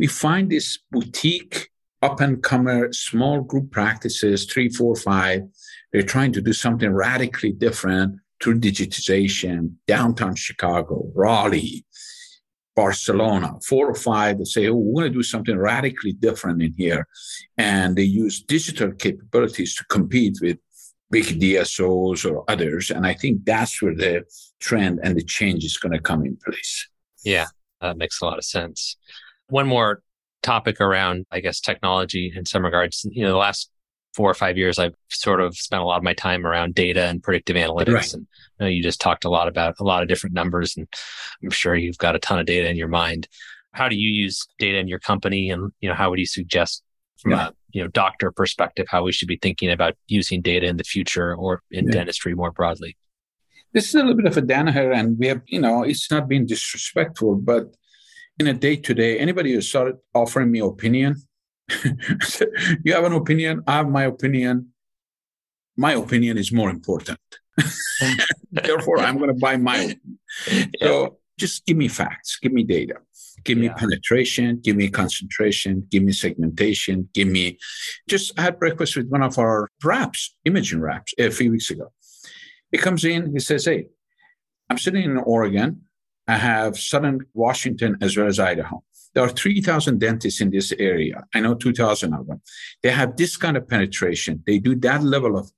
we 0.00 0.08
find 0.08 0.50
this 0.50 0.78
boutique 0.90 1.70
up 2.02 2.20
and 2.20 2.42
comer 2.42 2.92
small 2.92 3.42
group 3.42 3.70
practices, 3.70 4.44
three, 4.44 4.68
four, 4.68 4.96
five. 4.96 5.42
They're 5.92 6.02
trying 6.14 6.32
to 6.32 6.40
do 6.40 6.52
something 6.52 6.92
radically 6.92 7.52
different 7.52 8.18
through 8.42 8.58
digitization, 8.58 9.74
downtown 9.86 10.34
Chicago, 10.34 11.10
Raleigh, 11.14 11.84
Barcelona, 12.78 13.58
four 13.66 13.90
or 13.90 13.94
five 13.96 14.38
that 14.38 14.46
say, 14.46 14.68
oh, 14.68 14.74
we're 14.74 15.02
going 15.02 15.12
to 15.12 15.18
do 15.18 15.24
something 15.24 15.58
radically 15.58 16.12
different 16.12 16.62
in 16.62 16.72
here. 16.78 17.08
And 17.56 17.96
they 17.96 18.04
use 18.04 18.40
digital 18.40 18.92
capabilities 18.92 19.74
to 19.78 19.84
compete 19.86 20.38
with 20.40 20.58
big 21.10 21.24
DSOs 21.24 22.24
or 22.30 22.44
others. 22.48 22.92
And 22.92 23.04
I 23.04 23.14
think 23.14 23.44
that's 23.44 23.82
where 23.82 23.96
the 23.96 24.22
trend 24.60 25.00
and 25.02 25.16
the 25.16 25.24
change 25.24 25.64
is 25.64 25.76
going 25.76 25.92
to 25.92 25.98
come 25.98 26.24
in 26.24 26.36
place. 26.36 26.88
Yeah, 27.24 27.46
that 27.80 27.96
makes 27.96 28.20
a 28.20 28.26
lot 28.26 28.38
of 28.38 28.44
sense. 28.44 28.96
One 29.48 29.66
more 29.66 30.00
topic 30.44 30.80
around, 30.80 31.26
I 31.32 31.40
guess, 31.40 31.60
technology 31.60 32.32
in 32.32 32.46
some 32.46 32.64
regards. 32.64 33.04
You 33.10 33.24
know, 33.24 33.30
the 33.30 33.38
last 33.38 33.72
four 34.18 34.28
or 34.28 34.34
five 34.34 34.58
years, 34.58 34.80
I've 34.80 34.96
sort 35.10 35.40
of 35.40 35.56
spent 35.56 35.80
a 35.80 35.84
lot 35.84 35.98
of 35.98 36.02
my 36.02 36.12
time 36.12 36.44
around 36.44 36.74
data 36.74 37.04
and 37.04 37.22
predictive 37.22 37.54
analytics. 37.54 37.94
Right. 37.94 38.14
And 38.14 38.26
you, 38.58 38.64
know, 38.64 38.66
you 38.66 38.82
just 38.82 39.00
talked 39.00 39.24
a 39.24 39.30
lot 39.30 39.46
about 39.46 39.76
a 39.78 39.84
lot 39.84 40.02
of 40.02 40.08
different 40.08 40.34
numbers, 40.34 40.76
and 40.76 40.88
I'm 41.40 41.50
sure 41.50 41.76
you've 41.76 41.98
got 41.98 42.16
a 42.16 42.18
ton 42.18 42.40
of 42.40 42.46
data 42.46 42.68
in 42.68 42.76
your 42.76 42.88
mind. 42.88 43.28
How 43.70 43.88
do 43.88 43.94
you 43.94 44.10
use 44.10 44.44
data 44.58 44.78
in 44.78 44.88
your 44.88 44.98
company, 44.98 45.50
and 45.50 45.70
you 45.78 45.88
know, 45.88 45.94
how 45.94 46.10
would 46.10 46.18
you 46.18 46.26
suggest 46.26 46.82
from 47.18 47.30
yeah. 47.30 47.46
a 47.46 47.52
you 47.70 47.80
know 47.80 47.88
doctor 47.88 48.32
perspective 48.32 48.86
how 48.90 49.04
we 49.04 49.12
should 49.12 49.28
be 49.28 49.38
thinking 49.40 49.70
about 49.70 49.94
using 50.08 50.42
data 50.42 50.66
in 50.66 50.78
the 50.78 50.84
future 50.84 51.36
or 51.36 51.62
in 51.70 51.86
yeah. 51.86 51.92
dentistry 51.92 52.34
more 52.34 52.50
broadly? 52.50 52.96
This 53.72 53.86
is 53.86 53.94
a 53.94 53.98
little 53.98 54.16
bit 54.16 54.26
of 54.26 54.36
a 54.36 54.42
Danaher, 54.42 54.92
and 54.92 55.16
we 55.16 55.28
have, 55.28 55.42
you 55.46 55.60
know, 55.60 55.84
it's 55.84 56.10
not 56.10 56.26
being 56.26 56.44
disrespectful, 56.44 57.36
but 57.36 57.66
in 58.40 58.48
a 58.48 58.52
day 58.52 58.74
to 58.74 58.94
day, 58.94 59.16
anybody 59.16 59.52
who 59.52 59.60
started 59.60 59.96
offering 60.12 60.50
me 60.50 60.58
opinion, 60.58 61.14
you 62.84 62.94
have 62.94 63.04
an 63.04 63.12
opinion, 63.12 63.62
I 63.66 63.76
have 63.76 63.88
my 63.88 64.04
opinion. 64.04 64.72
My 65.76 65.92
opinion 65.92 66.38
is 66.38 66.50
more 66.52 66.70
important. 66.70 67.18
Therefore, 68.52 69.00
I'm 69.00 69.16
going 69.16 69.28
to 69.28 69.34
buy 69.34 69.56
my 69.56 69.96
opinion. 70.46 70.72
So 70.82 71.18
just 71.38 71.64
give 71.66 71.76
me 71.76 71.88
facts, 71.88 72.38
give 72.42 72.52
me 72.52 72.64
data, 72.64 72.96
give 73.44 73.58
me 73.58 73.66
yeah. 73.66 73.74
penetration, 73.74 74.60
give 74.60 74.76
me 74.76 74.90
concentration, 74.90 75.86
give 75.90 76.02
me 76.02 76.12
segmentation, 76.12 77.08
give 77.14 77.28
me. 77.28 77.58
Just 78.08 78.38
I 78.38 78.42
had 78.42 78.58
breakfast 78.58 78.96
with 78.96 79.08
one 79.08 79.22
of 79.22 79.38
our 79.38 79.68
reps, 79.84 80.36
imaging 80.44 80.80
reps, 80.80 81.14
a 81.18 81.30
few 81.30 81.52
weeks 81.52 81.70
ago. 81.70 81.92
He 82.72 82.78
comes 82.78 83.04
in, 83.04 83.32
he 83.32 83.38
says, 83.38 83.64
Hey, 83.64 83.88
I'm 84.68 84.78
sitting 84.78 85.04
in 85.04 85.16
Oregon. 85.16 85.82
I 86.26 86.36
have 86.36 86.76
Southern 86.76 87.24
Washington 87.32 87.96
as 88.02 88.16
well 88.16 88.26
as 88.26 88.38
Idaho. 88.38 88.82
There 89.14 89.24
are 89.24 89.28
3,000 89.28 89.98
dentists 89.98 90.40
in 90.40 90.50
this 90.50 90.72
area. 90.78 91.24
I 91.34 91.40
know 91.40 91.54
2,000 91.54 92.14
of 92.14 92.26
them. 92.26 92.40
They 92.82 92.90
have 92.90 93.16
this 93.16 93.36
kind 93.36 93.56
of 93.56 93.68
penetration. 93.68 94.42
They 94.46 94.58
do 94.58 94.74
that 94.76 95.02
level 95.02 95.36
of. 95.36 95.50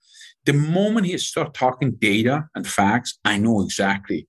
The 0.46 0.54
moment 0.54 1.06
he 1.06 1.18
start 1.18 1.52
talking 1.52 1.92
data 1.92 2.48
and 2.54 2.66
facts, 2.66 3.18
I 3.26 3.36
know 3.36 3.60
exactly 3.62 4.26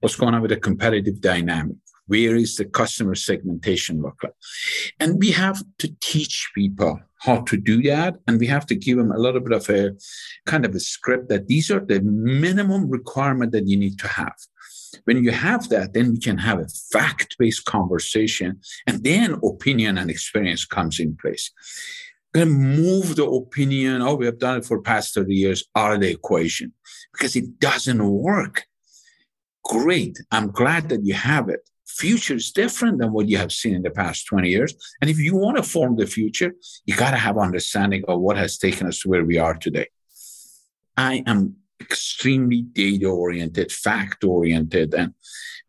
what's 0.00 0.16
going 0.16 0.34
on 0.34 0.42
with 0.42 0.50
the 0.50 0.58
competitive 0.58 1.20
dynamic. 1.20 1.76
Where 2.08 2.36
is 2.36 2.56
the 2.56 2.66
customer 2.66 3.14
segmentation 3.14 4.02
look 4.02 4.22
like? 4.22 4.34
And 5.00 5.18
we 5.18 5.32
have 5.32 5.62
to 5.78 5.92
teach 6.00 6.50
people 6.54 7.00
how 7.20 7.40
to 7.40 7.56
do 7.56 7.82
that. 7.82 8.16
And 8.26 8.38
we 8.38 8.46
have 8.46 8.66
to 8.66 8.76
give 8.76 8.98
them 8.98 9.10
a 9.10 9.18
little 9.18 9.40
bit 9.40 9.52
of 9.52 9.68
a 9.70 9.92
kind 10.44 10.64
of 10.64 10.74
a 10.74 10.80
script 10.80 11.28
that 11.30 11.48
these 11.48 11.70
are 11.70 11.80
the 11.80 12.00
minimum 12.02 12.88
requirement 12.88 13.52
that 13.52 13.66
you 13.66 13.76
need 13.76 13.98
to 14.00 14.08
have. 14.08 14.36
When 15.04 15.22
you 15.22 15.30
have 15.30 15.68
that, 15.68 15.94
then 15.94 16.12
we 16.12 16.18
can 16.18 16.38
have 16.38 16.58
a 16.58 16.68
fact 16.92 17.36
based 17.38 17.64
conversation, 17.64 18.60
and 18.86 19.02
then 19.04 19.38
opinion 19.44 19.98
and 19.98 20.10
experience 20.10 20.64
comes 20.64 21.00
in 21.00 21.16
place. 21.16 21.50
Then 22.34 22.50
move 22.50 23.16
the 23.16 23.24
opinion, 23.24 24.02
oh, 24.02 24.14
we 24.14 24.26
have 24.26 24.38
done 24.38 24.58
it 24.58 24.64
for 24.66 24.82
past 24.82 25.14
30 25.14 25.34
years, 25.34 25.64
out 25.74 25.94
of 25.94 26.00
the 26.00 26.10
equation 26.10 26.72
because 27.12 27.34
it 27.34 27.58
doesn't 27.58 28.04
work. 28.04 28.64
Great. 29.64 30.18
I'm 30.30 30.50
glad 30.50 30.90
that 30.90 31.04
you 31.04 31.14
have 31.14 31.48
it. 31.48 31.60
Future 31.86 32.34
is 32.34 32.52
different 32.52 32.98
than 32.98 33.12
what 33.12 33.28
you 33.28 33.38
have 33.38 33.52
seen 33.52 33.74
in 33.74 33.82
the 33.82 33.90
past 33.90 34.26
20 34.26 34.48
years. 34.48 34.74
And 35.00 35.08
if 35.08 35.18
you 35.18 35.34
want 35.34 35.56
to 35.56 35.62
form 35.62 35.96
the 35.96 36.06
future, 36.06 36.52
you 36.84 36.94
got 36.94 37.12
to 37.12 37.16
have 37.16 37.38
understanding 37.38 38.04
of 38.06 38.20
what 38.20 38.36
has 38.36 38.58
taken 38.58 38.86
us 38.86 39.00
to 39.00 39.08
where 39.08 39.24
we 39.24 39.38
are 39.38 39.54
today. 39.54 39.88
I 40.96 41.22
am 41.26 41.56
extremely 41.80 42.62
data 42.62 43.06
oriented, 43.06 43.72
fact 43.72 44.24
oriented, 44.24 44.94
and 44.94 45.14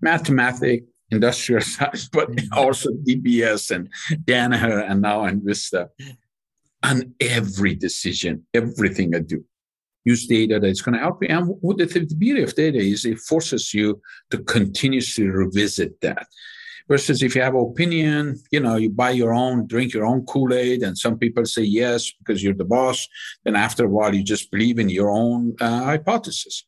mathematic, 0.01 0.83
industrial 1.11 1.61
science, 1.73 2.09
but 2.09 2.31
mm-hmm. 2.31 2.53
also 2.57 2.89
DBS 3.07 3.71
and 3.71 3.89
Danaher 4.23 4.89
and 4.89 5.01
now 5.01 5.27
Envista. 5.27 5.89
On 6.83 7.13
every 7.19 7.73
decision, 7.73 8.45
everything 8.53 9.15
I 9.15 9.19
do, 9.19 9.43
use 10.05 10.27
data 10.27 10.59
that's 10.59 10.81
going 10.81 10.93
to 10.93 10.99
help 10.99 11.21
you. 11.23 11.29
And 11.29 11.55
what 11.61 11.77
the 11.77 12.15
beauty 12.17 12.43
of 12.43 12.55
data 12.55 12.77
is 12.77 13.03
it 13.03 13.19
forces 13.19 13.73
you 13.73 14.01
to 14.31 14.37
continuously 14.39 15.27
revisit 15.27 15.99
that. 16.01 16.27
Versus 16.87 17.21
if 17.21 17.35
you 17.35 17.41
have 17.41 17.55
opinion, 17.55 18.41
you 18.51 18.59
know, 18.59 18.75
you 18.75 18.89
buy 18.89 19.11
your 19.11 19.33
own, 19.33 19.67
drink 19.67 19.93
your 19.93 20.05
own 20.05 20.25
Kool-Aid, 20.25 20.83
and 20.83 20.97
some 20.97 21.17
people 21.17 21.45
say 21.45 21.63
yes 21.63 22.11
because 22.19 22.41
you're 22.41 22.53
the 22.53 22.65
boss. 22.65 23.07
Then 23.43 23.55
after 23.55 23.85
a 23.85 23.89
while, 23.89 24.15
you 24.15 24.23
just 24.23 24.51
believe 24.51 24.79
in 24.79 24.89
your 24.89 25.09
own 25.09 25.55
uh, 25.59 25.83
hypothesis. 25.83 26.65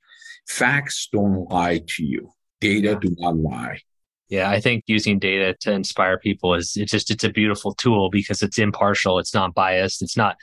Facts 0.47 1.07
don't 1.11 1.49
lie 1.49 1.82
to 1.88 2.03
you. 2.03 2.32
Data 2.59 2.97
do 2.99 3.15
not 3.17 3.38
lie. 3.38 3.80
Yeah, 4.28 4.49
I 4.49 4.59
think 4.59 4.84
using 4.88 5.17
data 5.17 5.55
to 5.61 5.72
inspire 5.72 6.20
people 6.20 6.53
is 6.53 6.74
it's 6.76 6.91
just 6.91 7.09
it's 7.09 7.24
a 7.24 7.30
beautiful 7.32 7.74
tool 7.74 8.09
because 8.09 8.41
it's 8.41 8.59
impartial, 8.59 9.20
it's 9.20 9.34
not 9.34 9.55
biased, 9.55 10.01
it's 10.01 10.17
not 10.17 10.36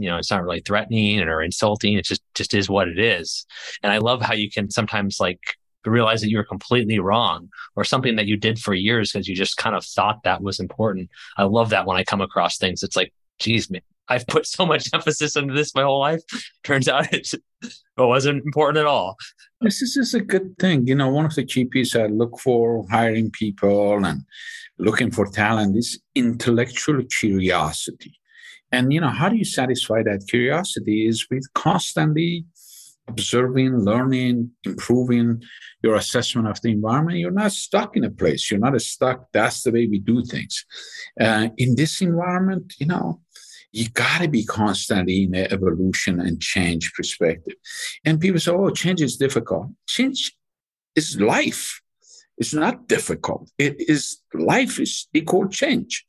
you 0.00 0.08
know 0.08 0.16
it's 0.16 0.30
not 0.30 0.42
really 0.42 0.60
threatening 0.60 1.20
or 1.20 1.42
insulting 1.42 1.94
it 1.94 2.04
just 2.04 2.22
just 2.34 2.54
is 2.54 2.70
what 2.70 2.88
it 2.88 2.98
is 2.98 3.44
and 3.82 3.92
i 3.92 3.98
love 3.98 4.22
how 4.22 4.32
you 4.32 4.50
can 4.50 4.70
sometimes 4.70 5.18
like 5.20 5.40
realize 5.84 6.20
that 6.20 6.30
you 6.30 6.36
were 6.36 6.44
completely 6.44 6.98
wrong 6.98 7.48
or 7.76 7.84
something 7.84 8.16
that 8.16 8.26
you 8.26 8.36
did 8.36 8.58
for 8.58 8.74
years 8.74 9.12
because 9.12 9.28
you 9.28 9.34
just 9.34 9.56
kind 9.56 9.74
of 9.74 9.84
thought 9.84 10.22
that 10.24 10.42
was 10.42 10.60
important. 10.60 11.08
I 11.38 11.44
love 11.44 11.70
that 11.70 11.86
when 11.86 11.96
I 11.96 12.04
come 12.04 12.20
across 12.20 12.58
things. 12.58 12.82
It's 12.82 12.96
like, 12.96 13.12
geez, 13.38 13.70
man, 13.70 13.80
I've 14.08 14.26
put 14.26 14.46
so 14.46 14.66
much 14.66 14.90
emphasis 14.94 15.36
into 15.36 15.54
this 15.54 15.74
my 15.74 15.82
whole 15.82 16.00
life. 16.00 16.20
Turns 16.64 16.88
out 16.88 17.12
it, 17.12 17.32
it 17.62 17.72
wasn't 17.96 18.44
important 18.44 18.78
at 18.78 18.86
all. 18.86 19.16
This 19.60 19.80
is 19.80 19.94
just 19.94 20.14
a 20.14 20.20
good 20.20 20.58
thing. 20.58 20.86
You 20.86 20.94
know, 20.96 21.08
one 21.08 21.24
of 21.24 21.34
the 21.34 21.44
key 21.44 21.64
pieces 21.64 21.96
I 21.96 22.06
look 22.06 22.38
for 22.38 22.86
hiring 22.90 23.30
people 23.30 24.04
and 24.04 24.24
looking 24.78 25.10
for 25.10 25.26
talent 25.26 25.76
is 25.76 26.00
intellectual 26.14 27.02
curiosity. 27.04 28.16
And, 28.72 28.92
you 28.92 29.00
know, 29.00 29.08
how 29.08 29.28
do 29.28 29.36
you 29.36 29.44
satisfy 29.44 30.02
that 30.04 30.26
curiosity 30.28 31.06
is 31.06 31.26
with 31.30 31.44
constantly 31.54 32.44
observing, 33.08 33.76
learning, 33.78 34.50
improving 34.64 35.42
your 35.82 35.96
assessment 35.96 36.48
of 36.48 36.60
the 36.62 36.70
environment. 36.70 37.18
You're 37.18 37.30
not 37.30 37.52
stuck 37.52 37.96
in 37.96 38.04
a 38.04 38.10
place. 38.10 38.50
You're 38.50 38.60
not 38.60 38.80
stuck. 38.80 39.26
That's 39.32 39.62
the 39.62 39.72
way 39.72 39.86
we 39.86 39.98
do 39.98 40.24
things. 40.24 40.64
Uh, 41.20 41.48
in 41.56 41.74
this 41.74 42.00
environment, 42.00 42.74
you 42.78 42.86
know, 42.86 43.20
you 43.72 43.88
got 43.88 44.20
to 44.22 44.28
be 44.28 44.44
constantly 44.44 45.24
in 45.24 45.34
an 45.34 45.52
evolution 45.52 46.20
and 46.20 46.40
change 46.40 46.92
perspective. 46.92 47.54
And 48.04 48.20
people 48.20 48.40
say, 48.40 48.52
oh, 48.52 48.70
change 48.70 49.00
is 49.00 49.16
difficult. 49.16 49.68
Change 49.86 50.36
is 50.96 51.20
life. 51.20 51.80
It's 52.36 52.54
not 52.54 52.88
difficult. 52.88 53.50
It 53.58 53.76
is 53.78 54.22
life 54.32 54.80
is 54.80 55.08
equal 55.12 55.48
change. 55.48 56.06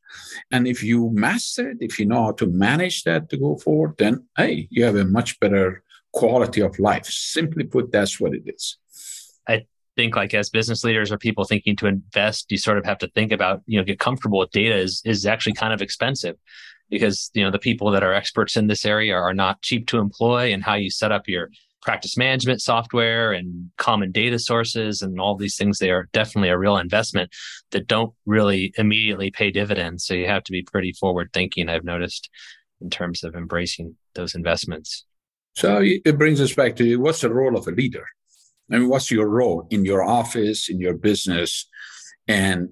And 0.50 0.66
if 0.66 0.82
you 0.82 1.12
master 1.14 1.72
it, 1.72 1.78
if 1.82 2.00
you 2.00 2.06
know 2.06 2.24
how 2.24 2.32
to 2.34 2.48
manage 2.48 3.04
that 3.04 3.30
to 3.30 3.38
go 3.38 3.58
forward, 3.58 3.96
then 3.98 4.26
hey, 4.38 4.68
you 4.72 4.84
have 4.86 4.96
a 4.96 5.06
much 5.06 5.40
better 5.40 5.84
quality 6.14 6.62
of 6.62 6.78
life. 6.80 7.06
Simply 7.06 7.64
put, 7.64 7.92
that's 7.92 8.20
what 8.20 8.34
it 8.34 8.44
is. 8.46 8.78
I 9.48 9.66
think 9.96 10.16
like 10.16 10.34
as 10.34 10.50
business 10.50 10.84
leaders 10.84 11.12
or 11.12 11.18
people 11.18 11.44
thinking 11.44 11.76
to 11.78 11.88
invest, 11.88 12.52
you 12.52 12.58
sort 12.58 12.78
of 12.78 12.86
have 12.86 13.00
to 13.00 13.08
think 13.10 13.32
about, 13.32 13.62
you 13.66 13.78
know, 13.78 13.84
get 13.84 14.00
comfortable 14.00 14.40
with 14.40 14.52
data 14.52 14.76
is 14.76 15.02
is 15.06 15.26
actually 15.26 15.54
kind 15.54 15.74
of 15.74 15.82
expensive 15.82 16.36
because 16.90 17.32
you 17.34 17.44
know 17.44 17.52
the 17.52 17.60
people 17.60 17.90
that 17.92 18.04
are 18.04 18.14
experts 18.14 18.58
in 18.58 18.68
this 18.68 18.86
area 18.86 19.16
are 19.16 19.34
not 19.34 19.62
cheap 19.62 19.88
to 19.88 19.98
employ 19.98 20.54
and 20.54 20.64
how 20.64 20.76
you 20.76 20.92
set 20.92 21.12
up 21.12 21.28
your 21.28 21.50
practice 21.82 22.16
management 22.16 22.62
software 22.62 23.32
and 23.32 23.72
common 23.78 24.12
data 24.12 24.38
sources 24.38 25.02
and 25.02 25.20
all 25.20 25.36
these 25.36 25.58
things, 25.58 25.80
they 25.80 25.90
are 25.90 26.08
definitely 26.14 26.50
a 26.50 26.58
real 26.58 26.78
investment 26.78 27.32
that 27.72 27.88
don't 27.88 28.14
really 28.26 28.74
immediately 28.78 29.32
pay 29.32 29.52
dividends. 29.52 30.06
So 30.06 30.14
you 30.14 30.28
have 30.28 30.44
to 30.44 30.52
be 30.52 30.62
pretty 30.62 30.94
forward 30.94 31.32
thinking, 31.34 31.70
I've 31.70 31.84
noticed, 31.84 32.30
in 32.82 32.90
terms 32.90 33.24
of 33.24 33.36
embracing 33.36 33.96
those 34.14 34.36
investments. 34.36 35.06
So 35.54 35.82
it 35.84 36.18
brings 36.18 36.40
us 36.42 36.54
back 36.54 36.76
to 36.78 36.96
what's 36.98 37.22
the 37.22 37.34
role 37.34 37.58
of 37.58 37.68
a 37.68 37.72
leader? 37.72 38.06
I 38.72 38.78
mean, 38.78 38.90
what's 38.90 39.12
your 39.12 39.28
role 39.28 39.68
in 39.70 39.84
your 39.84 40.04
office, 40.04 40.70
in 40.70 40.80
your 40.80 40.94
business? 40.94 41.68
And 42.28 42.70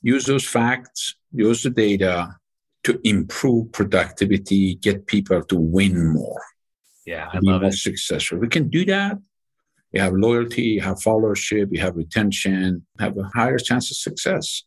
use 0.00 0.24
those 0.24 0.46
facts, 0.46 1.16
use 1.32 1.62
the 1.62 1.70
data 1.70 2.36
to 2.84 2.98
improve 3.04 3.72
productivity, 3.72 4.76
get 4.76 5.06
people 5.06 5.42
to 5.44 5.56
win 5.56 6.12
more. 6.12 6.42
Yeah, 7.04 7.28
I 7.32 7.38
love 7.42 7.62
it. 7.64 7.74
Successful. 7.74 8.38
We 8.38 8.48
can 8.48 8.68
do 8.68 8.84
that. 8.86 9.18
You 9.92 10.00
have 10.00 10.12
loyalty, 10.12 10.62
you 10.62 10.80
have 10.82 10.98
followership, 10.98 11.68
you 11.72 11.80
have 11.80 11.96
retention, 11.96 12.86
have 12.98 13.16
a 13.16 13.30
higher 13.34 13.58
chance 13.58 13.90
of 13.90 13.96
success. 13.96 14.62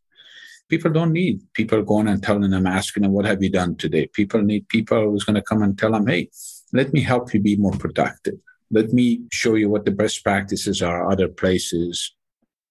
People 0.67 0.91
don't 0.91 1.13
need 1.13 1.41
people 1.53 1.81
going 1.83 2.07
and 2.07 2.23
telling 2.23 2.49
them, 2.49 2.65
asking 2.65 3.03
them, 3.03 3.11
what 3.11 3.25
have 3.25 3.43
you 3.43 3.49
done 3.49 3.75
today? 3.75 4.07
People 4.07 4.41
need 4.41 4.67
people 4.67 5.11
who's 5.11 5.23
going 5.23 5.35
to 5.35 5.41
come 5.41 5.61
and 5.61 5.77
tell 5.77 5.91
them, 5.91 6.07
hey, 6.07 6.29
let 6.73 6.93
me 6.93 7.01
help 7.01 7.33
you 7.33 7.39
be 7.39 7.55
more 7.55 7.73
productive. 7.73 8.35
Let 8.69 8.93
me 8.93 9.23
show 9.31 9.55
you 9.55 9.69
what 9.69 9.85
the 9.85 9.91
best 9.91 10.23
practices 10.23 10.81
are 10.81 11.11
other 11.11 11.27
places. 11.27 12.15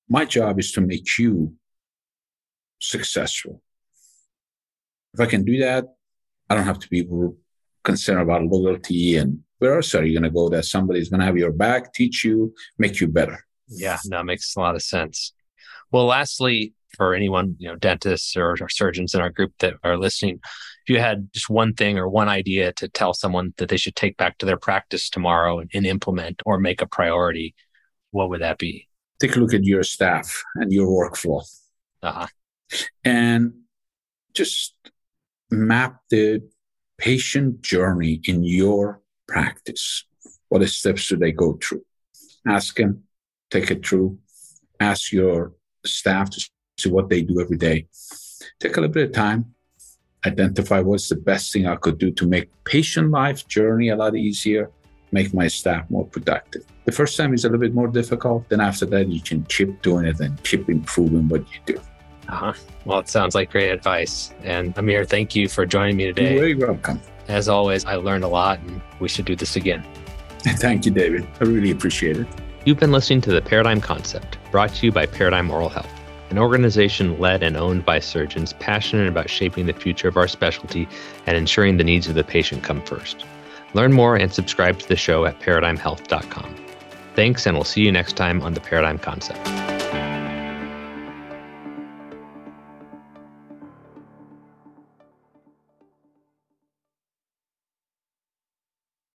My 0.08 0.24
job 0.24 0.58
is 0.58 0.72
to 0.72 0.80
make 0.80 1.18
you 1.18 1.54
successful. 2.78 3.62
If 5.14 5.20
I 5.20 5.26
can 5.26 5.44
do 5.44 5.58
that, 5.58 5.84
I 6.48 6.54
don't 6.54 6.64
have 6.64 6.78
to 6.78 6.88
be 6.88 7.06
concerned 7.84 8.20
about 8.20 8.44
loyalty 8.44 9.16
and 9.16 9.42
where 9.58 9.76
else 9.76 9.94
are 9.94 10.04
you 10.04 10.18
going 10.18 10.30
to 10.30 10.34
go 10.34 10.48
that 10.48 10.64
somebody's 10.64 11.10
going 11.10 11.20
to 11.20 11.26
have 11.26 11.36
your 11.36 11.52
back, 11.52 11.92
teach 11.92 12.24
you, 12.24 12.54
make 12.78 13.00
you 13.00 13.08
better? 13.08 13.44
Yeah, 13.68 13.98
that 14.08 14.24
makes 14.24 14.56
a 14.56 14.60
lot 14.60 14.74
of 14.74 14.82
sense. 14.82 15.34
Well, 15.92 16.06
lastly, 16.06 16.72
for 16.96 17.14
anyone, 17.14 17.56
you 17.58 17.68
know, 17.68 17.76
dentists 17.76 18.36
or, 18.36 18.56
or, 18.60 18.68
surgeons 18.68 19.14
in 19.14 19.20
our 19.20 19.30
group 19.30 19.52
that 19.60 19.74
are 19.84 19.96
listening, 19.96 20.40
if 20.42 20.88
you 20.88 20.98
had 20.98 21.32
just 21.32 21.48
one 21.48 21.74
thing 21.74 21.98
or 21.98 22.08
one 22.08 22.28
idea 22.28 22.72
to 22.74 22.88
tell 22.88 23.14
someone 23.14 23.54
that 23.58 23.68
they 23.68 23.76
should 23.76 23.96
take 23.96 24.16
back 24.16 24.38
to 24.38 24.46
their 24.46 24.56
practice 24.56 25.08
tomorrow 25.08 25.60
and, 25.60 25.70
and 25.74 25.86
implement 25.86 26.42
or 26.44 26.58
make 26.58 26.82
a 26.82 26.86
priority, 26.86 27.54
what 28.10 28.30
would 28.30 28.40
that 28.40 28.58
be? 28.58 28.88
Take 29.20 29.36
a 29.36 29.40
look 29.40 29.54
at 29.54 29.64
your 29.64 29.82
staff 29.82 30.42
and 30.56 30.72
your 30.72 30.88
workflow. 30.88 31.42
Uh-huh. 32.02 32.26
And 33.04 33.52
just 34.32 34.74
map 35.50 36.00
the 36.10 36.40
patient 36.98 37.62
journey 37.62 38.20
in 38.24 38.44
your 38.44 39.02
practice. 39.28 40.04
What 40.48 40.66
steps 40.68 41.08
do 41.08 41.16
they 41.16 41.32
go 41.32 41.58
through? 41.62 41.84
Ask 42.46 42.76
them, 42.76 43.04
take 43.50 43.70
it 43.70 43.86
through, 43.86 44.18
ask 44.80 45.12
your 45.12 45.52
staff 45.84 46.30
to 46.30 46.50
see 46.82 46.90
what 46.90 47.08
they 47.08 47.22
do 47.22 47.40
every 47.40 47.56
day. 47.56 47.86
Take 48.58 48.76
a 48.76 48.80
little 48.80 48.92
bit 48.92 49.08
of 49.08 49.12
time, 49.12 49.54
identify 50.26 50.80
what's 50.80 51.08
the 51.08 51.16
best 51.16 51.52
thing 51.52 51.66
I 51.66 51.76
could 51.76 51.98
do 51.98 52.10
to 52.12 52.26
make 52.26 52.48
patient 52.64 53.10
life 53.10 53.46
journey 53.48 53.88
a 53.88 53.96
lot 53.96 54.16
easier, 54.16 54.70
make 55.12 55.32
my 55.34 55.48
staff 55.48 55.88
more 55.90 56.06
productive. 56.06 56.64
The 56.84 56.92
first 56.92 57.16
time 57.16 57.34
is 57.34 57.44
a 57.44 57.48
little 57.48 57.60
bit 57.60 57.74
more 57.74 57.88
difficult. 57.88 58.48
Then 58.48 58.60
after 58.60 58.86
that, 58.86 59.08
you 59.08 59.20
can 59.20 59.44
keep 59.44 59.82
doing 59.82 60.06
it 60.06 60.20
and 60.20 60.42
keep 60.44 60.68
improving 60.68 61.28
what 61.28 61.42
you 61.52 61.60
do. 61.66 61.80
Uh-huh. 62.28 62.52
Well, 62.84 63.00
it 63.00 63.08
sounds 63.08 63.34
like 63.34 63.50
great 63.50 63.70
advice. 63.70 64.32
And 64.42 64.76
Amir, 64.78 65.04
thank 65.04 65.34
you 65.34 65.48
for 65.48 65.66
joining 65.66 65.96
me 65.96 66.06
today. 66.06 66.32
You're 66.32 66.40
very 66.40 66.54
welcome. 66.54 67.00
As 67.28 67.48
always, 67.48 67.84
I 67.84 67.94
learned 67.96 68.24
a 68.24 68.28
lot 68.28 68.60
and 68.60 68.80
we 69.00 69.08
should 69.08 69.24
do 69.24 69.36
this 69.36 69.56
again. 69.56 69.84
Thank 70.42 70.86
you, 70.86 70.90
David. 70.90 71.28
I 71.40 71.44
really 71.44 71.70
appreciate 71.70 72.16
it. 72.16 72.26
You've 72.64 72.78
been 72.78 72.92
listening 72.92 73.20
to 73.22 73.32
the 73.32 73.42
Paradigm 73.42 73.80
Concept, 73.80 74.38
brought 74.50 74.74
to 74.76 74.86
you 74.86 74.92
by 74.92 75.06
Paradigm 75.06 75.50
Oral 75.50 75.68
Health, 75.68 75.90
an 76.30 76.38
organization 76.38 77.18
led 77.18 77.42
and 77.42 77.56
owned 77.56 77.84
by 77.84 77.98
surgeons 77.98 78.52
passionate 78.54 79.08
about 79.08 79.28
shaping 79.28 79.66
the 79.66 79.72
future 79.72 80.08
of 80.08 80.16
our 80.16 80.28
specialty 80.28 80.88
and 81.26 81.36
ensuring 81.36 81.76
the 81.76 81.84
needs 81.84 82.06
of 82.06 82.14
the 82.14 82.24
patient 82.24 82.62
come 82.62 82.80
first. 82.82 83.24
Learn 83.74 83.92
more 83.92 84.16
and 84.16 84.32
subscribe 84.32 84.78
to 84.78 84.88
the 84.88 84.96
show 84.96 85.24
at 85.26 85.38
paradigmhealth.com. 85.40 86.56
Thanks, 87.14 87.46
and 87.46 87.56
we'll 87.56 87.64
see 87.64 87.82
you 87.82 87.92
next 87.92 88.16
time 88.16 88.40
on 88.42 88.54
the 88.54 88.60
Paradigm 88.60 88.98
Concept. 88.98 89.79